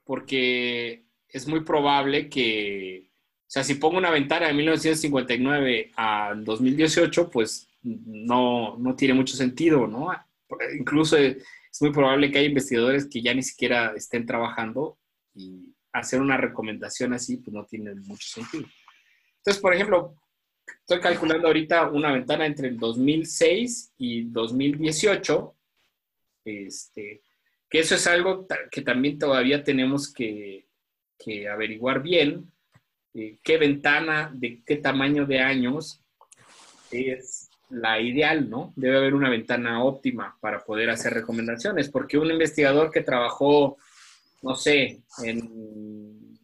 porque 0.05 1.07
es 1.29 1.47
muy 1.47 1.61
probable 1.61 2.29
que, 2.29 3.09
o 3.09 3.51
sea, 3.51 3.65
si 3.65 3.77
pongo 3.77 3.99
una 3.99 4.11
ventana 4.11 4.49
de 4.49 4.55
1959 4.55 5.93
a 5.97 6.35
2018, 6.37 7.31
pues 7.31 7.69
no, 7.83 8.77
no 8.79 8.97
tiene 8.97 9.15
mucho 9.15 9.37
sentido, 9.37 9.87
¿no? 9.87 10.11
Incluso 10.79 11.17
es 11.17 11.81
muy 11.81 11.93
probable 11.93 12.31
que 12.31 12.39
haya 12.39 12.49
investigadores 12.49 13.09
que 13.09 13.23
ya 13.23 13.35
ni 13.35 13.43
siquiera 13.43 13.93
estén 13.97 14.27
trabajando 14.27 14.99
y 15.35 15.75
hacer 15.93 16.21
una 16.21 16.37
recomendación 16.37 17.13
así, 17.13 17.39
pues 17.39 17.55
no 17.55 17.65
tiene 17.65 17.95
mucho 17.95 18.29
sentido. 18.29 18.67
Entonces, 19.39 19.61
por 19.61 19.75
ejemplo, 19.75 20.15
estoy 20.67 21.01
calculando 21.01 21.49
ahorita 21.49 21.91
una 21.91 22.13
ventana 22.13 22.47
entre 22.47 22.69
el 22.69 22.79
2006 22.79 23.95
y 23.99 24.25
2018, 24.25 25.55
este, 26.45 27.23
Que 27.69 27.81
eso 27.81 27.95
es 27.95 28.07
algo 28.07 28.47
que 28.71 28.83
también 28.83 29.19
todavía 29.19 29.65
tenemos 29.65 30.13
que, 30.13 30.67
que 31.19 31.49
averiguar 31.49 32.03
bien, 32.03 32.53
eh, 33.15 33.39
qué 33.43 33.59
ventana, 33.59 34.31
de 34.35 34.63
qué 34.65 34.77
tamaño 34.77 35.27
de 35.27 35.41
años 35.41 36.03
es 36.91 37.42
la 37.73 37.99
ideal, 38.01 38.51
¿no? 38.51 38.73
Debe 38.77 38.99
haber 38.99 39.15
una 39.15 39.31
ventana 39.31 39.83
óptima 39.83 40.37
para 40.41 40.63
poder 40.63 40.91
hacer 40.91 41.15
recomendaciones, 41.15 41.89
porque 41.89 42.19
un 42.19 42.31
investigador 42.31 42.91
que 42.91 43.01
trabajó, 43.01 43.79
no 44.43 44.55
sé, 44.55 45.01
en 45.25 46.39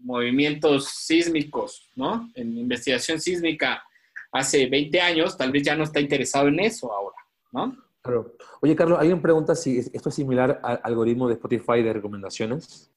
movimientos 0.00 0.88
sísmicos, 0.88 1.90
¿no? 1.96 2.30
En 2.34 2.56
investigación 2.58 3.20
sísmica 3.20 3.82
hace 4.30 4.66
20 4.66 5.00
años, 5.00 5.36
tal 5.36 5.50
vez 5.50 5.62
ya 5.62 5.74
no 5.74 5.84
está 5.84 5.98
interesado 5.98 6.48
en 6.48 6.60
eso 6.60 6.92
ahora, 6.92 7.16
¿no? 7.52 7.76
Claro. 8.02 8.36
Oye, 8.60 8.76
Carlos, 8.76 8.98
alguien 9.00 9.20
pregunta 9.20 9.54
si 9.54 9.78
esto 9.78 10.10
es 10.10 10.14
similar 10.14 10.60
al 10.62 10.80
algoritmo 10.84 11.26
de 11.26 11.34
Spotify 11.34 11.82
de 11.82 11.94
recomendaciones. 11.94 12.92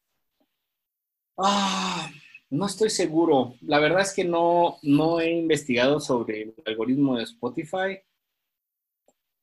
Ah, 1.37 2.11
no 2.49 2.65
estoy 2.65 2.89
seguro. 2.89 3.55
La 3.61 3.79
verdad 3.79 4.01
es 4.01 4.13
que 4.13 4.23
no, 4.23 4.77
no 4.81 5.19
he 5.19 5.31
investigado 5.31 5.99
sobre 5.99 6.41
el 6.43 6.55
algoritmo 6.65 7.17
de 7.17 7.23
Spotify. 7.23 7.99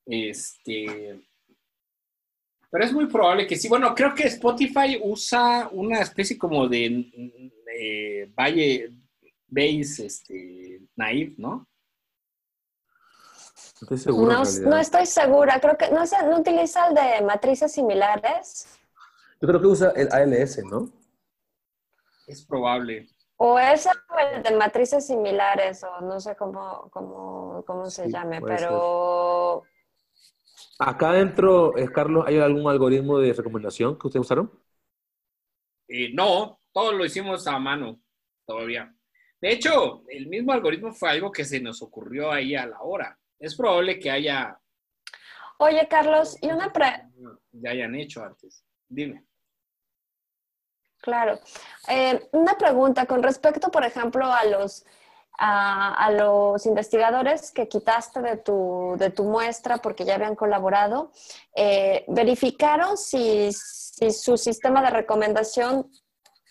Este. 0.04 1.20
Pero 2.70 2.84
es 2.84 2.92
muy 2.92 3.06
probable 3.06 3.46
que 3.46 3.56
sí. 3.56 3.68
Bueno, 3.68 3.94
creo 3.94 4.14
que 4.14 4.24
Spotify 4.24 5.00
usa 5.02 5.68
una 5.72 6.00
especie 6.00 6.36
como 6.36 6.68
de 6.68 7.10
eh, 7.78 8.30
Valle 8.36 8.92
Base 9.46 10.06
este, 10.06 10.82
Naive, 10.96 11.34
¿no? 11.38 11.68
No 13.80 13.82
estoy 13.82 13.98
segura. 13.98 14.42
No, 14.64 14.78
estoy 14.78 15.06
segura. 15.06 15.60
Creo 15.60 15.76
que 15.76 15.90
no, 15.90 16.02
no 16.28 16.40
utiliza 16.40 16.88
el 16.88 16.94
de 16.94 17.24
matrices 17.24 17.72
similares. 17.72 18.66
Yo 19.40 19.46
creo 19.46 19.60
que 19.60 19.66
usa 19.66 19.92
el 19.94 20.08
ALS, 20.10 20.64
¿no? 20.64 20.90
Es 22.26 22.44
probable. 22.44 23.08
O 23.36 23.58
es 23.58 23.86
el 23.86 24.42
de 24.42 24.56
matrices 24.56 25.06
similares, 25.06 25.84
o 25.84 26.00
no 26.00 26.18
sé 26.18 26.34
cómo, 26.36 26.88
cómo, 26.90 27.62
cómo 27.66 27.90
se 27.90 28.10
llame, 28.10 28.40
pero... 28.40 29.62
Acá 30.78 31.10
adentro, 31.10 31.76
eh, 31.76 31.90
Carlos, 31.92 32.24
¿hay 32.26 32.38
algún 32.38 32.70
algoritmo 32.70 33.18
de 33.18 33.32
recomendación 33.32 33.98
que 33.98 34.06
ustedes 34.06 34.24
usaron? 34.24 34.50
Eh, 35.88 36.12
no, 36.14 36.60
todo 36.72 36.92
lo 36.92 37.04
hicimos 37.04 37.46
a 37.46 37.58
mano 37.58 38.00
todavía. 38.46 38.92
De 39.40 39.52
hecho, 39.52 40.02
el 40.08 40.28
mismo 40.28 40.52
algoritmo 40.52 40.92
fue 40.92 41.10
algo 41.10 41.30
que 41.30 41.44
se 41.44 41.60
nos 41.60 41.82
ocurrió 41.82 42.32
ahí 42.32 42.54
a 42.54 42.66
la 42.66 42.80
hora. 42.80 43.18
Es 43.38 43.54
probable 43.54 43.98
que 43.98 44.10
haya... 44.10 44.58
Oye, 45.58 45.86
Carlos, 45.88 46.38
y 46.40 46.50
una 46.50 46.72
pre... 46.72 46.86
Ya 47.52 47.70
hayan 47.70 47.94
hecho 47.94 48.24
antes. 48.24 48.64
Dime. 48.88 49.25
Claro. 51.00 51.38
Eh, 51.88 52.28
una 52.32 52.56
pregunta 52.58 53.06
con 53.06 53.22
respecto, 53.22 53.70
por 53.70 53.84
ejemplo, 53.84 54.26
a 54.26 54.44
los, 54.44 54.84
a, 55.38 56.10
los 56.10 56.66
investigadores 56.66 57.52
que 57.52 57.68
quitaste 57.68 58.20
de 58.20 58.36
tu, 58.38 58.96
de 58.98 59.10
tu, 59.10 59.24
muestra 59.24 59.78
porque 59.78 60.04
ya 60.04 60.14
habían 60.16 60.34
colaborado. 60.34 61.12
Eh, 61.54 62.04
¿Verificaron 62.08 62.96
si, 62.96 63.52
su 63.52 64.36
sistema 64.36 64.82
de 64.82 64.90
recomendación, 64.90 65.90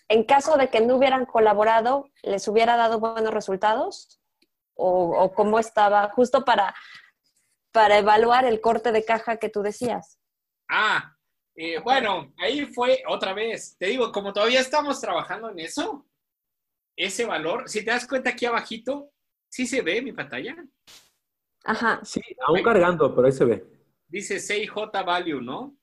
en 0.07 0.23
caso 0.23 0.57
de 0.57 0.69
que 0.69 0.81
no 0.81 0.95
hubieran 0.95 1.25
colaborado, 1.25 2.09
les 2.21 2.47
hubiera 2.47 2.77
dado 2.77 2.99
buenos 2.99 3.33
resultados? 3.33 4.21
¿O, 4.77 5.17
o 5.17 5.33
cómo 5.33 5.57
estaba? 5.57 6.09
Justo 6.09 6.43
para, 6.43 6.75
para 7.71 7.97
evaluar 7.97 8.45
el 8.45 8.61
corte 8.61 8.91
de 8.91 9.05
caja 9.05 9.37
que 9.37 9.49
tú 9.49 9.61
decías. 9.61 10.19
Ah, 10.69 11.14
eh, 11.55 11.79
bueno, 11.79 12.33
ahí 12.37 12.65
fue 12.65 13.03
otra 13.07 13.33
vez. 13.33 13.77
Te 13.77 13.87
digo, 13.87 14.11
como 14.11 14.33
todavía 14.33 14.59
estamos 14.59 14.99
trabajando 14.99 15.49
en 15.49 15.59
eso, 15.59 16.05
ese 16.97 17.25
valor, 17.25 17.69
si 17.69 17.83
te 17.83 17.91
das 17.91 18.07
cuenta 18.07 18.31
aquí 18.31 18.45
abajito, 18.45 19.11
sí 19.49 19.65
se 19.65 19.81
ve 19.81 20.01
mi 20.01 20.11
pantalla. 20.11 20.55
Ajá. 21.63 22.01
Sí, 22.03 22.21
aún 22.45 22.61
cargando, 22.61 23.13
pero 23.15 23.27
ahí 23.27 23.33
se 23.33 23.45
ve. 23.45 23.65
Dice 24.07 24.39
CIJ 24.39 24.73
value, 25.05 25.41
¿no? 25.41 25.77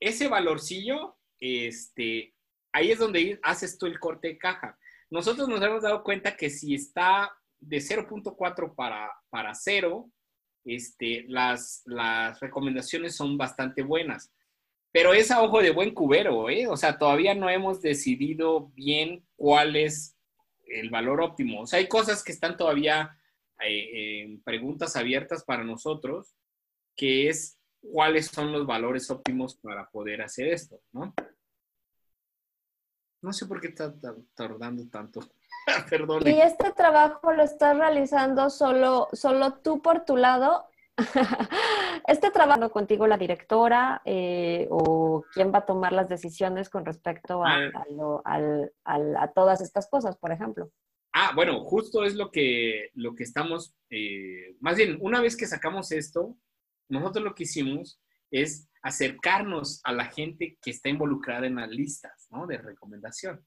Ese 0.00 0.28
valorcillo, 0.28 1.16
este, 1.38 2.34
ahí 2.72 2.90
es 2.90 2.98
donde 2.98 3.38
haces 3.42 3.78
tú 3.78 3.86
el 3.86 3.98
corte 3.98 4.28
de 4.28 4.38
caja. 4.38 4.78
Nosotros 5.10 5.48
nos 5.48 5.62
hemos 5.62 5.82
dado 5.82 6.02
cuenta 6.02 6.36
que 6.36 6.50
si 6.50 6.74
está 6.74 7.36
de 7.58 7.78
0.4 7.78 8.74
para, 8.74 9.12
para 9.30 9.54
0, 9.54 10.10
este, 10.64 11.24
las, 11.28 11.82
las 11.86 12.40
recomendaciones 12.40 13.14
son 13.16 13.36
bastante 13.36 13.82
buenas. 13.82 14.32
Pero 14.92 15.12
es 15.12 15.30
a 15.30 15.42
ojo 15.42 15.60
de 15.60 15.70
buen 15.70 15.92
cubero, 15.92 16.48
¿eh? 16.48 16.66
O 16.66 16.76
sea, 16.76 16.98
todavía 16.98 17.34
no 17.34 17.50
hemos 17.50 17.82
decidido 17.82 18.70
bien 18.74 19.26
cuál 19.36 19.76
es 19.76 20.16
el 20.66 20.90
valor 20.90 21.20
óptimo. 21.20 21.62
O 21.62 21.66
sea, 21.66 21.78
hay 21.78 21.88
cosas 21.88 22.24
que 22.24 22.32
están 22.32 22.56
todavía 22.56 23.16
eh, 23.60 24.22
en 24.22 24.42
preguntas 24.42 24.96
abiertas 24.96 25.44
para 25.44 25.64
nosotros, 25.64 26.34
que 26.96 27.28
es 27.28 27.58
cuáles 27.80 28.26
son 28.26 28.52
los 28.52 28.66
valores 28.66 29.10
óptimos 29.10 29.56
para 29.56 29.88
poder 29.90 30.22
hacer 30.22 30.48
esto, 30.48 30.80
¿no? 30.92 31.14
No 33.22 33.32
sé 33.32 33.46
por 33.46 33.60
qué 33.60 33.68
está 33.68 33.94
tardando 34.34 34.88
tanto. 34.88 35.20
Perdón. 35.90 36.26
¿Y 36.26 36.40
este 36.40 36.72
trabajo 36.72 37.32
lo 37.32 37.42
estás 37.42 37.76
realizando 37.76 38.50
solo, 38.50 39.08
solo 39.12 39.54
tú 39.54 39.82
por 39.82 40.04
tu 40.04 40.16
lado 40.16 40.68
¿Este 42.06 42.30
trabajo 42.30 42.70
contigo 42.70 43.06
la 43.06 43.18
directora 43.18 44.00
eh, 44.04 44.66
o 44.70 45.24
quién 45.32 45.52
va 45.52 45.58
a 45.58 45.66
tomar 45.66 45.92
las 45.92 46.08
decisiones 46.08 46.70
con 46.70 46.84
respecto 46.84 47.44
a, 47.44 47.70
a, 48.84 49.32
todas 49.34 49.60
estas 49.60 49.88
cosas, 49.90 50.16
por 50.16 50.32
ejemplo? 50.32 50.70
Ah, 51.12 51.32
bueno, 51.34 51.64
justo 51.64 52.04
es 52.04 52.14
lo 52.14 52.30
que, 52.30 52.90
lo 52.94 53.14
que 53.14 53.24
estamos, 53.24 53.74
eh, 53.90 54.56
más 54.60 54.76
bien, 54.76 54.98
una 55.00 55.20
vez 55.20 55.36
que 55.36 55.46
sacamos 55.46 55.92
esto, 55.92 56.36
nosotros 56.88 57.24
lo 57.24 57.34
que 57.34 57.44
hicimos 57.44 58.00
es 58.30 58.68
acercarnos 58.82 59.80
a 59.84 59.92
la 59.92 60.06
gente 60.06 60.58
que 60.62 60.70
está 60.70 60.88
involucrada 60.88 61.46
en 61.46 61.56
las 61.56 61.70
listas 61.70 62.28
¿no? 62.30 62.46
de 62.46 62.58
recomendación. 62.58 63.44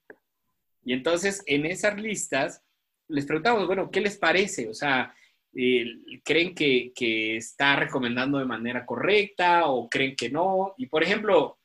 Y 0.84 0.94
entonces, 0.94 1.44
en 1.46 1.66
esas 1.66 2.00
listas, 2.00 2.64
les 3.08 3.26
preguntamos, 3.26 3.68
bueno, 3.68 3.90
¿qué 3.92 4.02
les 4.02 4.18
parece? 4.18 4.70
O 4.70 4.74
sea, 4.74 5.14
eh, 5.56 5.86
creen 6.24 6.54
que, 6.54 6.92
está 7.38 7.76
recomendando 7.76 8.38
de 8.38 8.46
manera 8.46 8.86
correcta 8.86 9.68
o 9.68 9.90
creen 9.90 10.16
que 10.16 10.30
no. 10.30 10.74
Y 10.78 10.88
por 10.88 11.04
ejemplo, 11.04 11.58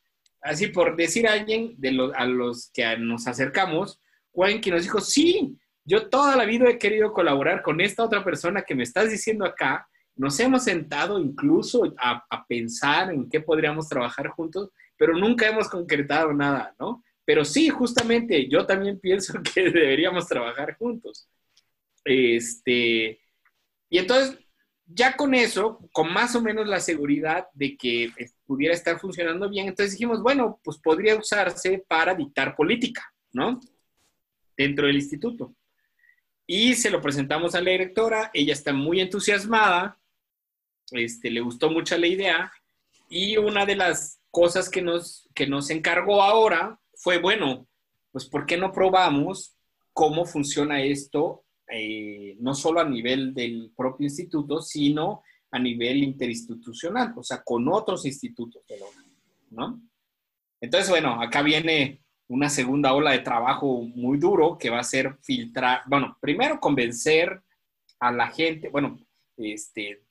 así 0.43 0.69
por 0.69 0.97
decir 0.97 1.27
a 1.29 1.33
alguien 1.33 1.75
de 1.79 2.13
a 2.15 2.27
los 2.27 2.71
que 2.73 2.97
nos 2.99 3.27
acercamos, 3.27 4.01
alguien 4.37 4.61
que 4.61 4.71
nos 4.71 4.83
dijo, 4.83 5.01
sí, 5.01 5.57
yo 5.85 6.09
toda 6.09 6.37
la 6.37 6.45
vida 6.45 6.69
he 6.69 6.79
querido 6.79 7.13
colaborar 7.13 7.63
con 7.63 7.81
esta 7.81 8.05
otra 8.05 8.25
persona 8.25 8.63
que 8.63 8.75
me 8.75 8.83
estás 8.83 9.11
diciendo 9.11 9.45
acá. 9.45 9.87
Nos 10.17 10.39
hemos 10.41 10.65
sentado 10.65 11.19
incluso 11.19 11.93
a, 11.99 12.25
a 12.31 12.47
pensar 12.47 13.13
en 13.13 13.29
qué 13.29 13.41
podríamos 13.41 13.89
trabajar 13.89 14.29
juntos, 14.29 14.71
pero 14.97 15.13
nunca 15.17 15.49
hemos 15.49 15.69
concretado 15.69 16.33
nada, 16.33 16.75
¿no? 16.79 17.03
Pero 17.25 17.45
sí, 17.45 17.69
justamente, 17.69 18.49
yo 18.49 18.67
también 18.67 18.99
pienso 19.03 19.35
que 19.43 19.71
deberíamos 19.71 20.27
trabajar 20.27 20.77
juntos. 20.77 21.29
Este, 22.05 23.19
y 23.89 23.99
entonces, 23.99 24.39
ya 24.87 25.17
con 25.17 25.35
eso, 25.35 25.79
con 25.93 26.13
más 26.13 26.35
o 26.35 26.43
menos 26.43 26.67
la 26.67 26.81
seguridad 26.81 27.49
de 27.55 27.77
que 27.77 28.13
pudiera 28.47 28.75
estar 28.75 28.99
funcionando 28.99 29.49
bien, 29.49 29.69
entonces 29.69 29.93
dijimos, 29.93 30.23
bueno, 30.23 30.61
pues 30.63 30.79
podría 30.79 31.17
usarse 31.17 31.85
para 31.89 32.15
dictar 32.15 32.55
política, 32.55 33.03
¿no? 33.33 33.61
Dentro 34.57 34.87
del 34.87 34.97
instituto. 34.97 35.55
Y 36.47 36.75
se 36.75 36.91
lo 36.91 37.01
presentamos 37.01 37.55
a 37.55 37.61
la 37.61 37.71
directora, 37.71 38.31
ella 38.35 38.53
está 38.53 38.73
muy 38.73 39.01
entusiasmada, 39.01 39.99
este, 40.91 41.31
le 41.31 41.41
gustó 41.41 41.71
mucho 41.71 41.97
la 41.97 42.07
idea, 42.07 42.53
y 43.09 43.37
una 43.37 43.65
de 43.65 43.77
las 43.77 44.21
cosas 44.31 44.69
que 44.69 44.83
nos, 44.83 45.29
que 45.35 45.47
nos 45.47 45.71
encargó 45.71 46.23
ahora 46.23 46.79
fue, 46.97 47.19
bueno, 47.19 47.67
pues 48.11 48.27
¿por 48.27 48.47
qué 48.47 48.57
no 48.57 48.73
probamos 48.73 49.57
cómo 49.93 50.27
funciona 50.27 50.83
esto 50.83 51.44
eh, 51.71 52.37
no 52.41 52.55
solo 52.55 52.81
a 52.81 52.89
nivel 52.89 53.33
del 53.35 53.73
propio 53.77 54.05
instituto, 54.05 54.61
sino 54.61 55.23
a 55.51 55.59
nivel 55.59 56.03
interinstitucional, 56.03 57.15
o 57.17 57.23
sea, 57.23 57.43
con 57.45 57.69
otros 57.69 58.05
institutos 58.07 58.63
¿no? 59.51 59.81
Entonces, 60.61 60.91
bueno, 60.91 61.21
acá 61.23 61.43
viene 61.43 62.03
una 62.29 62.49
segunda 62.49 62.93
ola 62.93 63.13
de 63.13 63.21
trabajo 63.21 63.83
muy 63.83 64.19
duro 64.19 64.59
que 64.59 64.71
va 64.71 64.81
a 64.81 64.85
ser 64.85 65.17
filtrar, 65.23 65.83
bueno, 65.87 66.17
primero 66.21 66.59
convencer 66.59 67.43
a 68.01 68.11
la 68.11 68.29
gente, 68.29 68.69
bueno, 68.69 68.99
este, 69.37 70.03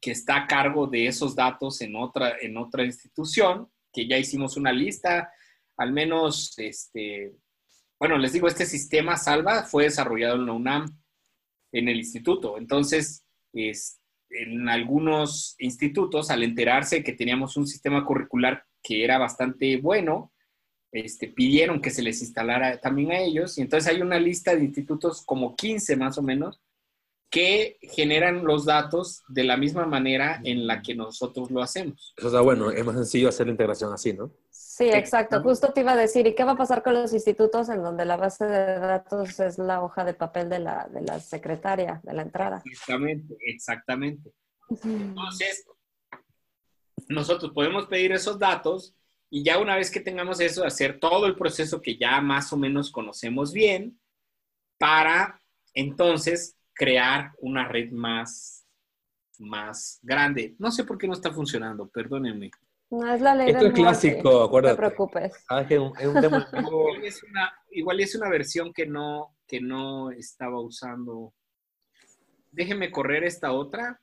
que 0.00 0.10
está 0.10 0.36
a 0.36 0.46
cargo 0.46 0.86
de 0.86 1.06
esos 1.06 1.34
datos 1.34 1.80
en 1.80 1.96
otra, 1.96 2.36
en 2.40 2.56
otra 2.56 2.84
institución, 2.84 3.70
que 3.92 4.06
ya 4.06 4.18
hicimos 4.18 4.56
una 4.56 4.72
lista, 4.72 5.32
al 5.76 5.92
menos 5.92 6.58
este, 6.58 7.32
bueno, 8.04 8.18
les 8.18 8.34
digo, 8.34 8.48
este 8.48 8.66
sistema 8.66 9.16
Salva 9.16 9.62
fue 9.62 9.84
desarrollado 9.84 10.34
en 10.34 10.44
la 10.44 10.52
UNAM, 10.52 11.00
en 11.72 11.88
el 11.88 11.96
instituto. 11.96 12.58
Entonces, 12.58 13.24
es, 13.54 13.98
en 14.28 14.68
algunos 14.68 15.54
institutos, 15.58 16.30
al 16.30 16.42
enterarse 16.42 17.02
que 17.02 17.14
teníamos 17.14 17.56
un 17.56 17.66
sistema 17.66 18.04
curricular 18.04 18.62
que 18.82 19.04
era 19.04 19.16
bastante 19.16 19.78
bueno, 19.78 20.34
este, 20.92 21.28
pidieron 21.28 21.80
que 21.80 21.88
se 21.88 22.02
les 22.02 22.20
instalara 22.20 22.78
también 22.78 23.10
a 23.12 23.20
ellos. 23.20 23.56
Y 23.56 23.62
entonces 23.62 23.90
hay 23.90 24.02
una 24.02 24.20
lista 24.20 24.54
de 24.54 24.64
institutos, 24.64 25.22
como 25.24 25.56
15 25.56 25.96
más 25.96 26.18
o 26.18 26.22
menos, 26.22 26.60
que 27.34 27.78
generan 27.80 28.44
los 28.44 28.64
datos 28.64 29.24
de 29.26 29.42
la 29.42 29.56
misma 29.56 29.86
manera 29.86 30.40
en 30.44 30.68
la 30.68 30.82
que 30.82 30.94
nosotros 30.94 31.50
lo 31.50 31.64
hacemos. 31.64 32.14
Eso 32.16 32.28
está 32.28 32.40
bueno, 32.40 32.70
es 32.70 32.84
más 32.84 32.94
sencillo 32.94 33.28
hacer 33.28 33.46
la 33.46 33.50
integración 33.50 33.92
así, 33.92 34.12
¿no? 34.12 34.30
Sí, 34.50 34.84
exacto. 34.84 35.42
Justo 35.42 35.72
te 35.72 35.80
iba 35.80 35.94
a 35.94 35.96
decir, 35.96 36.28
¿y 36.28 36.36
qué 36.36 36.44
va 36.44 36.52
a 36.52 36.56
pasar 36.56 36.84
con 36.84 36.94
los 36.94 37.12
institutos 37.12 37.68
en 37.70 37.82
donde 37.82 38.04
la 38.04 38.16
base 38.16 38.44
de 38.44 38.78
datos 38.78 39.40
es 39.40 39.58
la 39.58 39.82
hoja 39.82 40.04
de 40.04 40.14
papel 40.14 40.48
de 40.48 40.60
la, 40.60 40.88
de 40.88 41.00
la 41.00 41.18
secretaria, 41.18 42.00
de 42.04 42.12
la 42.12 42.22
entrada? 42.22 42.62
Exactamente, 42.64 43.34
exactamente. 43.40 44.30
Entonces, 44.84 45.66
nosotros 47.08 47.50
podemos 47.52 47.86
pedir 47.86 48.12
esos 48.12 48.38
datos 48.38 48.94
y 49.28 49.42
ya 49.42 49.58
una 49.58 49.74
vez 49.74 49.90
que 49.90 49.98
tengamos 49.98 50.38
eso, 50.38 50.64
hacer 50.64 51.00
todo 51.00 51.26
el 51.26 51.34
proceso 51.34 51.80
que 51.80 51.96
ya 51.96 52.20
más 52.20 52.52
o 52.52 52.56
menos 52.56 52.92
conocemos 52.92 53.52
bien 53.52 53.98
para 54.78 55.40
entonces 55.74 56.56
crear 56.74 57.32
una 57.38 57.66
red 57.68 57.90
más, 57.90 58.66
más 59.38 59.98
grande. 60.02 60.54
No 60.58 60.70
sé 60.70 60.84
por 60.84 60.98
qué 60.98 61.06
no 61.06 61.14
está 61.14 61.32
funcionando, 61.32 61.88
perdónenme. 61.88 62.50
No 62.90 63.12
es 63.12 63.20
la 63.20 63.34
ley 63.34 63.50
Esto 63.50 63.66
es 63.66 63.72
clásico, 63.72 64.42
acuérdate. 64.42 64.80
No 64.80 64.88
te 64.88 64.94
preocupes. 64.94 65.44
Ah, 65.48 65.62
es 65.62 65.78
un, 65.78 65.92
es 65.98 66.06
un 66.06 66.20
tema 66.20 66.48
igual, 66.52 67.04
es 67.04 67.22
una, 67.22 67.52
igual 67.70 68.00
es 68.00 68.14
una 68.14 68.28
versión 68.28 68.72
que 68.72 68.86
no, 68.86 69.36
que 69.46 69.60
no 69.60 70.10
estaba 70.10 70.60
usando. 70.60 71.32
Déjenme 72.52 72.90
correr 72.90 73.24
esta 73.24 73.52
otra, 73.52 74.00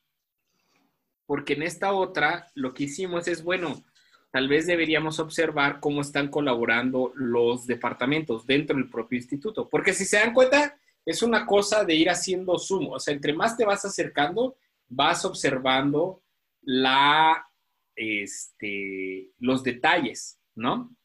porque 1.26 1.54
en 1.54 1.64
esta 1.64 1.94
otra 1.94 2.48
lo 2.56 2.74
que 2.74 2.86
hicimos 2.86 3.28
es, 3.28 3.44
bueno, 3.44 3.86
tal 4.32 4.50
vez 4.50 4.66
deberíamos 4.66 5.20
observar 5.20 5.80
cómo 5.80 6.02
están 6.02 6.30
colaborando 6.30 7.14
los 7.16 7.68
departamentos 7.68 8.46
dentro 8.46 8.76
del 8.76 8.90
propio 8.90 9.18
instituto, 9.18 9.70
porque 9.70 9.94
si 9.94 10.04
se 10.06 10.18
dan 10.18 10.34
cuenta, 10.34 10.78
es 11.06 11.24
una 11.24 11.46
cosa 11.46 11.84
de 11.84 11.96
ir 11.96 12.10
haciendo 12.10 12.58
zoom, 12.58 12.92
o 12.92 13.00
sea, 13.00 13.14
entre 13.14 13.34
más 13.34 13.58
te 13.58 13.66
vas 13.66 13.84
acercando, 13.86 14.58
vas 14.88 15.26
observando 15.26 16.24
la, 16.62 17.48
este, 17.96 19.32
los 19.40 19.64
detalles, 19.64 20.40
¿no? 20.56 20.96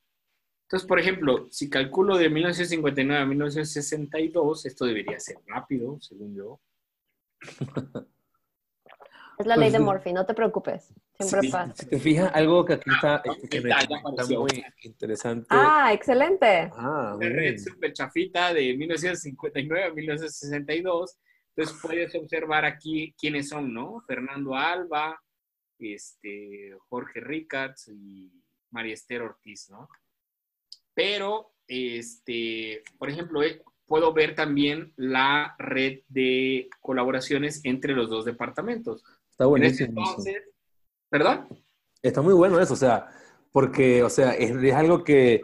Entonces, 0.64 0.88
por 0.88 0.98
ejemplo, 0.98 1.46
si 1.50 1.70
calculo 1.70 2.16
de 2.16 2.28
1959 2.28 3.22
a 3.22 3.26
1962, 3.26 4.66
esto 4.66 4.84
debería 4.84 5.20
ser 5.20 5.36
rápido, 5.46 6.00
según 6.00 6.34
yo. 6.34 6.60
Es 9.38 9.46
la 9.46 9.56
ley 9.56 9.70
de 9.70 9.78
Murphy, 9.78 10.14
no 10.14 10.24
te 10.24 10.32
preocupes. 10.32 10.94
Siempre 11.18 11.40
Si, 11.42 11.52
pasa. 11.52 11.74
si 11.76 11.86
te 11.86 11.98
fijas, 11.98 12.30
algo 12.34 12.64
que 12.64 12.74
aquí 12.74 12.90
está, 12.90 13.16
Ah, 13.16 13.22
este, 13.24 13.48
que 13.48 13.60
me 13.62 13.70
está, 13.70 14.26
muy 14.38 14.64
interesante. 14.82 15.46
Ah, 15.50 15.90
excelente. 15.92 16.70
Ah, 16.74 17.16
red 17.18 17.58
súper 17.58 17.92
chafita 17.92 18.52
de 18.52 18.76
1959 18.76 19.84
a 19.84 19.92
1962. 19.94 21.16
Entonces 21.54 21.78
puedes 21.80 22.14
observar 22.14 22.64
aquí 22.64 23.14
quiénes 23.18 23.48
son, 23.48 23.72
¿no? 23.72 24.02
Fernando 24.06 24.54
Alba, 24.54 25.18
este, 25.78 26.76
Jorge 26.88 27.20
Ricards 27.20 27.88
y 27.88 28.30
María 28.70 28.94
Esther 28.94 29.22
Ortiz, 29.22 29.70
¿no? 29.70 29.88
Pero, 30.94 31.52
este, 31.66 32.82
por 32.98 33.08
ejemplo, 33.10 33.42
eh, 33.42 33.62
puedo 33.86 34.12
ver 34.12 34.34
también 34.34 34.92
la 34.96 35.54
red 35.58 36.00
de 36.08 36.68
colaboraciones 36.80 37.60
entre 37.64 37.94
los 37.94 38.10
dos 38.10 38.24
departamentos. 38.24 39.02
Está 39.30 39.44
En 39.44 39.62
este 39.64 39.86
buenísimo. 39.86 40.02
eso. 40.02 40.10
entonces, 40.10 40.42
¿perdón? 41.16 41.48
Está 42.02 42.20
muy 42.20 42.34
bueno 42.34 42.60
eso, 42.60 42.74
o 42.74 42.76
sea, 42.76 43.06
porque, 43.52 44.02
o 44.02 44.10
sea, 44.10 44.32
es, 44.32 44.50
es 44.50 44.74
algo 44.74 45.02
que 45.02 45.40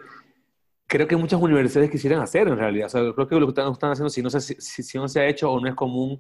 creo 0.87 1.09
que 1.09 1.17
muchas 1.17 1.41
universidades 1.41 1.91
quisieran 1.91 2.21
hacer 2.21 2.47
en 2.47 2.59
realidad. 2.59 2.87
O 2.87 2.91
sea, 2.91 3.01
creo 3.15 3.27
que 3.27 3.37
lo 3.37 3.47
que 3.47 3.51
están, 3.53 3.73
están 3.73 3.93
haciendo, 3.93 4.11
si 4.11 4.23
no, 4.23 4.29
se, 4.29 4.41
si, 4.41 4.83
si 4.83 4.99
no 4.99 5.09
se 5.09 5.21
ha 5.21 5.27
hecho 5.27 5.51
o 5.51 5.59
no 5.59 5.67
es 5.67 5.75
común 5.75 6.19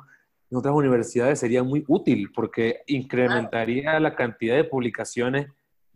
en 0.51 0.57
otras 0.57 0.75
universidades, 0.75 1.39
sería 1.39 1.63
muy 1.63 1.85
útil 1.87 2.33
porque 2.35 2.83
incrementaría 2.87 4.01
la 4.01 4.15
cantidad 4.15 4.57
de 4.57 4.65
publicaciones 4.65 5.49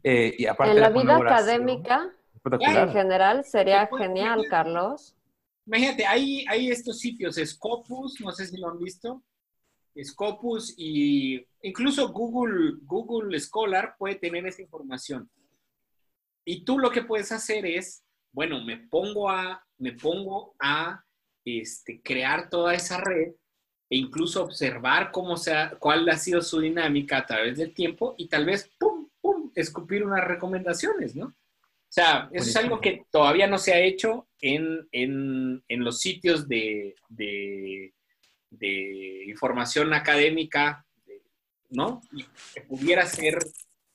eh, 0.03 0.35
y 0.37 0.45
aparte 0.45 0.73
En 0.73 0.81
la 0.83 0.91
la 0.91 1.03
vida 1.03 1.17
académica, 1.17 2.11
en 2.61 2.91
general, 2.91 3.45
sería 3.45 3.89
Pues, 3.89 4.03
genial. 4.03 4.45
Carlos. 4.51 5.17
Imagínate, 5.65 6.05
hay, 6.05 6.45
hay 6.49 6.71
estos 6.71 6.99
sitios, 6.99 7.37
Scopus, 7.43 8.21
no 8.21 8.31
sé 8.33 8.47
si 8.47 8.59
lo 8.59 8.69
han 8.69 8.79
visto. 8.79 9.23
Scopus 10.05 10.75
y 10.77 11.45
incluso 11.63 12.09
Google, 12.13 12.79
Google 12.83 13.39
Scholar 13.41 13.95
puede 13.99 14.17
tener 14.17 14.47
esa 14.47 14.63
información. 14.63 15.31
Y 16.45 16.65
tú 16.65 16.79
lo 16.79 16.91
que 16.91 17.03
puedes 17.03 17.33
hacer 17.33 17.67
es, 17.67 18.05
bueno, 18.33 18.63
me 18.65 18.77
pongo 18.77 19.29
a, 19.31 19.65
me 19.79 19.93
pongo 19.93 20.55
a 20.61 21.03
este, 21.45 22.01
crear 22.03 22.49
toda 22.51 22.75
esa 22.75 22.99
red 23.01 23.33
e 23.89 23.97
incluso 23.97 24.43
observar 24.43 25.11
cómo 25.13 25.37
sea, 25.37 25.77
cuál 25.79 26.09
ha 26.09 26.17
sido 26.19 26.43
su 26.43 26.61
dinámica 26.61 27.19
a 27.19 27.27
través 27.27 27.57
del 27.59 27.73
tiempo 27.73 28.15
y 28.19 28.29
tal 28.29 28.45
vez, 28.45 28.71
pum, 28.79 29.09
pum, 29.21 29.51
escupir 29.55 30.05
unas 30.05 30.25
recomendaciones, 30.25 31.15
¿no? 31.15 31.27
O 31.27 31.93
sea, 31.97 32.29
eso 32.33 32.49
es 32.51 32.57
algo 32.57 32.81
que 32.81 33.07
todavía 33.11 33.47
no 33.47 33.59
se 33.59 33.73
ha 33.73 33.81
hecho 33.81 34.29
en, 34.41 34.87
en- 34.93 35.63
en 35.69 35.85
los 35.85 36.01
sitios 36.01 36.47
de, 36.49 36.95
de- 37.09 37.95
de 38.59 39.25
información 39.27 39.93
académica, 39.95 40.85
¿no? 41.71 42.01
Y 42.13 42.25
que 42.55 42.61
pudiera 42.63 43.05
ser 43.07 43.39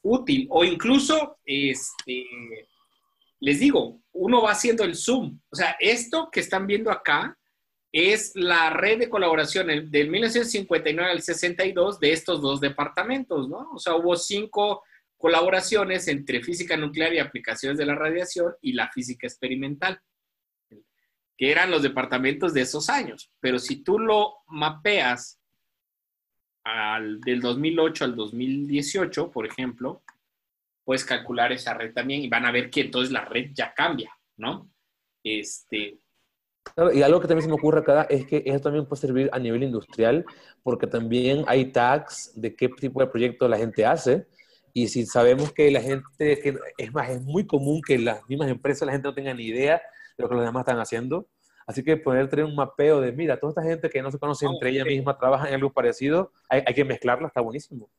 útil. 0.01 0.47
O 0.49 0.64
incluso, 0.64 1.38
este, 1.45 2.26
les 3.39 3.59
digo, 3.59 4.01
uno 4.14 4.41
va 4.43 4.51
haciendo 4.51 4.84
el 4.84 4.95
Zoom. 4.95 5.39
O 5.49 5.55
sea, 5.55 5.76
esto 5.80 6.30
que 6.32 6.39
están 6.41 6.68
viendo 6.68 6.91
acá 6.91 7.38
es 7.91 8.32
la 8.36 8.70
red 8.70 8.99
de 8.99 9.09
colaboración 9.09 9.70
el- 9.70 9.91
del 9.91 10.09
1959 10.09 11.12
al 11.12 11.22
62 11.22 11.99
de 11.99 12.14
estos 12.14 12.41
dos 12.41 12.62
departamentos, 12.62 13.49
¿no? 13.49 13.70
O 13.74 13.80
sea, 13.80 13.95
hubo 13.95 14.16
cinco 14.16 14.84
colaboraciones 15.18 16.07
entre 16.07 16.41
física 16.41 16.78
nuclear 16.78 17.14
y 17.14 17.20
aplicaciones 17.20 17.78
de 17.78 17.86
la 17.86 17.95
radiación 17.95 18.53
y 18.62 18.74
la 18.74 18.89
física 18.91 19.28
experimental, 19.28 19.99
que 21.38 21.51
eran 21.51 21.71
los 21.71 21.82
departamentos 21.82 22.53
de 22.53 22.61
esos 22.61 22.89
años. 22.89 23.32
Pero 23.39 23.59
si 23.59 23.84
tú 23.84 23.99
lo 23.99 24.36
mapeas 24.47 25.39
al, 26.63 27.19
del 27.21 27.41
2008 27.41 28.05
al 28.05 28.15
2018, 28.15 29.32
por 29.32 29.45
ejemplo, 29.45 30.03
puedes 30.84 31.05
calcular 31.05 31.51
esa 31.51 31.73
red 31.73 31.93
también 31.93 32.21
y 32.21 32.27
van 32.27 32.45
a 32.45 32.51
ver 32.51 32.69
que 32.69 32.82
entonces 32.82 33.11
la 33.11 33.25
red 33.25 33.51
ya 33.53 33.73
cambia, 33.73 34.11
¿no? 34.38 34.69
Este, 35.23 35.99
y 36.93 37.01
algo 37.01 37.19
que 37.19 37.27
también 37.27 37.43
se 37.43 37.49
me 37.49 37.55
ocurre 37.55 37.79
acá 37.79 38.03
es 38.09 38.25
que 38.25 38.43
eso 38.45 38.61
también 38.61 38.86
puede 38.86 39.01
servir 39.01 39.29
a 39.34 39.39
nivel 39.39 39.63
industrial, 39.63 40.25
porque 40.63 40.88
también 40.88 41.43
hay 41.47 41.71
tags 41.71 42.32
de 42.36 42.55
qué 42.55 42.69
tipo 42.69 43.01
de 43.01 43.07
proyecto 43.07 43.47
la 43.47 43.57
gente 43.57 43.86
hace. 43.86 44.27
Y 44.73 44.88
si 44.88 45.05
sabemos 45.05 45.51
que 45.51 45.69
la 45.69 45.82
gente, 45.82 46.39
que 46.39 46.57
es 46.77 46.93
más, 46.93 47.09
es 47.09 47.21
muy 47.21 47.45
común 47.45 47.82
que 47.86 47.97
las 47.97 48.27
mismas 48.29 48.49
empresas, 48.49 48.86
la 48.86 48.93
gente 48.93 49.07
no 49.07 49.13
tenga 49.13 49.34
ni 49.34 49.45
idea 49.45 49.82
de 50.18 50.24
lo 50.24 50.30
que 50.30 50.36
los 50.36 50.45
demás 50.45 50.62
están 50.62 50.80
haciendo. 50.80 51.28
Así 51.68 51.84
que 51.84 51.97
poder 51.97 52.30
tener 52.30 52.45
un 52.45 52.55
mapeo 52.55 52.99
de, 53.01 53.12
mira, 53.12 53.39
toda 53.39 53.51
esta 53.51 53.64
gente 53.64 53.89
que 53.89 54.01
no 54.01 54.12
se 54.12 54.20
conoce 54.20 54.45
entre 54.45 54.72
ella 54.72 54.84
misma, 54.84 55.18
trabaja 55.18 55.47
en 55.47 55.55
algo 55.55 55.72
parecido, 55.72 56.32
hay, 56.49 56.64
hay 56.66 56.74
que 56.74 56.84
mezclarla, 56.84 57.28
está 57.28 57.41
buenísimo. 57.41 57.89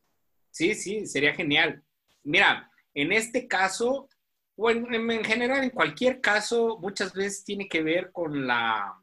Sí, 0.50 0.74
sí, 0.74 1.06
sería 1.06 1.32
genial. 1.34 1.82
Mira, 2.22 2.70
en 2.94 3.12
este 3.12 3.46
caso, 3.48 4.08
bueno, 4.56 4.94
en, 4.94 5.10
en 5.10 5.24
general, 5.24 5.64
en 5.64 5.70
cualquier 5.70 6.20
caso, 6.20 6.78
muchas 6.80 7.14
veces 7.14 7.44
tiene 7.44 7.68
que 7.68 7.82
ver 7.82 8.12
con 8.12 8.46
la, 8.46 9.02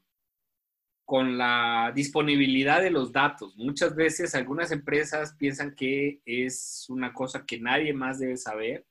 con 1.04 1.36
la 1.36 1.90
disponibilidad 1.92 2.80
de 2.80 2.90
los 2.90 3.10
datos. 3.10 3.56
Muchas 3.56 3.96
veces 3.96 4.36
algunas 4.36 4.70
empresas 4.70 5.34
piensan 5.34 5.74
que 5.74 6.20
es 6.24 6.86
una 6.88 7.12
cosa 7.12 7.44
que 7.44 7.58
nadie 7.58 7.92
más 7.92 8.20
debe 8.20 8.36
saber. 8.36 8.86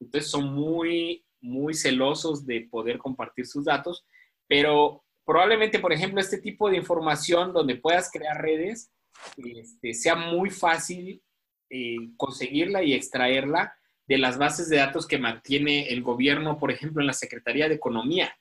Entonces 0.00 0.28
son 0.28 0.52
muy, 0.52 1.24
muy 1.42 1.74
celosos 1.74 2.46
de 2.46 2.68
poder 2.70 2.98
compartir 2.98 3.46
sus 3.46 3.64
datos, 3.64 4.06
pero 4.48 5.04
probablemente, 5.24 5.78
por 5.78 5.92
ejemplo, 5.92 6.20
este 6.20 6.38
tipo 6.38 6.70
de 6.70 6.76
información 6.76 7.52
donde 7.52 7.76
puedas 7.76 8.10
crear 8.10 8.40
redes, 8.40 8.90
este, 9.36 9.92
sea 9.94 10.14
muy 10.14 10.50
fácil 10.50 11.22
eh, 11.70 11.96
conseguirla 12.16 12.82
y 12.82 12.94
extraerla 12.94 13.74
de 14.06 14.18
las 14.18 14.38
bases 14.38 14.68
de 14.68 14.76
datos 14.76 15.06
que 15.06 15.18
mantiene 15.18 15.88
el 15.88 16.02
gobierno, 16.02 16.58
por 16.58 16.70
ejemplo, 16.70 17.00
en 17.00 17.06
la 17.06 17.12
Secretaría 17.12 17.68
de 17.68 17.74
Economía, 17.74 18.36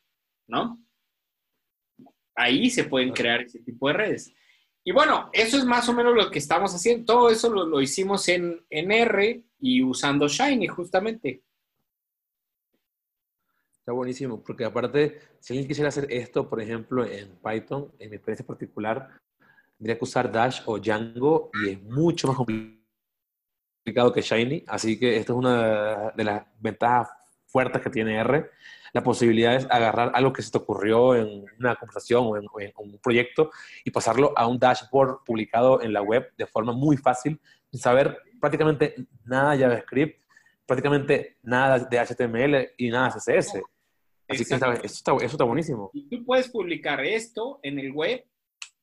¿no? 0.47 0.83
Ahí 2.35 2.69
se 2.69 2.85
pueden 2.85 3.11
crear 3.11 3.41
ese 3.41 3.59
tipo 3.59 3.87
de 3.87 3.93
redes. 3.93 4.33
Y 4.83 4.91
bueno, 4.91 5.29
eso 5.33 5.57
es 5.57 5.65
más 5.65 5.87
o 5.89 5.93
menos 5.93 6.15
lo 6.15 6.31
que 6.31 6.39
estamos 6.39 6.73
haciendo. 6.73 7.05
Todo 7.05 7.29
eso 7.29 7.49
lo, 7.49 7.65
lo 7.65 7.81
hicimos 7.81 8.27
en, 8.29 8.65
en 8.69 8.91
R 8.91 9.43
y 9.59 9.83
usando 9.83 10.27
Shiny, 10.27 10.67
justamente. 10.67 11.43
Está 13.81 13.93
buenísimo, 13.93 14.43
porque 14.43 14.63
aparte, 14.63 15.19
si 15.39 15.53
alguien 15.53 15.67
quisiera 15.67 15.89
hacer 15.89 16.05
esto, 16.11 16.47
por 16.47 16.61
ejemplo, 16.61 17.03
en 17.03 17.35
Python, 17.43 17.91
en 17.97 18.11
mi 18.11 18.17
experiencia 18.17 18.45
particular, 18.45 19.09
tendría 19.75 19.97
que 19.97 20.03
usar 20.03 20.31
Dash 20.31 20.61
o 20.67 20.77
Django 20.77 21.49
y 21.63 21.71
es 21.71 21.81
mucho 21.81 22.27
más 22.27 22.37
complicado 22.37 24.13
que 24.13 24.21
Shiny, 24.21 24.65
así 24.67 24.99
que 24.99 25.17
esto 25.17 25.33
es 25.33 25.39
una 25.39 26.11
de 26.11 26.23
las 26.23 26.45
ventajas 26.59 27.09
fuertes 27.47 27.81
que 27.81 27.89
tiene 27.89 28.19
R. 28.19 28.51
La 28.93 29.01
posibilidad 29.01 29.55
es 29.55 29.65
agarrar 29.71 30.11
algo 30.13 30.31
que 30.31 30.43
se 30.43 30.51
te 30.51 30.59
ocurrió 30.59 31.15
en 31.15 31.43
una 31.57 31.75
conversación 31.75 32.27
o 32.27 32.37
en, 32.37 32.71
un 32.77 32.99
proyecto 32.99 33.49
y 33.83 33.89
pasarlo 33.89 34.31
a 34.37 34.45
un 34.45 34.59
dashboard 34.59 35.23
publicado 35.25 35.81
en 35.81 35.91
la 35.91 36.03
web 36.03 36.31
de 36.37 36.45
forma 36.45 36.71
muy 36.71 36.97
fácil, 36.97 37.41
sin 37.71 37.79
saber 37.79 38.15
prácticamente 38.39 39.07
nada 39.25 39.53
de 39.53 39.63
JavaScript, 39.63 40.20
prácticamente 40.71 41.35
nada 41.43 41.79
de 41.79 41.99
HTML 41.99 42.71
y 42.77 42.89
nada 42.89 43.09
de 43.09 43.19
CSS. 43.19 43.61
Así 44.25 44.45
que 44.45 44.55
eso 44.55 44.55
está, 44.81 45.15
eso 45.17 45.25
está 45.25 45.43
buenísimo. 45.43 45.91
Y 45.93 46.07
tú 46.07 46.23
puedes 46.23 46.47
publicar 46.47 47.03
esto 47.03 47.59
en 47.61 47.77
el 47.77 47.91
web 47.91 48.25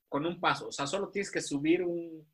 con 0.07 0.27
un 0.27 0.39
paso. 0.39 0.69
O 0.69 0.73
sea, 0.73 0.87
solo 0.87 1.09
tienes 1.09 1.31
que 1.31 1.41
subir 1.41 1.83
un, 1.83 2.29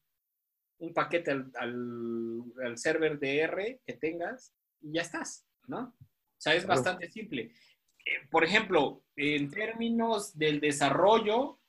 un 0.78 0.92
paquete 0.92 1.30
al, 1.30 1.52
al, 1.54 2.76
server 2.76 3.16
de 3.20 3.38
R 3.42 3.80
que 3.86 3.92
tengas 3.92 4.52
y 4.80 4.94
ya 4.94 5.02
estás, 5.02 5.46
¿no? 5.68 5.94
O 6.00 6.36
sea, 6.36 6.56
es 6.56 6.66
bastante 6.66 7.08
simple. 7.08 7.52
Eh, 8.04 8.26
por 8.28 8.42
ejemplo, 8.42 9.04
en 9.14 9.52
términos 9.52 10.36
del 10.36 10.58
desarrollo, 10.58 11.60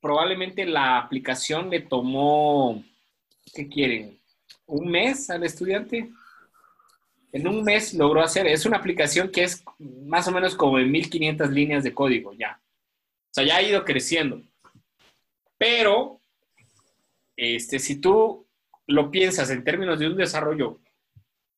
probablemente 0.00 0.66
la 0.66 0.98
aplicación 0.98 1.70
le 1.70 1.82
tomó, 1.82 2.82
¿qué 3.54 3.68
quieren? 3.68 4.15
¿Un 4.66 4.90
mes 4.90 5.30
al 5.30 5.44
estudiante? 5.44 6.10
En 7.32 7.46
un 7.46 7.62
mes 7.62 7.94
logró 7.94 8.22
hacer, 8.22 8.46
es 8.46 8.66
una 8.66 8.78
aplicación 8.78 9.30
que 9.30 9.44
es 9.44 9.64
más 9.78 10.26
o 10.26 10.32
menos 10.32 10.54
como 10.54 10.78
de 10.78 10.84
1500 10.84 11.50
líneas 11.50 11.84
de 11.84 11.92
código 11.92 12.32
ya. 12.32 12.60
O 12.60 13.34
sea, 13.34 13.44
ya 13.44 13.56
ha 13.56 13.62
ido 13.62 13.84
creciendo. 13.84 14.42
Pero 15.58 16.20
este, 17.36 17.78
si 17.78 18.00
tú 18.00 18.46
lo 18.86 19.10
piensas 19.10 19.50
en 19.50 19.64
términos 19.64 19.98
de 19.98 20.06
un 20.06 20.16
desarrollo 20.16 20.80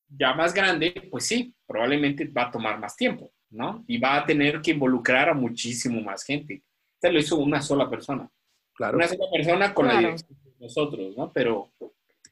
ya 0.09 0.33
más 0.35 0.55
grande, 0.55 1.09
pues 1.11 1.27
sí, 1.27 1.55
probablemente 1.67 2.27
va 2.27 2.45
a 2.45 2.51
tomar 2.51 2.79
más 2.79 2.97
tiempo, 2.97 3.31
¿no? 3.51 3.85
Y 3.87 3.99
va 3.99 4.17
a 4.17 4.27
tener 4.27 4.61
que 4.61 4.73
involucrar 4.73 5.29
a 5.29 5.35
muchísimo 5.35 6.01
más 6.01 6.25
gente. 6.25 6.63
Este 6.95 7.13
lo 7.13 7.19
hizo 7.19 7.37
una 7.37 7.61
sola 7.61 7.89
persona. 7.89 8.29
Claro. 8.75 8.97
Una 8.97 9.07
sola 9.07 9.27
persona 9.31 9.75
con 9.75 9.87
la 9.87 9.99
dirección 9.99 10.39
de 10.43 10.53
nosotros, 10.59 11.17
¿no? 11.17 11.31
Pero... 11.33 11.71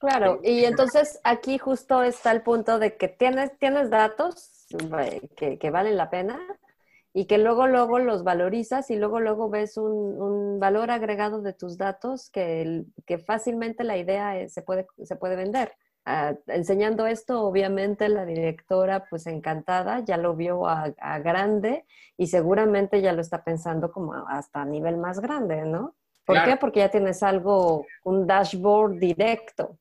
Claro, 0.07 0.41
y 0.43 0.65
entonces 0.65 1.21
aquí 1.25 1.59
justo 1.59 2.03
está 2.03 2.33
el 2.33 2.43
punto 2.43 2.79
de 2.79 2.97
que 2.97 3.09
tienes, 3.09 3.57
tienes 3.59 3.91
datos 3.91 4.67
que, 5.37 5.59
que 5.59 5.71
valen 5.71 5.97
la 5.97 6.11
pena, 6.11 6.39
y 7.17 7.25
que 7.25 7.39
luego, 7.39 7.67
luego 7.67 7.99
los 7.99 8.25
valorizas 8.25 8.91
y 8.91 8.97
luego, 8.97 9.21
luego 9.21 9.49
ves 9.49 9.79
un, 9.79 10.61
valor 10.61 10.91
agregado 10.91 11.41
de 11.41 11.55
tus 11.55 11.79
datos 11.79 12.29
que, 12.29 12.85
que 13.07 13.17
fácilmente 13.17 13.85
la 13.85 13.97
idea 13.97 14.47
se, 14.51 14.61
puede, 14.61 14.87
se 15.03 15.17
puede 15.17 15.35
vender. 15.35 15.73
Ah, 16.05 16.35
enseñando 16.47 17.07
esto, 17.07 17.43
obviamente 17.43 18.11
la 18.11 18.27
directora, 18.27 19.07
pues 19.09 19.27
encantada, 19.27 20.01
ya 20.01 20.19
lo 20.19 20.37
vio 20.37 20.69
a, 20.69 20.93
grande 21.21 21.87
y 22.19 22.27
seguramente 22.27 23.01
ya 23.01 23.15
lo 23.15 23.23
está 23.23 23.43
pensando 23.43 23.91
como 23.93 24.13
hasta 24.29 24.61
a 24.61 24.67
nivel 24.67 24.99
más 24.99 25.19
grande, 25.19 25.63
¿no? 25.63 25.95
¿Por 26.27 26.45
qué? 26.45 26.59
Porque 26.59 26.81
ya 26.81 26.91
tienes 26.91 27.23
algo, 27.23 27.87
un 28.05 28.27
dashboard 28.27 28.99
directo. 28.99 29.79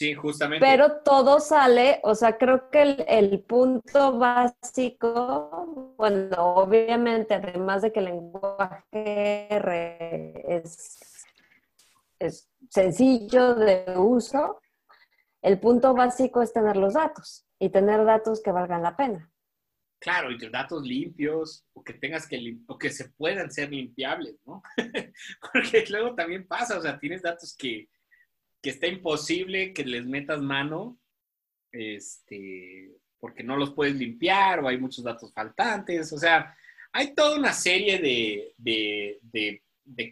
Sí, 0.00 0.14
justamente. 0.14 0.66
Pero 0.66 1.02
todo 1.02 1.40
sale, 1.40 2.00
o 2.04 2.14
sea, 2.14 2.38
creo 2.38 2.70
que 2.70 3.04
el, 3.06 3.40
punto 3.40 4.16
básico, 4.16 5.92
bueno, 5.98 6.54
obviamente, 6.54 7.34
además 7.34 7.82
de 7.82 7.92
que 7.92 7.98
el 7.98 8.06
lenguaje 8.06 9.54
R 9.54 10.42
es, 10.48 11.26
es 12.18 12.48
sencillo 12.70 13.54
de 13.54 13.92
uso, 13.94 14.62
el 15.42 15.60
punto 15.60 15.92
básico 15.92 16.40
es 16.40 16.54
tener 16.54 16.78
los 16.78 16.94
datos 16.94 17.46
y 17.58 17.68
tener 17.68 18.02
datos 18.06 18.40
que 18.42 18.52
valgan 18.52 18.82
la 18.82 18.96
pena. 18.96 19.30
Claro, 19.98 20.30
y 20.30 20.38
datos 20.48 20.82
limpios, 20.82 21.66
o 21.74 21.84
que 21.84 21.92
tengas 21.92 22.26
que, 22.26 22.56
o 22.68 22.78
que 22.78 22.88
se 22.88 23.10
puedan 23.10 23.50
ser 23.50 23.68
limpiables, 23.68 24.36
¿no? 24.46 24.62
Porque 25.52 25.84
luego 25.90 26.14
también 26.14 26.46
pasa, 26.46 26.78
o 26.78 26.80
sea, 26.80 26.98
tienes 26.98 27.20
datos 27.20 27.54
que, 27.54 27.86
que 28.62 28.70
está 28.70 28.86
imposible 28.86 29.72
que 29.72 29.84
les 29.84 30.04
metas 30.04 30.40
mano, 30.40 30.98
este, 31.72 32.90
porque 33.18 33.42
no 33.42 33.56
los 33.56 33.72
puedes 33.72 33.94
limpiar 33.94 34.60
o 34.60 34.68
hay 34.68 34.78
muchos 34.78 35.04
datos 35.04 35.32
faltantes. 35.32 36.12
O 36.12 36.18
sea, 36.18 36.54
hay 36.92 37.14
toda 37.14 37.38
una 37.38 37.52
serie 37.52 37.98
de, 37.98 39.62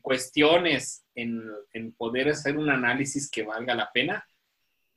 cuestiones 0.03 1.05
en, 1.14 1.42
en, 1.72 1.92
poder 1.92 2.28
hacer 2.28 2.57
un 2.57 2.70
análisis 2.70 3.30
que 3.30 3.42
valga 3.42 3.74
la 3.74 3.90
pena, 3.92 4.26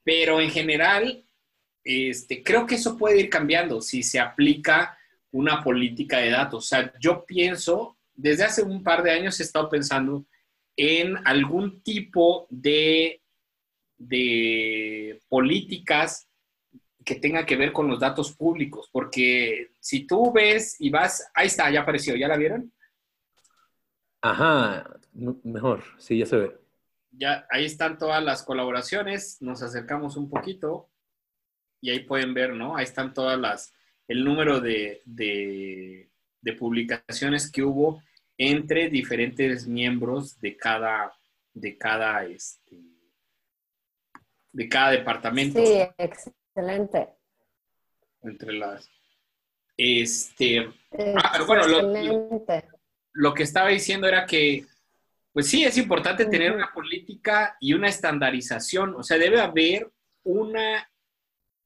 pero 0.03 0.39
en 0.39 0.49
general, 0.49 1.25
este, 1.83 2.43
creo 2.43 2.65
que 2.65 2.75
eso 2.75 2.97
puede 2.97 3.19
ir 3.19 3.29
cambiando 3.29 3.81
si 3.81 4.03
se 4.03 4.19
aplica 4.19 4.97
una 5.31 5.63
política 5.63 6.17
de 6.17 6.29
datos. 6.29 6.65
O 6.65 6.67
sea, 6.67 6.93
yo 6.99 7.25
pienso, 7.25 7.97
desde 8.13 8.43
hace 8.43 8.63
un 8.63 8.83
par 8.83 9.03
de 9.03 9.11
años 9.11 9.39
he 9.39 9.43
estado 9.43 9.69
pensando 9.69 10.25
en 10.75 11.15
algún 11.25 11.81
tipo 11.81 12.47
de 12.49 13.20
de 14.07 15.19
políticas 15.29 16.27
que 17.05 17.15
tenga 17.15 17.45
que 17.45 17.55
ver 17.55 17.71
con 17.71 17.87
los 17.87 17.99
datos 17.99 18.31
públicos, 18.31 18.89
porque 18.91 19.71
si 19.79 20.05
tú 20.05 20.31
ves 20.31 20.75
y 20.79 20.89
vas, 20.89 21.29
ahí 21.33 21.47
está, 21.47 21.69
ya 21.71 21.81
apareció, 21.81 22.15
¿ya 22.15 22.27
la 22.27 22.37
vieron? 22.37 22.71
Ajá, 24.21 24.99
mejor, 25.43 25.83
sí, 25.97 26.19
ya 26.19 26.25
se 26.25 26.37
ve. 26.37 26.57
Ya, 27.11 27.45
ahí 27.49 27.65
están 27.65 27.97
todas 27.97 28.23
las 28.23 28.43
colaboraciones, 28.43 29.41
nos 29.41 29.61
acercamos 29.61 30.15
un 30.15 30.29
poquito 30.29 30.89
y 31.81 31.89
ahí 31.89 32.01
pueden 32.01 32.33
ver, 32.33 32.53
¿no? 32.53 32.77
Ahí 32.77 32.83
están 32.83 33.13
todas 33.13 33.39
las, 33.39 33.73
el 34.07 34.23
número 34.23 34.59
de, 34.59 35.01
de, 35.05 36.09
de 36.41 36.53
publicaciones 36.53 37.51
que 37.51 37.63
hubo 37.63 38.01
entre 38.37 38.89
diferentes 38.89 39.67
miembros 39.67 40.39
de 40.39 40.55
cada, 40.55 41.13
de 41.53 41.77
cada, 41.77 42.25
este, 42.25 42.90
de 44.51 44.69
cada 44.69 44.91
departamento. 44.91 45.63
Sí, 45.63 45.81
excelente. 45.97 47.09
Entre 48.21 48.53
las. 48.53 48.89
Este. 49.77 50.67
Ah, 51.23 51.43
bueno, 51.47 51.67
lo, 51.67 52.45
lo, 53.13 53.33
que 53.33 53.43
estaba 53.43 53.69
diciendo 53.69 54.07
era 54.07 54.25
que, 54.25 54.65
pues 55.33 55.47
sí, 55.47 55.63
es 55.63 55.77
importante 55.77 56.25
tener 56.25 56.51
una 56.51 56.71
política 56.73 57.57
y 57.59 57.73
una 57.73 57.87
estandarización. 57.87 58.95
O 58.95 59.03
sea, 59.03 59.17
debe 59.17 59.39
haber 59.39 59.89
una 60.23 60.87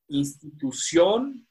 institución 0.07 1.47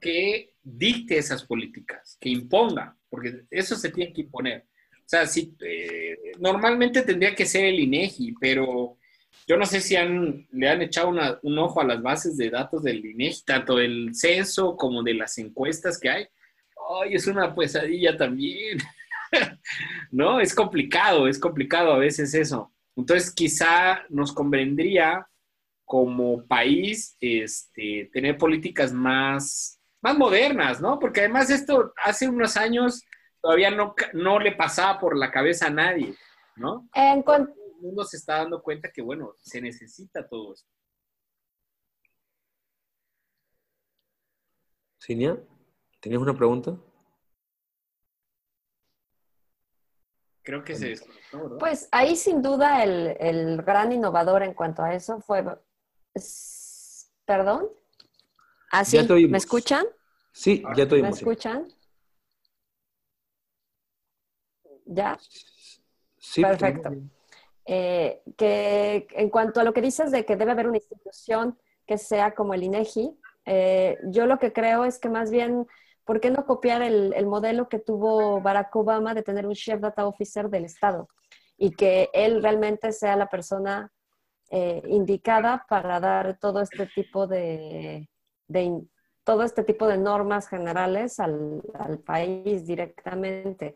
que 0.00 0.54
dicte 0.62 1.18
esas 1.18 1.44
políticas, 1.44 2.16
que 2.20 2.28
imponga, 2.28 2.96
porque 3.08 3.44
eso 3.50 3.76
se 3.76 3.90
tiene 3.90 4.12
que 4.12 4.22
imponer. 4.22 4.66
O 4.92 5.08
sea, 5.08 5.26
si, 5.26 5.54
eh, 5.60 6.32
normalmente 6.38 7.02
tendría 7.02 7.34
que 7.34 7.46
ser 7.46 7.66
el 7.66 7.80
INEGI, 7.80 8.34
pero 8.40 8.98
yo 9.46 9.56
no 9.56 9.64
sé 9.66 9.80
si 9.80 9.96
han, 9.96 10.46
le 10.52 10.68
han 10.68 10.82
echado 10.82 11.12
un 11.42 11.58
ojo 11.58 11.80
a 11.80 11.84
las 11.84 12.02
bases 12.02 12.36
de 12.36 12.50
datos 12.50 12.82
del 12.82 13.04
INEGI, 13.04 13.44
tanto 13.44 13.76
del 13.76 14.14
censo 14.14 14.76
como 14.76 15.02
de 15.02 15.14
las 15.14 15.38
encuestas 15.38 15.98
que 15.98 16.10
hay. 16.10 16.26
Ay, 17.02 17.14
es 17.14 17.26
una 17.26 17.54
pesadilla 17.54 18.16
también. 18.16 18.78
no, 20.10 20.40
es 20.40 20.54
complicado, 20.54 21.28
es 21.28 21.38
complicado 21.38 21.92
a 21.92 21.98
veces 21.98 22.34
eso. 22.34 22.72
Entonces, 22.96 23.32
quizá 23.32 24.04
nos 24.08 24.32
convendría 24.32 25.26
como 25.84 26.46
país 26.46 27.16
este, 27.20 28.10
tener 28.12 28.36
políticas 28.36 28.92
más, 28.92 29.80
más 30.02 30.18
modernas, 30.18 30.80
¿no? 30.80 30.98
Porque 30.98 31.20
además 31.20 31.48
esto 31.48 31.94
hace 32.02 32.28
unos 32.28 32.56
años 32.58 33.02
todavía 33.40 33.70
no, 33.70 33.94
no 34.12 34.38
le 34.38 34.52
pasaba 34.52 34.98
por 34.98 35.16
la 35.16 35.30
cabeza 35.30 35.68
a 35.68 35.70
nadie, 35.70 36.14
¿no? 36.56 36.88
En, 36.92 37.22
cuanto 37.22 37.57
mundo 37.78 38.04
se 38.04 38.16
está 38.16 38.38
dando 38.38 38.62
cuenta 38.62 38.90
que, 38.90 39.02
bueno, 39.02 39.34
se 39.38 39.60
necesita 39.60 40.26
todo 40.26 40.54
esto. 40.54 40.68
Cinia, 45.00 45.38
¿tenías 46.00 46.20
una 46.20 46.36
pregunta? 46.36 46.76
Creo 50.42 50.64
que 50.64 50.74
se 50.74 50.88
desconectó, 50.88 51.58
Pues 51.58 51.88
ahí 51.92 52.16
sin 52.16 52.40
duda 52.40 52.82
el, 52.82 53.62
gran 53.62 53.92
innovador 53.92 54.42
en 54.42 54.54
cuanto 54.54 54.82
a 54.82 54.94
eso 54.94 55.20
fue... 55.20 55.44
¿Perdón? 57.26 57.68
¿Ah, 58.72 58.84
sí? 58.84 58.98
¿Me 59.28 59.38
escuchan? 59.38 59.84
Sí, 60.32 60.62
ya 60.74 60.84
estoy. 60.84 61.02
¿Me 61.02 61.10
escuchan? 61.10 61.68
¿Ya? 64.86 65.18
Sí. 66.18 66.40
Perfecto. 66.42 66.94
Eh, 67.70 68.22
que 68.38 69.06
en 69.10 69.28
cuanto 69.28 69.60
a 69.60 69.62
lo 69.62 69.74
que 69.74 69.82
dices 69.82 70.10
de 70.10 70.24
que 70.24 70.36
debe 70.36 70.52
haber 70.52 70.68
una 70.68 70.78
institución 70.78 71.58
que 71.86 71.98
sea 71.98 72.34
como 72.34 72.54
el 72.54 72.62
INEGI, 72.62 73.14
eh, 73.44 73.98
yo 74.04 74.24
lo 74.24 74.38
que 74.38 74.54
creo 74.54 74.86
es 74.86 74.98
que 74.98 75.10
más 75.10 75.30
bien, 75.30 75.66
¿por 76.06 76.18
qué 76.18 76.30
no 76.30 76.46
copiar 76.46 76.80
el, 76.80 77.26
modelo 77.26 77.68
que 77.68 77.78
tuvo 77.78 78.40
Barack 78.40 78.74
Obama 78.74 79.12
de 79.12 79.22
tener 79.22 79.46
un 79.46 79.52
Chief 79.52 79.78
Data 79.78 80.06
Officer 80.06 80.48
del 80.48 80.64
Estado? 80.64 81.10
Y 81.58 81.72
que 81.72 82.08
él 82.14 82.42
realmente 82.42 82.90
sea 82.90 83.16
la 83.16 83.26
persona 83.26 83.92
eh, 84.50 84.80
indicada 84.86 85.66
para 85.68 86.00
dar 86.00 86.38
todo 86.38 86.62
este 86.62 86.86
tipo 86.86 87.26
de, 87.26 88.08
todo 89.24 89.42
este 89.42 89.62
tipo 89.62 89.86
de 89.86 89.98
normas 89.98 90.48
generales 90.48 91.20
al, 91.20 91.60
al 91.78 91.98
país 91.98 92.66
directamente. 92.66 93.74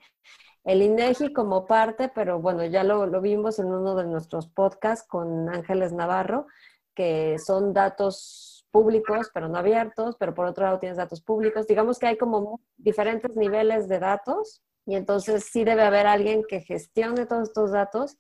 El 0.65 0.83
INEGI 0.83 1.33
como 1.33 1.67
parte, 1.67 2.11
pero 2.15 2.41
bueno, 2.41 2.65
ya 2.65 2.85
lo, 2.85 3.07
lo 3.07 3.21
vimos 3.21 3.59
en 3.59 3.67
uno 3.67 3.95
de 3.97 4.05
nuestros 4.05 4.49
podcasts 4.49 5.07
con 5.09 5.49
Ángeles 5.49 5.93
Navarro, 5.93 6.47
que 6.95 7.37
son 7.39 7.73
datos 7.73 8.67
públicos, 8.71 9.31
pero 9.33 9.49
no 9.49 9.59
abiertos, 9.59 10.17
pero 10.19 10.35
por 10.35 10.47
otro 10.47 10.65
lado 10.65 10.79
tienes 10.79 10.99
datos 10.99 11.21
públicos. 11.21 11.67
Digamos 11.67 11.99
que 11.99 12.07
hay 12.07 12.17
como 12.17 12.61
diferentes 12.77 13.35
niveles 13.37 13.89
de 13.89 13.99
datos 13.99 14.63
y 14.87 14.97
entonces 14.97 15.45
sí 15.45 15.65
debe 15.65 15.83
haber 15.83 16.07
alguien 16.07 16.43
que 16.49 16.61
gestione 16.61 17.27
todos 17.27 17.49
estos 17.49 17.71
datos 17.71 18.19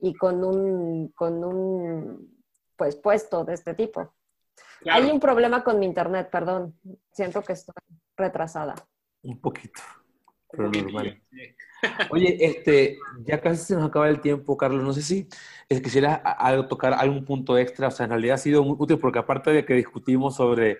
y 0.00 0.14
con 0.14 0.42
un, 0.42 1.08
con 1.08 1.44
un 1.44 2.44
pues, 2.76 2.96
puesto 2.96 3.44
de 3.44 3.54
este 3.54 3.74
tipo. 3.74 4.14
Hay 4.90 5.10
un 5.10 5.20
problema 5.20 5.62
con 5.62 5.78
mi 5.78 5.86
internet, 5.86 6.30
perdón. 6.30 6.78
Siento 7.12 7.42
que 7.42 7.52
estoy 7.52 7.74
retrasada. 8.16 8.74
Un 9.22 9.38
poquito, 9.38 9.82
pero 10.50 10.70
normal. 10.70 11.22
Oye, 12.10 12.36
este, 12.40 12.98
ya 13.24 13.40
casi 13.40 13.64
se 13.64 13.74
nos 13.74 13.84
acaba 13.84 14.08
el 14.08 14.20
tiempo, 14.20 14.56
Carlos. 14.56 14.82
No 14.82 14.92
sé 14.92 15.02
si 15.02 15.28
quisiera 15.68 16.22
tocar 16.68 16.94
algún 16.94 17.24
punto 17.24 17.56
extra. 17.56 17.88
O 17.88 17.90
sea, 17.90 18.04
en 18.04 18.10
realidad 18.10 18.34
ha 18.34 18.38
sido 18.38 18.64
muy 18.64 18.76
útil 18.78 18.98
porque 18.98 19.18
aparte 19.18 19.50
de 19.50 19.64
que 19.64 19.74
discutimos 19.74 20.36
sobre 20.36 20.78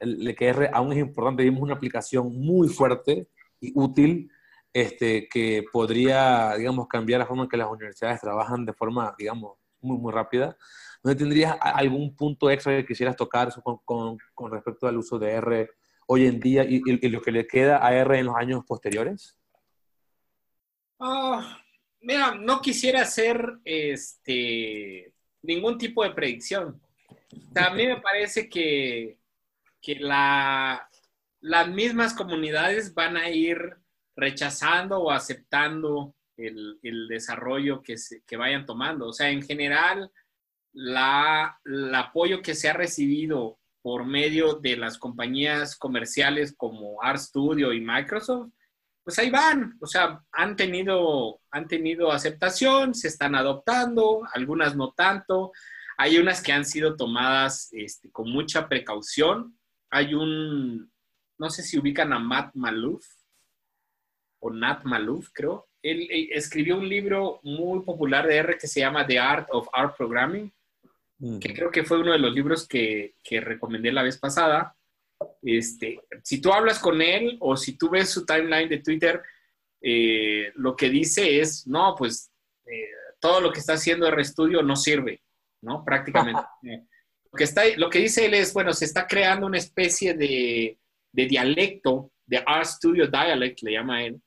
el, 0.00 0.34
que 0.36 0.48
R 0.48 0.70
aún 0.72 0.92
es 0.92 0.98
importante, 0.98 1.42
vimos 1.42 1.62
una 1.62 1.74
aplicación 1.74 2.32
muy 2.38 2.68
fuerte 2.68 3.28
y 3.60 3.72
útil 3.74 4.30
este, 4.72 5.28
que 5.28 5.64
podría, 5.72 6.54
digamos, 6.56 6.86
cambiar 6.86 7.20
la 7.20 7.26
forma 7.26 7.44
en 7.44 7.48
que 7.48 7.56
las 7.56 7.70
universidades 7.70 8.20
trabajan 8.20 8.66
de 8.66 8.74
forma, 8.74 9.14
digamos, 9.18 9.56
muy, 9.80 9.96
muy 9.98 10.12
rápida. 10.12 10.56
¿No 11.02 11.16
tendrías 11.16 11.56
algún 11.60 12.14
punto 12.14 12.50
extra 12.50 12.76
que 12.76 12.86
quisieras 12.86 13.16
tocar 13.16 13.50
con, 13.62 14.18
con, 14.34 14.50
respecto 14.50 14.86
al 14.86 14.98
uso 14.98 15.18
de 15.18 15.30
R 15.30 15.70
hoy 16.06 16.26
en 16.26 16.40
día 16.40 16.64
y, 16.64 16.80
lo 17.08 17.20
que 17.20 17.32
le 17.32 17.46
queda 17.46 17.84
a 17.84 17.94
R 17.94 18.18
en 18.18 18.26
los 18.26 18.36
años 18.36 18.64
posteriores? 18.66 19.38
Ah, 20.98 21.62
mira, 22.00 22.34
no 22.34 22.60
quisiera 22.60 23.02
hacer 23.02 23.58
este, 23.64 25.12
ningún 25.42 25.78
tipo 25.78 26.02
de 26.02 26.10
predicción. 26.10 26.80
Mí 27.74 27.86
me 27.86 28.00
parece 28.00 28.48
que, 28.48 29.18
que 29.82 29.96
la, 29.96 30.88
las 31.40 31.68
mismas 31.68 32.14
comunidades 32.14 32.94
van 32.94 33.16
a 33.16 33.30
ir 33.30 33.76
rechazando 34.16 34.98
o 34.98 35.10
aceptando 35.10 36.14
el, 36.36 37.06
desarrollo 37.08 37.82
que, 37.82 37.96
se, 37.96 38.22
vayan 38.36 38.66
tomando. 38.66 39.08
O 39.08 39.12
sea, 39.12 39.30
en 39.30 39.42
general, 39.42 40.10
el 40.74 41.94
apoyo 41.94 42.42
que 42.42 42.54
se 42.54 42.68
ha 42.68 42.72
recibido 42.72 43.58
por 43.86 44.04
medio 44.04 44.54
de 44.54 44.76
las 44.76 44.98
compañías 44.98 45.76
comerciales 45.76 46.56
como 46.56 46.98
RStudio 47.00 47.72
y 47.72 47.80
Microsoft, 47.80 48.50
pues 49.04 49.16
ahí 49.20 49.30
van, 49.30 49.78
o 49.80 49.86
sea, 49.86 50.20
han 50.32 50.56
tenido, 50.56 51.40
han 51.52 51.68
tenido 51.68 52.10
aceptación, 52.10 52.96
se 52.96 53.06
están 53.06 53.36
adoptando, 53.36 54.26
algunas 54.34 54.74
no 54.74 54.90
tanto, 54.90 55.52
hay 55.96 56.18
unas 56.18 56.42
que 56.42 56.50
han 56.50 56.64
sido 56.64 56.96
tomadas 56.96 57.68
este, 57.70 58.10
con 58.10 58.28
mucha 58.28 58.68
precaución, 58.68 59.56
hay 59.88 60.14
un, 60.14 60.90
no 61.38 61.48
sé 61.48 61.62
si 61.62 61.78
ubican 61.78 62.12
a 62.12 62.18
Matt 62.18 62.56
Maluf, 62.56 63.06
o 64.40 64.50
Nat 64.50 64.82
Maluf, 64.82 65.30
creo. 65.32 65.68
Él, 65.80 66.08
escribió 66.32 66.76
un 66.76 66.88
libro 66.88 67.38
muy 67.44 67.84
popular 67.84 68.26
de 68.26 68.38
R 68.38 68.58
que 68.58 68.66
se 68.66 68.80
llama 68.80 69.06
The 69.06 69.20
Art 69.20 69.46
of 69.52 69.68
Art 69.72 69.96
Programming, 69.96 70.52
que 71.40 71.54
creo 71.54 71.70
que 71.70 71.84
fue 71.84 72.00
uno 72.00 72.12
de 72.12 72.18
los 72.18 72.34
libros 72.34 72.68
que, 72.68 73.14
que, 73.22 73.40
recomendé 73.40 73.90
la 73.90 74.02
vez 74.02 74.18
pasada. 74.18 74.76
Este, 75.42 76.00
si 76.22 76.40
tú 76.40 76.52
hablas 76.52 76.78
con 76.78 77.00
él 77.00 77.38
o 77.40 77.56
si 77.56 77.78
tú 77.78 77.88
ves 77.88 78.10
su 78.10 78.26
timeline 78.26 78.68
de 78.68 78.80
Twitter, 78.80 79.22
eh, 79.80 80.52
lo 80.56 80.76
que 80.76 80.90
dice 80.90 81.40
es, 81.40 81.66
no, 81.66 81.94
pues 81.96 82.30
eh, 82.66 82.90
todo 83.18 83.40
lo 83.40 83.52
que 83.52 83.60
está 83.60 83.74
haciendo 83.74 84.10
RStudio 84.10 84.62
no 84.62 84.76
sirve, 84.76 85.22
¿no? 85.62 85.84
Prácticamente. 85.84 86.42
lo, 86.62 87.36
que 87.36 87.44
está, 87.44 87.62
lo 87.76 87.88
que 87.88 88.00
dice 88.00 88.26
él 88.26 88.34
es, 88.34 88.52
bueno, 88.52 88.72
se 88.74 88.84
está 88.84 89.06
creando 89.06 89.46
una 89.46 89.58
especie 89.58 90.14
de, 90.14 90.78
de 91.12 91.26
dialecto, 91.26 92.12
de 92.26 92.44
RStudio 92.44 93.06
Dialect, 93.06 93.62
le 93.62 93.72
llama 93.72 94.04
él, 94.04 94.20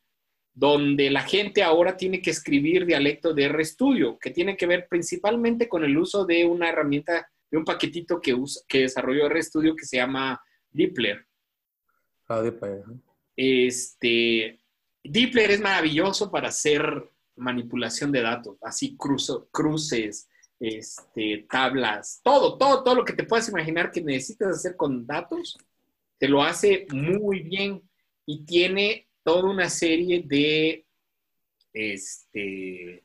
donde 0.54 1.10
la 1.10 1.22
gente 1.22 1.64
ahora 1.64 1.95
tiene 1.95 2.22
que 2.22 2.32
escribir 2.32 2.86
dialecto 2.86 3.34
de 3.34 3.47
RStudio, 3.47 4.18
que 4.20 4.32
tiene 4.32 4.58
que 4.58 4.68
ver 4.68 4.88
principalmente 4.89 5.70
con 5.70 5.84
el 5.84 5.97
uso 5.97 6.26
de 6.26 6.45
una 6.45 6.70
herramienta, 6.70 7.30
de 7.50 7.58
un 7.58 7.66
paquetito 7.66 8.20
que, 8.20 8.34
usa, 8.34 8.62
que 8.68 8.80
desarrolló 8.82 9.30
RStudio 9.30 9.76
que 9.76 9.86
se 9.86 9.97
llama 9.97 10.41
Dippler. 10.70 11.26
Ah, 12.28 12.41
Dippler. 12.41 12.84
Este, 13.36 14.60
es 15.04 15.62
maravilloso 15.62 16.30
para 16.30 16.50
hacer 16.50 17.10
manipulación 17.36 18.12
de 18.12 18.22
datos, 18.22 18.58
así 18.62 18.97
cruces, 18.97 20.30
este, 20.60 21.47
tablas, 21.50 22.20
todo, 22.22 22.58
todo, 22.58 22.84
todo 22.84 22.95
lo 22.95 23.06
que 23.06 23.14
te 23.14 23.24
puedas 23.24 23.47
imaginar 23.47 23.91
que 23.91 24.02
necesitas 24.02 24.58
hacer 24.58 24.76
con 24.76 25.08
datos, 25.08 25.58
te 26.18 26.28
lo 26.28 26.43
hace 26.43 26.86
muy 26.91 27.39
bien 27.41 27.82
y 28.26 28.43
tiene 28.45 29.09
toda 29.24 29.49
una 29.49 29.70
serie 29.70 30.24
de, 30.26 30.86
este, 31.74 33.03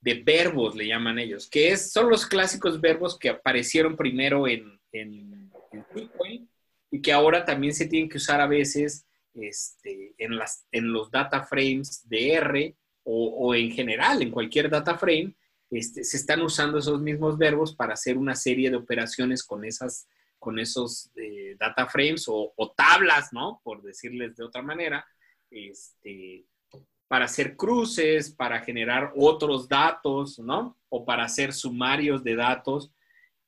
de 0.00 0.14
verbos, 0.22 0.76
le 0.76 0.86
llaman 0.86 1.18
ellos, 1.18 1.48
que 1.48 1.72
es, 1.72 1.90
son 1.92 2.08
los 2.08 2.26
clásicos 2.26 2.80
verbos 2.80 3.18
que 3.18 3.30
aparecieron 3.30 3.96
primero 3.96 4.46
en, 4.46 4.80
en, 4.92 5.50
Bitcoin 5.94 6.48
y 6.90 7.02
que 7.02 7.12
ahora 7.12 7.44
también 7.44 7.74
se 7.74 7.86
tienen 7.86 8.08
que 8.08 8.16
usar 8.16 8.40
a 8.40 8.46
veces 8.46 9.04
este, 9.34 10.14
en, 10.16 10.36
las, 10.38 10.66
en 10.72 10.90
los 10.90 11.10
data 11.10 11.42
frames 11.42 12.08
de 12.08 12.32
R 12.32 12.76
o, 13.04 13.54
en 13.54 13.70
general 13.72 14.22
en 14.22 14.30
cualquier 14.30 14.70
data 14.70 14.96
frame. 14.96 15.34
Este, 15.70 16.02
se 16.02 16.16
están 16.16 16.40
usando 16.40 16.78
esos 16.78 17.00
mismos 17.00 17.36
verbos 17.36 17.74
para 17.74 17.94
hacer 17.94 18.16
una 18.16 18.34
serie 18.34 18.70
de 18.70 18.76
operaciones 18.76 19.44
con, 19.44 19.64
esas, 19.64 20.08
con 20.38 20.58
esos 20.58 21.10
eh, 21.16 21.56
data 21.58 21.86
frames 21.86 22.26
o, 22.28 22.52
o, 22.56 22.70
tablas, 22.70 23.32
¿no? 23.32 23.60
Por 23.64 23.82
decirles 23.82 24.36
de 24.36 24.44
otra 24.44 24.62
manera, 24.62 25.04
este, 25.50 26.44
para 27.08 27.26
hacer 27.26 27.56
cruces, 27.56 28.30
para 28.30 28.60
generar 28.60 29.12
otros 29.16 29.68
datos, 29.68 30.38
¿no? 30.38 30.76
O 30.88 31.04
para 31.04 31.24
hacer 31.24 31.52
sumarios 31.52 32.22
de 32.24 32.36
datos. 32.36 32.90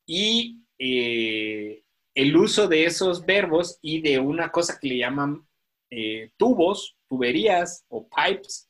Y 0.07 0.61
eh, 0.79 1.83
el 2.15 2.37
uso 2.37 2.69
de 2.69 2.85
esos 2.85 3.25
verbos 3.25 3.79
y 3.83 4.01
de 4.01 4.19
una 4.19 4.51
cosa 4.51 4.79
que 4.81 4.89
le 4.89 4.99
llaman 4.99 5.47
eh, 5.91 6.31
tubos, 6.37 6.97
tuberías 7.09 7.85
o 7.89 8.09
pipes, 8.09 8.69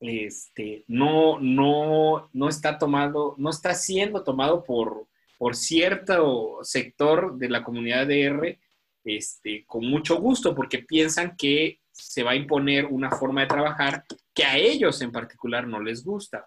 este, 0.00 0.84
no, 0.86 1.40
no, 1.40 2.30
no 2.32 2.48
está 2.48 2.78
tomado, 2.78 3.34
no 3.36 3.50
está 3.50 3.74
siendo 3.74 4.22
tomado 4.22 4.62
por, 4.62 5.08
por 5.38 5.56
cierto 5.56 6.58
sector 6.62 7.36
de 7.36 7.48
la 7.48 7.64
comunidad 7.64 8.06
de 8.06 8.22
R 8.22 8.60
este, 9.04 9.64
con 9.66 9.86
mucho 9.86 10.20
gusto, 10.20 10.54
porque 10.54 10.80
piensan 10.80 11.36
que 11.36 11.80
se 11.98 12.22
va 12.22 12.32
a 12.32 12.36
imponer 12.36 12.86
una 12.86 13.10
forma 13.10 13.42
de 13.42 13.48
trabajar 13.48 14.04
que 14.32 14.44
a 14.44 14.56
ellos 14.56 15.00
en 15.02 15.10
particular 15.10 15.66
no 15.66 15.80
les 15.80 16.04
gusta. 16.04 16.46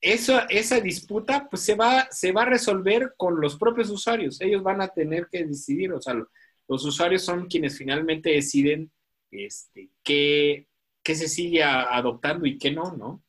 Eso, 0.00 0.40
esa 0.48 0.80
disputa 0.80 1.48
pues, 1.48 1.62
se, 1.62 1.74
va, 1.74 2.08
se 2.10 2.32
va 2.32 2.42
a 2.42 2.46
resolver 2.46 3.14
con 3.16 3.40
los 3.40 3.56
propios 3.56 3.90
usuarios. 3.90 4.40
Ellos 4.40 4.62
van 4.62 4.80
a 4.80 4.88
tener 4.88 5.28
que 5.30 5.44
decidir, 5.44 5.92
o 5.92 6.00
sea, 6.00 6.14
los 6.14 6.84
usuarios 6.84 7.22
son 7.22 7.46
quienes 7.46 7.76
finalmente 7.76 8.30
deciden 8.30 8.90
este, 9.30 9.90
qué, 10.02 10.66
qué 11.02 11.14
se 11.14 11.28
sigue 11.28 11.62
adoptando 11.62 12.46
y 12.46 12.58
qué 12.58 12.70
no, 12.70 12.96
¿no? 12.96 13.22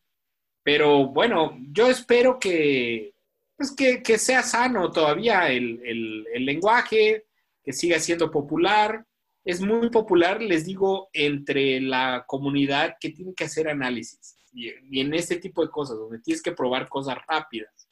Pero 0.64 1.08
bueno, 1.08 1.58
yo 1.72 1.90
espero 1.90 2.40
que, 2.40 3.14
pues 3.58 3.76
que, 3.76 4.02
que 4.02 4.18
sea 4.18 4.44
sano 4.44 4.92
todavía 4.92 5.50
el, 5.50 5.82
el, 5.84 6.28
el 6.34 6.46
lenguaje, 6.46 7.26
que 7.64 7.74
siga 7.74 8.00
siendo 8.00 8.32
popular, 8.32 9.06
es 9.46 9.60
muy 9.62 9.90
popular, 9.90 10.42
les 10.42 10.66
digo, 10.66 11.10
entre 11.12 11.82
la 11.82 12.24
comunidad 12.28 12.96
que 13.00 13.10
tiene 13.10 13.34
que 13.34 13.44
hacer 13.44 13.68
análisis 13.68 14.38
y, 14.54 15.00
en 15.00 15.14
este 15.14 15.38
tipo 15.38 15.64
de 15.64 15.72
cosas, 15.72 15.98
donde 15.98 16.20
tienes 16.20 16.42
que 16.42 16.54
probar 16.54 16.88
cosas 16.88 17.18
rápidas, 17.28 17.90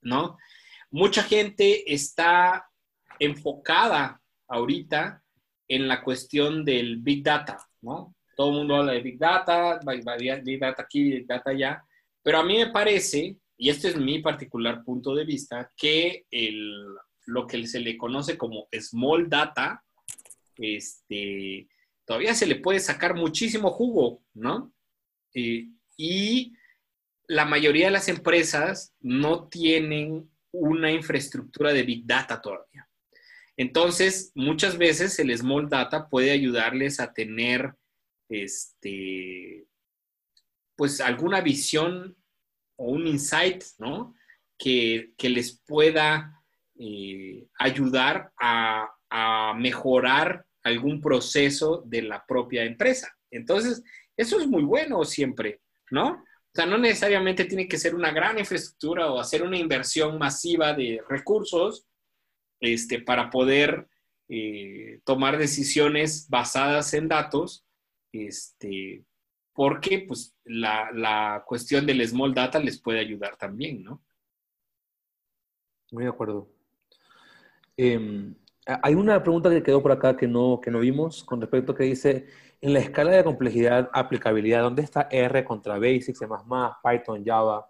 ¿no? 0.00 0.38
Mucha 0.90 1.22
gente 1.22 1.92
está 1.92 2.66
enfocada 3.18 4.20
ahorita 4.48 5.22
en 5.68 5.88
la 5.88 6.02
cuestión 6.02 6.64
del 6.64 6.98
Big 6.98 7.22
Data, 7.22 7.58
¿no? 7.82 8.14
Todo 8.36 8.50
el 8.50 8.56
mundo 8.58 8.76
habla 8.76 8.92
de 8.92 9.00
Big 9.00 9.18
Data, 9.18 9.80
Big 10.44 10.58
Data 10.60 10.82
aquí, 10.82 11.04
Big 11.04 11.26
Data 11.26 11.50
allá, 11.50 11.84
pero 12.22 12.38
a 12.38 12.44
mí 12.44 12.56
me 12.56 12.68
parece, 12.68 13.36
y 13.58 13.68
este 13.68 13.88
es 13.88 13.96
mi 13.96 14.20
particular 14.20 14.84
punto 14.84 15.14
de 15.14 15.24
vista, 15.24 15.72
que 15.76 16.24
el, 16.30 16.72
lo 17.26 17.46
que 17.46 17.66
se 17.66 17.80
le 17.80 17.96
conoce 17.96 18.38
como 18.38 18.68
Small 18.72 19.28
Data, 19.28 19.82
este, 20.58 21.68
todavía 22.04 22.34
se 22.34 22.46
le 22.46 22.56
puede 22.56 22.80
sacar 22.80 23.14
muchísimo 23.14 23.70
jugo, 23.70 24.22
¿no? 24.34 24.72
Eh, 25.34 25.68
y 25.96 26.54
la 27.28 27.44
mayoría 27.44 27.86
de 27.86 27.92
las 27.92 28.08
empresas 28.08 28.94
no 29.00 29.48
tienen 29.48 30.30
una 30.52 30.90
infraestructura 30.90 31.72
de 31.72 31.82
Big 31.82 32.06
Data 32.06 32.40
todavía. 32.40 32.88
Entonces, 33.56 34.32
muchas 34.34 34.78
veces 34.78 35.18
el 35.18 35.36
Small 35.36 35.68
Data 35.68 36.08
puede 36.08 36.30
ayudarles 36.30 37.00
a 37.00 37.12
tener, 37.12 37.74
este, 38.28 39.66
pues, 40.76 41.00
alguna 41.00 41.40
visión 41.40 42.16
o 42.76 42.90
un 42.90 43.06
insight, 43.06 43.64
¿no? 43.78 44.14
Que, 44.58 45.12
les 45.18 45.60
pueda 45.66 46.42
eh, 46.78 47.46
ayudar 47.58 48.32
a, 48.38 48.90
a 49.10 49.54
mejorar 49.54 50.45
algún 50.66 51.00
proceso 51.00 51.82
de 51.86 52.02
la 52.02 52.26
propia 52.26 52.64
empresa. 52.64 53.16
Entonces, 53.30 53.84
eso 54.16 54.40
es 54.40 54.48
muy 54.48 54.64
bueno 54.64 55.04
siempre, 55.04 55.60
¿no? 55.92 56.08
O 56.08 56.52
sea, 56.52 56.66
no 56.66 56.76
necesariamente 56.76 57.44
tiene 57.44 57.68
que 57.68 57.78
ser 57.78 57.94
una 57.94 58.10
gran 58.10 58.36
infraestructura 58.38 59.12
o 59.12 59.20
hacer 59.20 59.44
una 59.44 59.58
inversión 59.58 60.18
masiva 60.18 60.72
de 60.72 61.00
recursos 61.08 61.86
este, 62.58 63.00
para 63.00 63.30
poder 63.30 63.86
eh, 64.28 65.00
tomar 65.04 65.38
decisiones 65.38 66.28
basadas 66.28 66.94
en 66.94 67.06
datos, 67.06 67.64
este, 68.10 69.04
porque 69.52 70.00
pues, 70.00 70.34
la, 70.44 71.44
cuestión 71.46 71.86
del 71.86 72.04
small 72.08 72.34
data 72.34 72.58
les 72.58 72.80
puede 72.80 72.98
ayudar 72.98 73.36
también, 73.36 73.84
¿no? 73.84 74.02
Muy 75.92 76.02
de 76.02 76.10
acuerdo. 76.10 76.50
Em, 77.76 78.34
hay 78.66 78.94
una 78.94 79.22
pregunta 79.22 79.48
que 79.48 79.62
quedó 79.62 79.80
por 79.82 79.92
acá 79.92 80.16
que 80.16 80.26
no, 80.26 80.60
que 80.62 80.70
no 80.70 80.80
vimos 80.80 81.22
con 81.22 81.40
respecto 81.40 81.72
a 81.72 81.76
que 81.76 81.84
dice, 81.84 82.26
en 82.60 82.72
la 82.72 82.80
escala 82.80 83.12
de 83.12 83.24
complejidad, 83.24 83.88
aplicabilidad, 83.92 84.62
¿dónde 84.62 84.82
está 84.82 85.08
R 85.10 85.44
contra 85.44 85.78
Basic, 85.78 86.16
C++, 86.16 86.26
Python, 86.82 87.24
Java? 87.24 87.66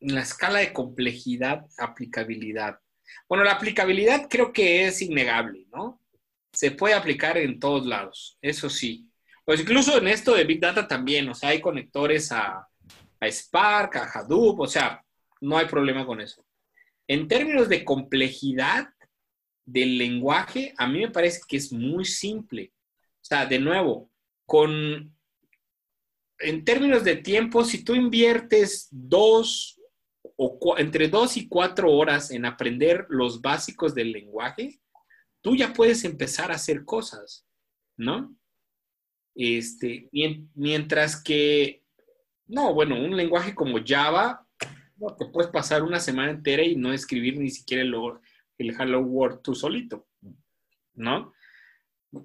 En 0.00 0.14
la 0.14 0.20
escala 0.20 0.58
de 0.60 0.72
complejidad, 0.72 1.64
aplicabilidad. 1.78 2.78
Bueno, 3.28 3.44
la 3.44 3.52
aplicabilidad 3.52 4.26
creo 4.28 4.52
que 4.52 4.86
es 4.86 5.00
innegable, 5.00 5.66
¿no? 5.72 6.00
Se 6.52 6.72
puede 6.72 6.94
aplicar 6.94 7.38
en 7.38 7.60
todos 7.60 7.86
lados, 7.86 8.36
eso 8.40 8.68
sí. 8.68 9.08
Pues 9.44 9.60
incluso 9.60 9.98
en 9.98 10.08
esto 10.08 10.34
de 10.34 10.44
Big 10.44 10.60
Data 10.60 10.88
también, 10.88 11.28
o 11.28 11.34
sea, 11.34 11.50
hay 11.50 11.60
conectores 11.60 12.32
a, 12.32 12.66
a 13.20 13.26
Spark, 13.28 13.96
a 13.96 14.10
Hadoop, 14.12 14.60
o 14.60 14.66
sea, 14.66 15.04
no 15.40 15.56
hay 15.56 15.66
problema 15.66 16.04
con 16.04 16.20
eso. 16.20 16.45
En 17.08 17.28
términos 17.28 17.68
de 17.68 17.84
complejidad 17.84 18.88
del 19.64 19.98
lenguaje, 19.98 20.74
a 20.76 20.86
mí 20.86 21.00
me 21.00 21.10
parece 21.10 21.40
que 21.46 21.56
es 21.56 21.72
muy 21.72 22.04
simple. 22.04 22.72
O 22.96 23.24
sea, 23.24 23.46
de 23.46 23.58
nuevo, 23.58 24.10
con, 24.44 25.14
en 26.38 26.64
términos 26.64 27.04
de 27.04 27.16
tiempo, 27.16 27.64
si 27.64 27.84
tú 27.84 27.94
inviertes 27.94 28.88
dos 28.90 29.80
o 30.36 30.76
entre 30.76 31.08
dos 31.08 31.36
y 31.36 31.48
cuatro 31.48 31.90
horas 31.92 32.30
en 32.30 32.44
aprender 32.44 33.06
los 33.08 33.40
básicos 33.40 33.94
del 33.94 34.12
lenguaje, 34.12 34.80
tú 35.40 35.56
ya 35.56 35.72
puedes 35.72 36.04
empezar 36.04 36.50
a 36.52 36.56
hacer 36.56 36.84
cosas, 36.84 37.46
¿no? 37.96 38.36
Este, 39.34 40.08
mientras 40.54 41.22
que, 41.22 41.84
no, 42.46 42.74
bueno, 42.74 42.98
un 42.98 43.16
lenguaje 43.16 43.54
como 43.54 43.78
Java, 43.84 44.45
no, 44.96 45.14
te 45.16 45.26
puedes 45.26 45.50
pasar 45.50 45.82
una 45.82 46.00
semana 46.00 46.30
entera 46.30 46.62
y 46.62 46.76
no 46.76 46.92
escribir 46.92 47.38
ni 47.38 47.50
siquiera 47.50 47.82
el, 47.82 47.94
el 48.58 48.70
Hello 48.80 49.00
World 49.00 49.42
tú 49.42 49.54
solito, 49.54 50.06
¿no? 50.94 51.32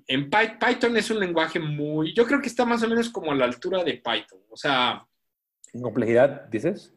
En 0.07 0.30
Python 0.30 0.95
es 0.95 1.09
un 1.11 1.19
lenguaje 1.19 1.59
muy, 1.59 2.13
yo 2.13 2.26
creo 2.26 2.41
que 2.41 2.47
está 2.47 2.65
más 2.65 2.82
o 2.84 2.88
menos 2.88 3.09
como 3.09 3.32
a 3.32 3.36
la 3.36 3.45
altura 3.45 3.84
de 3.84 3.95
Python, 3.95 4.39
o 4.49 4.55
sea... 4.55 5.05
¿En 5.74 5.82
complejidad, 5.82 6.47
dices? 6.49 6.93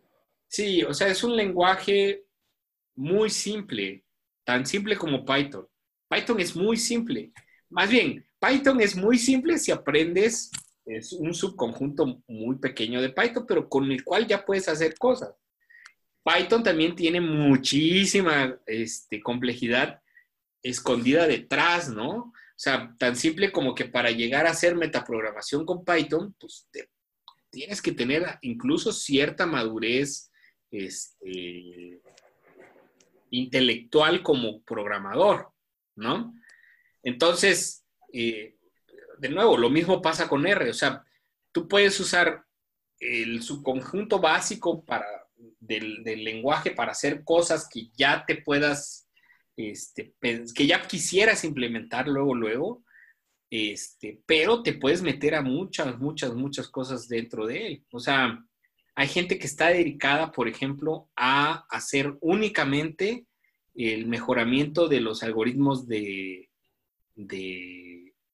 Sí, 0.48 0.82
o 0.84 0.94
sea, 0.94 1.08
es 1.08 1.24
un 1.24 1.34
lenguaje 1.34 2.24
muy 2.96 3.30
simple, 3.30 4.04
tan 4.44 4.66
simple 4.66 4.96
como 4.96 5.24
Python. 5.24 5.66
Python 6.08 6.38
es 6.38 6.54
muy 6.54 6.76
simple. 6.76 7.32
Más 7.70 7.90
bien, 7.90 8.24
Python 8.38 8.80
es 8.80 8.94
muy 8.94 9.18
simple 9.18 9.58
si 9.58 9.72
aprendes, 9.72 10.50
es 10.84 11.12
un 11.12 11.34
subconjunto 11.34 12.22
muy 12.28 12.56
pequeño 12.56 13.00
de 13.00 13.10
Python, 13.10 13.46
pero 13.48 13.68
con 13.68 13.90
el 13.90 14.04
cual 14.04 14.26
ya 14.26 14.44
puedes 14.44 14.68
hacer 14.68 14.96
cosas. 14.96 15.34
Python 16.24 16.62
también 16.62 16.96
tiene 16.96 17.20
muchísima 17.20 18.58
este, 18.66 19.20
complejidad 19.20 20.00
escondida 20.62 21.26
detrás, 21.26 21.90
¿no? 21.90 22.10
O 22.16 22.32
sea, 22.56 22.94
tan 22.98 23.14
simple 23.14 23.52
como 23.52 23.74
que 23.74 23.84
para 23.84 24.10
llegar 24.10 24.46
a 24.46 24.52
hacer 24.52 24.74
metaprogramación 24.74 25.66
con 25.66 25.84
Python, 25.84 26.34
pues 26.40 26.68
tienes 27.50 27.82
que 27.82 27.92
tener 27.92 28.38
incluso 28.40 28.92
cierta 28.92 29.44
madurez 29.44 30.30
este, 30.70 32.00
intelectual 33.30 34.22
como 34.22 34.62
programador, 34.62 35.52
¿no? 35.96 36.34
Entonces, 37.02 37.84
eh, 38.12 38.56
de 39.18 39.28
nuevo, 39.28 39.58
lo 39.58 39.68
mismo 39.68 40.00
pasa 40.00 40.26
con 40.26 40.46
R, 40.46 40.70
o 40.70 40.74
sea, 40.74 41.04
tú 41.52 41.68
puedes 41.68 42.00
usar 42.00 42.44
el 42.98 43.42
subconjunto 43.42 44.20
básico 44.20 44.84
para, 44.84 45.23
del, 45.66 46.02
lenguaje 46.02 46.70
para 46.70 46.92
hacer 46.92 47.24
cosas 47.24 47.68
que 47.68 47.88
ya 47.96 48.24
te 48.26 48.36
puedas, 48.36 49.08
este, 49.56 50.14
que 50.54 50.66
ya 50.66 50.86
quisieras 50.86 51.44
implementar 51.44 52.08
luego, 52.08 52.34
luego, 52.34 52.84
este, 53.50 54.20
pero 54.26 54.62
te 54.62 54.72
puedes 54.72 55.02
meter 55.02 55.34
a 55.34 55.42
muchas, 55.42 55.98
muchas, 55.98 56.34
muchas 56.34 56.68
cosas 56.68 57.08
dentro 57.08 57.46
de 57.46 57.66
él. 57.66 57.84
O 57.92 58.00
sea, 58.00 58.44
hay 58.96 59.08
gente 59.08 59.38
que 59.38 59.46
está 59.46 59.68
dedicada, 59.68 60.32
por 60.32 60.48
ejemplo, 60.48 61.08
a 61.16 61.66
hacer 61.68 62.16
únicamente 62.20 63.26
el 63.74 64.06
mejoramiento 64.06 64.88
de 64.88 65.00
los 65.00 65.22
algoritmos 65.22 65.88
de, 65.88 66.48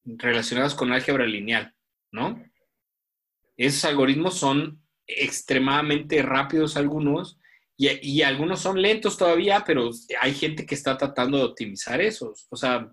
relacionados 0.04 0.74
con 0.74 0.92
álgebra 0.92 1.26
lineal, 1.26 1.74
¿no? 2.12 2.42
Esos 3.56 3.84
algoritmos 3.84 4.38
son 4.38 4.79
extremadamente 5.16 6.22
rápidos 6.22 6.76
algunos 6.76 7.38
y, 7.76 7.88
y, 8.02 8.22
algunos 8.22 8.60
son 8.60 8.80
lentos 8.80 9.16
todavía, 9.16 9.64
pero 9.66 9.90
hay 10.20 10.34
gente 10.34 10.66
que 10.66 10.74
está 10.74 10.98
tratando 10.98 11.38
de 11.38 11.44
optimizar 11.44 12.00
esos. 12.00 12.46
O 12.50 12.56
sea, 12.56 12.90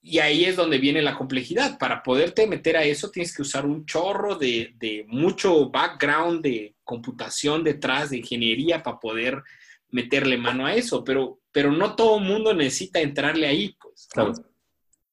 y 0.00 0.20
ahí 0.20 0.44
es 0.44 0.56
donde 0.56 0.78
viene 0.78 1.02
la 1.02 1.16
complejidad. 1.16 1.78
Para 1.78 2.02
poderte 2.02 2.46
meter 2.46 2.76
a 2.76 2.84
eso 2.84 3.10
tienes 3.10 3.34
que 3.34 3.42
usar 3.42 3.66
un 3.66 3.84
chorro 3.84 4.36
de, 4.36 5.04
mucho 5.08 5.68
background 5.70 6.42
de 6.42 6.76
computación 6.84 7.64
detrás, 7.64 8.10
de 8.10 8.18
ingeniería, 8.18 8.82
para 8.82 9.00
poder 9.00 9.42
meterle 9.90 10.38
mano 10.38 10.66
a 10.66 10.74
eso. 10.74 11.04
Pero, 11.04 11.40
pero 11.52 11.72
no 11.72 11.96
todo 11.96 12.18
el 12.18 12.24
mundo 12.24 12.54
necesita 12.54 13.00
entrarle 13.00 13.46
ahí, 13.46 13.76
pues. 13.80 14.08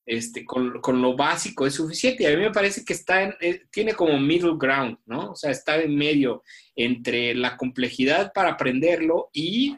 Este, 0.05 0.45
con, 0.45 1.01
lo 1.01 1.15
básico 1.15 1.65
es 1.65 1.73
suficiente. 1.73 2.23
Y 2.23 2.25
a 2.27 2.37
mí 2.37 2.43
me 2.43 2.51
parece 2.51 2.85
que 2.85 2.93
está 2.93 3.23
en, 3.23 3.35
eh, 3.41 3.63
tiene 3.71 3.93
como 3.93 4.19
middle 4.19 4.55
ground, 4.57 4.97
¿no? 5.05 5.31
O 5.31 5.35
sea, 5.35 5.51
está 5.51 5.81
en 5.81 5.95
medio 5.95 6.43
entre 6.75 7.33
la 7.33 7.57
complejidad 7.57 8.31
para 8.33 8.51
aprenderlo 8.51 9.29
y 9.33 9.75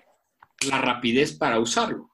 la 0.69 0.79
rapidez 0.79 1.33
para 1.33 1.59
usarlo 1.59 2.11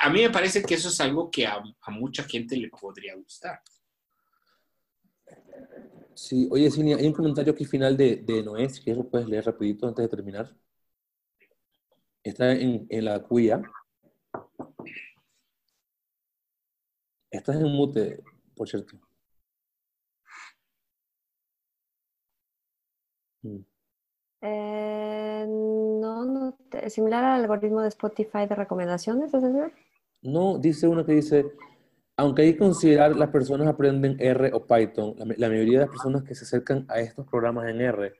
a, 0.00 0.10
mí 0.10 0.22
me 0.22 0.30
parece 0.30 0.62
que 0.62 0.74
eso 0.74 0.88
es 0.88 1.00
algo 1.00 1.30
que 1.30 1.46
a, 1.46 1.62
mucha 1.88 2.24
gente 2.24 2.56
le 2.56 2.68
podría 2.68 3.14
gustar. 3.16 3.60
Sí, 6.14 6.48
oye, 6.50 6.70
Cinia, 6.70 6.96
hay 6.96 7.06
un 7.06 7.12
comentario 7.12 7.52
aquí 7.52 7.64
final 7.64 7.96
de, 7.96 8.16
de 8.16 8.42
Noé, 8.42 8.68
si 8.68 8.82
quieres 8.82 9.04
lo 9.04 9.10
puedes 9.10 9.28
leer 9.28 9.44
rapidito 9.44 9.86
antes 9.86 10.02
de 10.04 10.08
terminar. 10.08 10.54
Está 12.22 12.52
en, 12.52 12.86
la 12.90 13.20
cuya. 13.20 13.60
Estás 17.32 17.56
en 17.56 17.72
mute, 17.72 18.22
por 18.54 18.68
cierto. 18.68 18.96
Mm. 23.42 23.64
Eh, 24.42 25.46
no, 25.48 26.24
no, 26.26 26.58
similar 26.88 27.24
al 27.24 27.40
algoritmo 27.40 27.80
de 27.80 27.88
Spotify 27.88 28.46
de 28.46 28.54
recomendaciones, 28.54 29.32
¿es 29.32 29.42
decir? 29.42 29.72
No, 30.20 30.58
dice 30.58 30.86
uno 30.86 31.06
que 31.06 31.12
dice, 31.12 31.46
aunque 32.16 32.42
hay 32.42 32.52
que 32.52 32.58
considerar 32.58 33.16
las 33.16 33.30
personas 33.30 33.66
aprenden 33.66 34.16
R 34.20 34.50
o 34.52 34.66
Python, 34.66 35.14
la, 35.16 35.48
mayoría 35.48 35.78
de 35.78 35.86
las 35.86 35.90
personas 35.90 36.24
que 36.24 36.34
se 36.34 36.44
acercan 36.44 36.84
a 36.88 37.00
estos 37.00 37.26
programas 37.26 37.68
en 37.68 37.80
R 37.80 38.12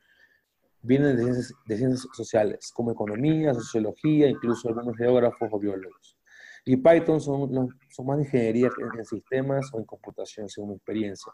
vienen 0.80 1.16
de 1.16 1.76
ciencias, 1.76 2.08
sociales, 2.14 2.72
como 2.74 2.92
economía, 2.92 3.52
sociología, 3.52 4.28
incluso 4.28 4.68
algunos 4.68 4.96
geógrafos 4.96 5.48
o 5.52 5.58
biólogos. 5.58 6.16
Y 6.64 6.76
Python 6.76 7.20
son, 7.20 7.76
son 7.90 8.06
más 8.06 8.18
de 8.18 8.24
ingeniería 8.24 8.70
en 8.96 9.04
sistemas 9.04 9.68
o 9.72 9.78
en 9.78 9.84
computación, 9.84 10.48
según 10.48 10.70
mi 10.70 10.76
experiencia. 10.76 11.32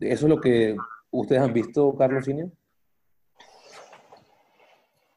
¿Eso 0.00 0.26
es 0.26 0.30
lo 0.30 0.40
que 0.40 0.76
ustedes 1.10 1.42
han 1.42 1.52
visto, 1.52 1.94
Carlos 1.96 2.24
Cine? 2.24 2.50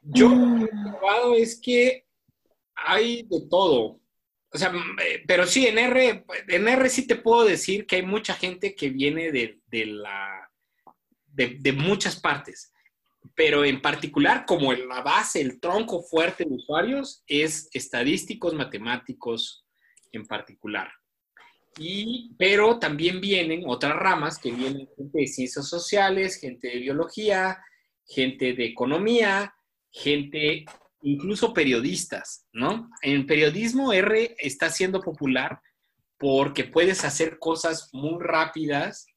Yo 0.02 0.30
lo 0.30 0.58
que 0.58 0.66
he 0.66 0.92
probado 1.00 1.36
es 1.36 1.60
que 1.60 2.06
hay 2.76 3.24
de 3.24 3.42
todo. 3.50 4.00
O 4.52 4.58
sea, 4.58 4.74
eh, 5.06 5.24
pero 5.28 5.46
sí, 5.46 5.68
en 5.68 5.78
R, 5.78 6.26
en 6.48 6.68
R 6.68 6.90
sí 6.90 7.06
te 7.06 7.16
puedo 7.16 7.46
decir 7.46 7.86
que 7.86 7.98
hay 7.98 8.04
mucha 8.04 8.34
gente 8.34 8.76
que 8.76 8.90
viene 8.90 9.32
de, 9.32 9.86
la, 9.86 10.50
de, 11.28 11.74
muchas 11.74 12.20
partes. 12.20 12.74
Pero 13.36 13.64
en 13.64 13.82
particular, 13.82 14.46
como 14.46 14.74
la 14.74 15.02
base, 15.02 15.42
el 15.42 15.60
tronco 15.60 16.02
fuerte 16.02 16.46
de 16.46 16.56
usuarios 16.56 17.24
es 17.28 17.70
estadísticos, 17.74 18.54
matemáticos 18.54 19.66
en 20.12 20.26
particular. 20.26 20.90
Y, 21.78 22.36
pero 22.38 22.80
también 22.80 23.22
vienen 23.22 23.64
otras 23.66 23.96
ramas 23.96 24.38
que 24.38 24.52
vienen 24.52 24.90
gente 24.96 25.20
de 25.20 25.28
ciencias 25.28 25.68
sociales, 25.68 26.40
gente 26.40 26.68
de 26.68 26.80
biología, 26.80 27.64
gente 28.06 28.54
de 28.54 28.66
economía, 28.66 29.54
gente, 29.92 30.66
incluso 31.04 31.54
periodistas, 31.54 32.48
¿no? 32.52 32.90
En 33.02 33.26
periodismo 33.26 33.94
R 33.94 34.36
está 34.40 34.70
siendo 34.70 35.00
popular 35.02 35.62
porque 36.18 36.66
puedes 36.66 37.06
hacer 37.06 37.40
cosas 37.40 37.90
muy 37.94 38.22
rápidas 38.22 39.08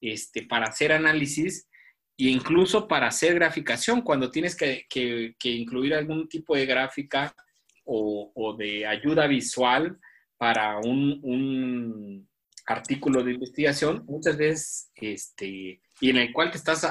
este, 0.00 0.42
para 0.42 0.66
hacer 0.66 0.92
análisis 0.92 1.68
e 2.18 2.30
incluso 2.30 2.88
para 2.88 3.06
hacer 3.06 3.34
graficación, 3.34 4.02
cuando 4.02 4.30
tienes 4.30 4.56
que, 4.56 4.86
incluir 5.44 5.94
algún 5.94 6.28
tipo 6.28 6.56
de 6.56 6.66
gráfica 6.66 7.32
o, 7.84 8.56
de 8.58 8.86
ayuda 8.86 9.26
visual 9.28 9.98
para 10.36 10.78
un, 10.78 12.26
artículo 12.66 13.24
de 13.24 13.32
investigación, 13.32 14.04
muchas 14.06 14.36
veces, 14.36 14.90
este, 14.94 15.80
y 16.00 16.10
en 16.10 16.18
el 16.18 16.32
cual 16.34 16.50
te 16.50 16.58
estás 16.58 16.86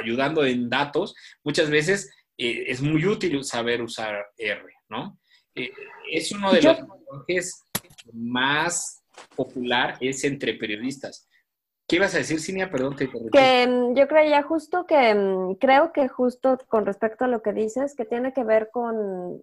ayudando 0.00 0.46
en 0.46 0.70
datos, 0.70 1.14
muchas 1.44 1.68
veces 1.68 2.10
eh, 2.38 2.64
es 2.68 2.80
muy 2.80 3.04
útil 3.04 3.44
saber 3.44 3.82
usar 3.82 4.24
R, 4.38 4.62
¿no? 4.88 5.20
Eh, 5.54 5.70
es 6.10 6.32
uno 6.32 6.50
de 6.50 6.62
los 6.62 6.78
lenguajes 6.78 7.66
más 8.14 9.02
popular, 9.36 9.98
es 10.00 10.24
entre 10.24 10.54
periodistas. 10.54 11.28
¿Qué 11.90 11.96
ibas 11.96 12.14
a 12.14 12.18
decir, 12.18 12.38
Cinia? 12.38 12.70
Perdón, 12.70 12.94
te 12.94 13.10
Que 13.32 13.66
mm, 13.66 13.96
yo 13.96 14.06
creía 14.06 14.44
justo 14.44 14.86
que, 14.86 15.12
mm, 15.12 15.54
creo 15.56 15.90
que 15.90 16.06
justo 16.06 16.56
con 16.68 16.86
respecto 16.86 17.24
a 17.24 17.28
lo 17.28 17.42
que 17.42 17.52
dices, 17.52 17.96
que 17.96 18.04
tiene 18.04 18.32
que 18.32 18.44
ver 18.44 18.70
con, 18.70 19.42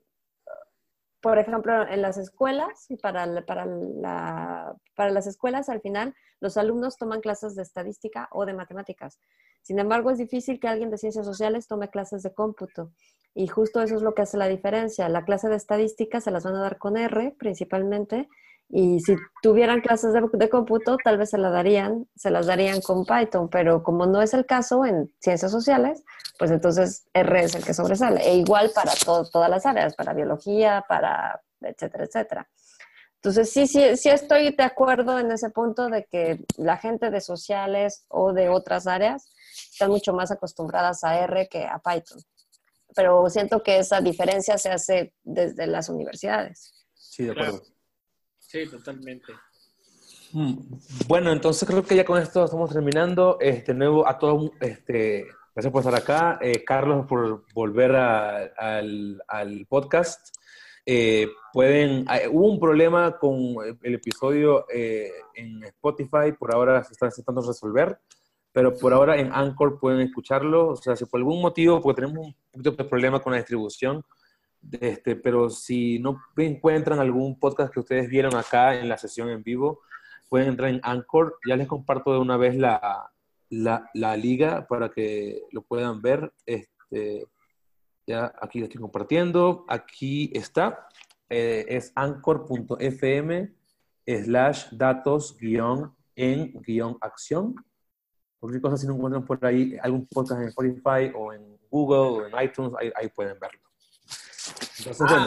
por 1.19 1.39
ejemplo, 1.39 1.85
en 1.85 2.01
las 2.01 2.17
escuelas, 2.17 2.87
para, 3.01 3.45
para, 3.45 3.65
la, 3.65 4.73
para 4.95 5.11
las 5.11 5.27
escuelas 5.27 5.67
al 5.67 5.81
final, 5.81 6.15
los 6.39 6.55
alumnos 6.55 6.95
toman 6.95 7.19
clases 7.19 7.53
de 7.53 7.63
estadística 7.63 8.29
o 8.31 8.45
de 8.45 8.53
matemáticas. 8.53 9.19
Sin 9.61 9.77
embargo, 9.77 10.09
es 10.09 10.17
difícil 10.17 10.61
que 10.61 10.69
alguien 10.69 10.89
de 10.89 10.97
ciencias 10.97 11.25
sociales 11.25 11.67
tome 11.67 11.89
clases 11.89 12.23
de 12.23 12.33
cómputo. 12.33 12.93
Y 13.35 13.47
justo 13.47 13.81
eso 13.81 13.97
es 13.97 14.01
lo 14.01 14.13
que 14.15 14.21
hace 14.21 14.37
la 14.37 14.47
diferencia. 14.47 15.09
La 15.09 15.25
clase 15.25 15.49
de 15.49 15.57
estadística 15.57 16.21
se 16.21 16.31
las 16.31 16.45
van 16.45 16.55
a 16.55 16.61
dar 16.61 16.77
con 16.77 16.95
R 16.95 17.35
principalmente 17.37 18.29
y 18.69 18.99
si 18.99 19.15
tuvieran 19.41 19.79
clases 19.79 20.11
de, 20.13 20.21
de, 20.31 20.49
cómputo, 20.49 20.97
tal 21.01 21.17
vez 21.17 21.29
se 21.29 21.37
las 21.37 21.53
darían, 21.53 22.05
se 22.15 22.29
las 22.29 22.47
darían 22.47 22.81
con 22.81 23.05
Python, 23.05 23.49
pero 23.49 23.81
como 23.81 24.05
no 24.05 24.21
es 24.21 24.33
el 24.33 24.45
caso 24.45 24.85
en 24.85 25.13
ciencias 25.19 25.51
sociales, 25.51 26.03
pues 26.37 26.51
entonces 26.51 27.05
R 27.13 27.43
es 27.43 27.55
el 27.55 27.63
que 27.63 27.73
sobresale. 27.73 28.21
E 28.27 28.35
igual 28.35 28.71
para 28.75 28.91
todas 29.31 29.49
las 29.49 29.65
áreas, 29.65 29.95
para 29.95 30.13
biología, 30.13 30.83
para 30.87 31.41
etcétera, 31.61 32.03
etcétera. 32.03 32.49
Entonces, 33.15 33.51
sí, 33.51 33.67
sí, 33.67 33.97
sí 33.97 34.09
estoy 34.09 34.51
de 34.51 34.63
acuerdo 34.63 35.17
en 35.17 35.31
ese 35.31 35.49
punto 35.49 35.89
de 35.89 36.05
que 36.05 36.45
la 36.57 36.77
gente 36.77 37.09
de 37.09 37.19
sociales 37.19 38.05
o 38.09 38.31
de 38.31 38.49
otras 38.49 38.85
áreas 38.85 39.29
están 39.71 39.89
mucho 39.89 40.13
más 40.13 40.29
acostumbradas 40.29 41.03
a 41.03 41.19
R 41.19 41.47
que 41.49 41.65
a 41.65 41.79
Python. 41.79 42.21
Pero 42.95 43.29
siento 43.29 43.63
que 43.63 43.79
esa 43.79 44.01
diferencia 44.01 44.57
se 44.57 44.69
hace 44.69 45.13
desde 45.23 45.67
las 45.67 45.89
universidades. 45.89 46.73
Sí, 46.93 47.25
de 47.25 47.31
acuerdo. 47.31 47.63
Sí, 48.47 48.65
totalmente. 48.65 49.33
Mm, 50.31 50.53
bueno, 51.07 51.33
entonces 51.33 51.67
creo 51.67 51.83
que 51.83 51.97
ya 51.97 52.05
con 52.05 52.21
esto 52.21 52.45
estamos 52.45 52.71
terminando. 52.71 53.37
Este 53.41 53.73
nuevo 53.73 54.07
a 54.07 54.17
todos, 54.17 54.51
este, 54.61 55.27
gracias 55.53 55.71
por 55.71 55.81
estar 55.81 55.95
acá. 55.95 56.39
Eh, 56.41 56.63
Carlos, 56.63 57.05
por 57.07 57.43
volver 57.53 57.93
al, 57.93 59.21
podcast. 59.67 60.33
Eh, 60.85 61.27
pueden, 61.51 62.05
eh, 62.09 62.29
hubo 62.31 62.49
un 62.49 62.57
problema 62.57 63.17
con 63.17 63.57
el 63.81 63.95
episodio 63.95 64.65
en 64.69 65.63
Spotify, 65.65 66.31
por 66.39 66.53
ahora 66.53 66.81
se 66.85 66.93
está 66.93 67.07
intentando 67.07 67.41
resolver, 67.41 67.99
pero 68.53 68.73
por 68.77 68.93
ahora 68.93 69.17
en 69.17 69.29
Anchor 69.33 69.77
pueden 69.77 69.99
escucharlo. 69.99 70.69
O 70.69 70.75
sea, 70.77 70.95
si 70.95 71.03
por 71.03 71.19
algún 71.19 71.41
motivo, 71.41 71.81
porque 71.81 72.01
tenemos 72.01 72.27
un 72.27 72.35
poquito 72.49 72.71
de 72.71 72.89
problema 72.89 73.19
con 73.19 73.33
la 73.33 73.39
distribución, 73.39 74.05
este, 74.71 75.15
pero 75.15 75.49
si 75.49 75.99
no 75.99 76.21
encuentran 76.37 76.99
algún 76.99 77.39
podcast 77.39 77.73
que 77.73 77.79
ustedes 77.79 78.09
vieron 78.09 78.35
acá 78.35 78.79
en 78.79 78.89
la 78.89 78.97
sesión 78.97 79.29
en 79.29 79.43
vivo, 79.43 79.81
pueden 80.29 80.49
entrar 80.49 80.69
en 80.69 80.81
Anchor. 80.83 81.39
Ya 81.47 81.55
les 81.55 81.67
comparto 81.67 82.13
de 82.13 82.19
una 82.19 82.37
vez 82.37 82.55
la, 82.55 83.11
la, 83.49 84.17
liga 84.17 84.67
para 84.67 84.89
que 84.89 85.43
lo 85.51 85.61
puedan 85.61 86.01
ver. 86.01 86.33
Este, 86.45 87.27
ya 88.05 88.33
aquí 88.41 88.59
lo 88.59 88.65
estoy 88.65 88.81
compartiendo. 88.81 89.65
Aquí 89.67 90.31
está. 90.33 90.87
Eh, 91.29 91.65
es 91.69 91.91
anchor.fm 91.95 93.53
slash 94.05 94.67
datos 94.71 95.37
guion 95.37 95.93
en 96.15 96.53
guion 96.61 96.97
acción. 97.01 97.55
Cualquier 98.39 98.61
cosa, 98.61 98.77
si 98.77 98.87
no 98.87 98.95
encuentran 98.95 99.25
por 99.25 99.43
ahí 99.45 99.77
algún 99.81 100.05
podcast 100.07 100.41
en 100.41 100.47
Spotify 100.49 101.11
o 101.15 101.33
en 101.33 101.57
Google 101.69 101.97
o 101.97 102.27
en 102.27 102.45
iTunes, 102.45 102.73
ahí 102.95 103.09
pueden 103.09 103.37
verlo. 103.39 103.66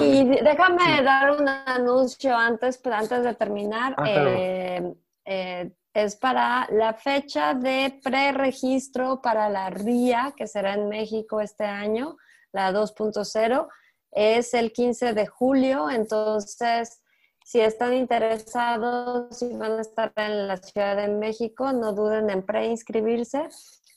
Y 0.00 0.24
déjame 0.24 1.02
dar 1.02 1.32
un 1.32 1.48
anuncio 1.48 2.36
antes, 2.36 2.80
antes 2.84 3.24
de 3.24 3.34
terminar. 3.34 3.94
Ah, 3.96 4.04
eh, 4.06 4.94
eh, 5.24 5.70
es 5.92 6.16
para 6.16 6.68
la 6.70 6.94
fecha 6.94 7.54
de 7.54 8.00
preregistro 8.02 9.20
para 9.20 9.48
la 9.48 9.70
RIA, 9.70 10.34
que 10.36 10.46
será 10.46 10.74
en 10.74 10.88
México 10.88 11.40
este 11.40 11.64
año, 11.64 12.16
la 12.52 12.72
2.0. 12.72 13.68
Es 14.12 14.54
el 14.54 14.72
15 14.72 15.14
de 15.14 15.26
julio, 15.26 15.90
entonces 15.90 17.02
si 17.44 17.60
están 17.60 17.94
interesados, 17.94 19.36
si 19.36 19.56
van 19.56 19.78
a 19.78 19.80
estar 19.80 20.12
en 20.14 20.46
la 20.46 20.56
Ciudad 20.58 20.96
de 20.96 21.08
México, 21.08 21.72
no 21.72 21.92
duden 21.92 22.30
en 22.30 22.46
preinscribirse 22.46 23.48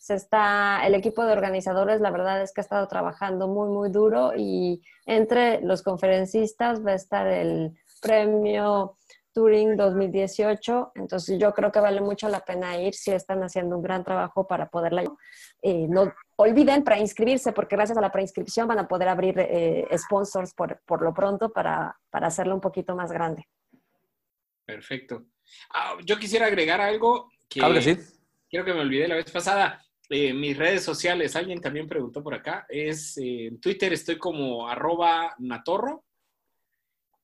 se 0.04 0.16
está, 0.16 0.86
el 0.86 0.96
equipo 0.96 1.24
de 1.24 1.32
organizadores, 1.32 2.02
la 2.02 2.12
verdad 2.12 2.42
es 2.42 2.52
que 2.52 2.60
ha 2.60 2.64
estado 2.64 2.86
trabajando 2.90 3.48
muy, 3.48 3.70
muy 3.70 3.90
duro 3.90 4.34
y 4.36 4.82
entre 5.06 5.62
los 5.62 5.82
conferencistas 5.82 6.86
va 6.86 6.92
a 6.92 6.96
estar 6.96 7.26
el 7.26 7.72
premio 8.02 8.98
Turing 9.34 9.78
2018, 9.78 10.92
entonces 10.96 11.40
yo 11.40 11.54
creo 11.54 11.72
que 11.72 11.80
vale 11.80 12.02
mucho 12.02 12.28
la 12.28 12.42
pena 12.44 12.78
ir 12.82 12.94
si 12.94 13.12
están 13.12 13.44
haciendo 13.44 13.78
un 13.78 13.82
gran 13.82 14.04
trabajo 14.04 14.46
para 14.46 14.68
poderla. 14.68 15.06
Eh, 15.62 15.88
no 15.88 16.14
olviden 16.36 16.84
preinscribirse 16.84 17.54
porque 17.54 17.78
gracias 17.78 17.98
a 17.98 18.02
la 18.02 18.12
preinscripción 18.12 18.68
van 18.68 18.80
a 18.80 18.88
poder 18.90 19.08
abrir 19.08 19.40
eh, 19.40 19.88
sponsors 19.98 20.54
por, 20.54 20.82
por, 20.86 21.02
lo 21.02 21.14
pronto 21.14 21.54
para, 21.54 21.98
para 22.10 22.28
hacerlo 22.28 22.56
un 22.56 22.62
poquito 22.62 22.94
más 22.94 23.10
grande. 23.10 23.48
Perfecto. 24.66 25.28
Ah, 25.74 25.96
yo 26.04 26.20
quisiera 26.20 26.48
agregar 26.48 26.82
algo 26.82 27.32
que, 27.48 27.62
sí. 27.82 27.98
creo 28.50 28.66
que 28.66 28.74
me 28.74 28.82
olvidé 28.82 29.08
la 29.08 29.16
vez 29.16 29.32
pasada. 29.32 29.80
Eh, 30.16 30.32
mis 30.32 30.56
redes 30.56 30.84
sociales, 30.84 31.36
alguien 31.36 31.60
también 31.60 31.88
preguntó 31.88 32.22
por 32.22 32.36
acá, 32.36 32.68
es 32.70 33.18
eh, 33.18 33.48
en 33.48 33.60
Twitter 33.60 33.92
estoy 33.94 34.20
como 34.20 34.70
arroba 34.70 35.34
natorro 35.40 36.06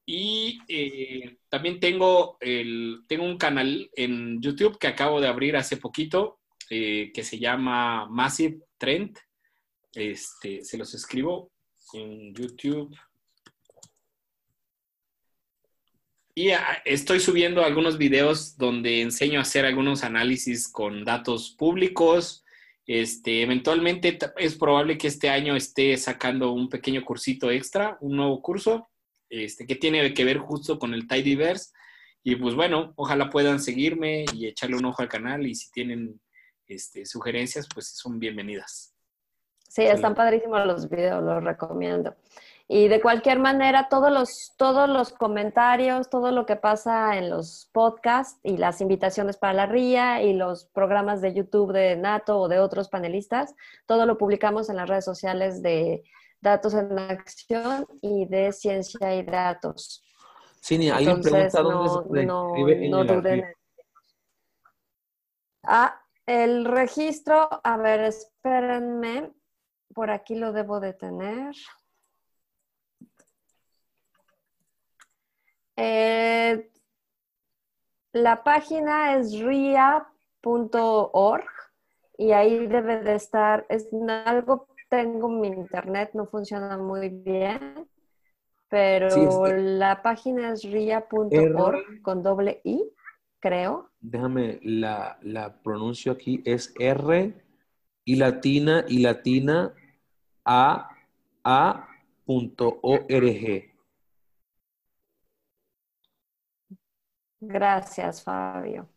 y 0.08 0.58
eh, 0.68 1.38
también 1.50 1.80
tengo, 1.80 2.38
el, 2.40 3.02
tengo 3.08 3.26
un 3.26 3.38
canal 3.38 3.92
en 3.96 4.42
YouTube 4.42 4.80
que 4.80 4.88
acabo 4.88 5.22
de 5.22 5.28
abrir 5.28 5.56
hace 5.56 5.78
poquito 5.78 6.40
que 6.68 7.24
se 7.24 7.40
llama 7.40 8.08
Massive 8.10 8.60
Trend. 8.78 9.18
Este, 9.94 10.64
se 10.64 10.78
los 10.78 10.94
escribo 10.94 11.52
en 11.94 12.34
YouTube. 12.34 12.96
Y 16.34 16.52
ah, 16.52 16.82
estoy 16.86 17.20
subiendo 17.20 17.64
algunos 17.64 18.00
videos 18.00 18.58
donde 18.58 19.02
enseño 19.02 19.40
a 19.40 19.44
hacer 19.44 19.66
algunos 19.66 20.04
análisis 20.04 20.68
con 20.68 21.04
datos 21.04 21.52
públicos, 21.52 22.46
este, 22.92 23.44
eventualmente 23.44 24.18
es 24.38 24.56
probable 24.56 24.98
que 24.98 25.06
este 25.06 25.30
año 25.30 25.56
esté 25.56 25.96
sacando 25.96 26.52
un 26.52 26.70
pequeño 26.70 27.06
cursito 27.06 27.52
extra, 27.52 28.00
un 28.02 28.16
nuevo 28.16 28.42
curso, 28.42 28.90
este, 29.30 29.68
que 29.68 29.76
tiene 29.76 30.12
que 30.12 30.26
ver 30.26 30.40
justo 30.40 30.80
con 30.80 30.96
el 30.96 31.08
Tidyverse. 31.08 31.72
Y 32.24 32.36
pues 32.38 32.56
bueno, 32.56 32.94
ojalá 32.96 33.30
puedan 33.30 33.60
seguirme 33.60 34.26
y 34.34 34.48
echarle 34.48 34.76
un 34.76 34.86
ojo 34.86 35.04
al 35.04 35.08
canal 35.08 35.46
y 35.46 35.54
si 35.54 35.70
tienen 35.70 36.20
este, 36.66 37.06
sugerencias, 37.06 37.68
pues 37.72 37.90
son 37.90 38.18
bienvenidas. 38.18 38.96
Sí, 39.68 39.84
están 39.84 40.16
padrísimos 40.16 40.66
los 40.66 40.90
videos, 40.90 41.24
los 41.24 41.44
recomiendo. 41.44 42.16
Y 42.72 42.88
de 42.88 43.02
cualquier 43.02 43.40
manera, 43.40 43.88
todos 43.90 44.12
los, 44.12 44.54
todos 44.56 44.88
los 44.88 45.12
comentarios, 45.12 46.08
todo 46.08 46.32
lo 46.32 46.46
que 46.46 46.56
pasa 46.56 47.18
en 47.18 47.32
los 47.32 47.68
podcasts 47.74 48.40
y 48.44 48.58
las 48.58 48.80
invitaciones 48.80 49.38
para 49.38 49.54
la 49.54 49.66
RIA 49.66 50.22
y 50.22 50.34
los 50.34 50.66
programas 50.66 51.20
de 51.20 51.34
YouTube 51.34 51.74
de 51.74 51.96
Nato 51.96 52.40
o 52.40 52.48
de 52.48 52.60
otros 52.60 52.88
panelistas, 52.88 53.56
todo 53.88 54.06
lo 54.06 54.20
publicamos 54.20 54.70
en 54.70 54.76
las 54.76 54.88
redes 54.88 55.04
sociales 55.04 55.64
de 55.64 56.04
Datos 56.42 56.76
en 56.76 57.00
Acción 57.00 57.88
y 58.04 58.28
de 58.28 58.52
Ciencia 58.52 59.16
y 59.16 59.24
Datos. 59.24 60.04
Sí, 60.62 60.90
alguien 60.92 61.22
pregunta 61.22 61.64
dónde 61.64 62.26
no, 62.28 62.54
no, 62.56 63.04
duden. 63.04 63.46
Ah, 65.64 66.00
el 66.28 66.66
registro, 66.66 67.50
a 67.64 67.78
ver, 67.78 68.02
espérenme. 68.02 69.32
por 69.96 70.12
aquí 70.12 70.36
lo 70.36 70.54
debo 70.54 70.80
de 70.80 70.94
tener. 70.94 71.56
Eh, 75.82 76.70
la 78.12 78.44
página 78.44 79.16
es 79.18 79.40
ria.org 79.40 79.86
y 82.18 82.32
ahí 82.34 82.68
debe 82.68 83.02
de 83.02 83.16
estar, 83.16 83.66
es 83.70 83.88
algo, 84.26 84.68
tengo 84.90 85.30
mi 85.30 85.48
internet, 85.48 86.12
no 86.14 86.26
funciona 86.26 86.78
muy 86.78 87.08
bien, 87.08 87.88
pero 88.68 89.10
Sí, 89.10 89.22
este- 89.24 89.62
la 89.62 90.02
página 90.02 90.52
es 90.52 90.64
ria.org 90.64 92.02
con 92.02 92.24
doble 92.24 92.60
I, 92.66 92.84
creo. 93.40 93.90
Déjame, 94.02 94.60
la, 94.64 95.18
la 95.22 95.62
pronuncio 95.62 96.12
aquí, 96.12 96.42
es 96.46 96.74
R 96.78 97.34
y 98.04 98.16
latina 98.16 98.84
y 98.88 99.00
latina 99.00 99.74
A 100.44 100.90
A 101.44 101.88
punto 102.26 102.80
org. 102.82 103.70
Gracias, 107.40 108.24
Fabio. 108.24 108.90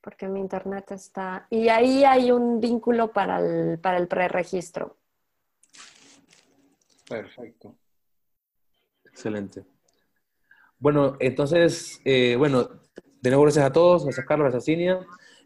Porque 0.00 0.28
mi 0.28 0.40
internet 0.40 0.92
está... 0.92 1.46
Y 1.50 1.68
ahí 1.68 2.04
hay 2.04 2.30
un 2.30 2.60
vínculo 2.60 3.12
para 3.12 3.38
el, 3.38 3.78
para 3.78 3.98
el 3.98 4.06
preregistro. 4.06 4.98
Perfecto. 7.08 7.74
Excelente. 9.04 9.64
Bueno, 10.78 11.16
entonces, 11.20 12.00
eh, 12.04 12.36
bueno, 12.36 12.68
de 13.20 13.30
nuevo 13.30 13.44
gracias 13.44 13.64
a 13.64 13.72
todos, 13.72 14.04
gracias 14.04 14.26
Carlos, 14.26 14.46
gracias 14.46 14.64
Cinia. 14.64 15.00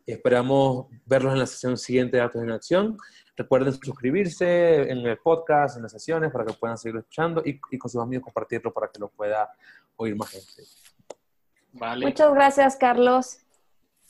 Esperamos 0.06 0.86
verlos 1.04 1.32
en 1.32 1.38
la 1.38 1.46
sesión 1.46 1.76
siguiente 1.76 2.16
de 2.16 2.22
Datos 2.22 2.42
en 2.42 2.50
Acción. 2.50 2.96
Recuerden 3.36 3.72
suscribirse 3.74 4.90
en 4.90 4.98
el 4.98 5.18
podcast, 5.18 5.76
en 5.76 5.82
las 5.82 5.92
sesiones, 5.92 6.32
para 6.32 6.44
que 6.44 6.54
puedan 6.54 6.78
seguirlo 6.78 7.00
escuchando 7.00 7.42
y, 7.44 7.60
y 7.70 7.78
con 7.78 7.90
sus 7.90 8.02
amigos 8.02 8.24
compartirlo 8.24 8.72
para 8.72 8.88
que 8.88 8.98
lo 8.98 9.10
pueda 9.10 9.52
oír 9.96 10.16
más 10.16 10.30
gente. 10.30 10.62
Vale. 11.72 12.06
Muchas 12.06 12.32
gracias, 12.32 12.76
Carlos. 12.76 13.38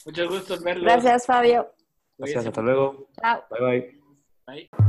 Mucho 0.07 0.29
gusto 0.29 0.59
verlos. 0.61 0.85
Gracias, 0.85 1.27
Fabio. 1.27 1.73
Gracias, 2.17 2.47
hasta 2.47 2.63
luego. 2.63 3.09
Chao. 3.21 3.45
Bye 3.51 3.61
bye. 3.61 4.69
Bye. 4.71 4.88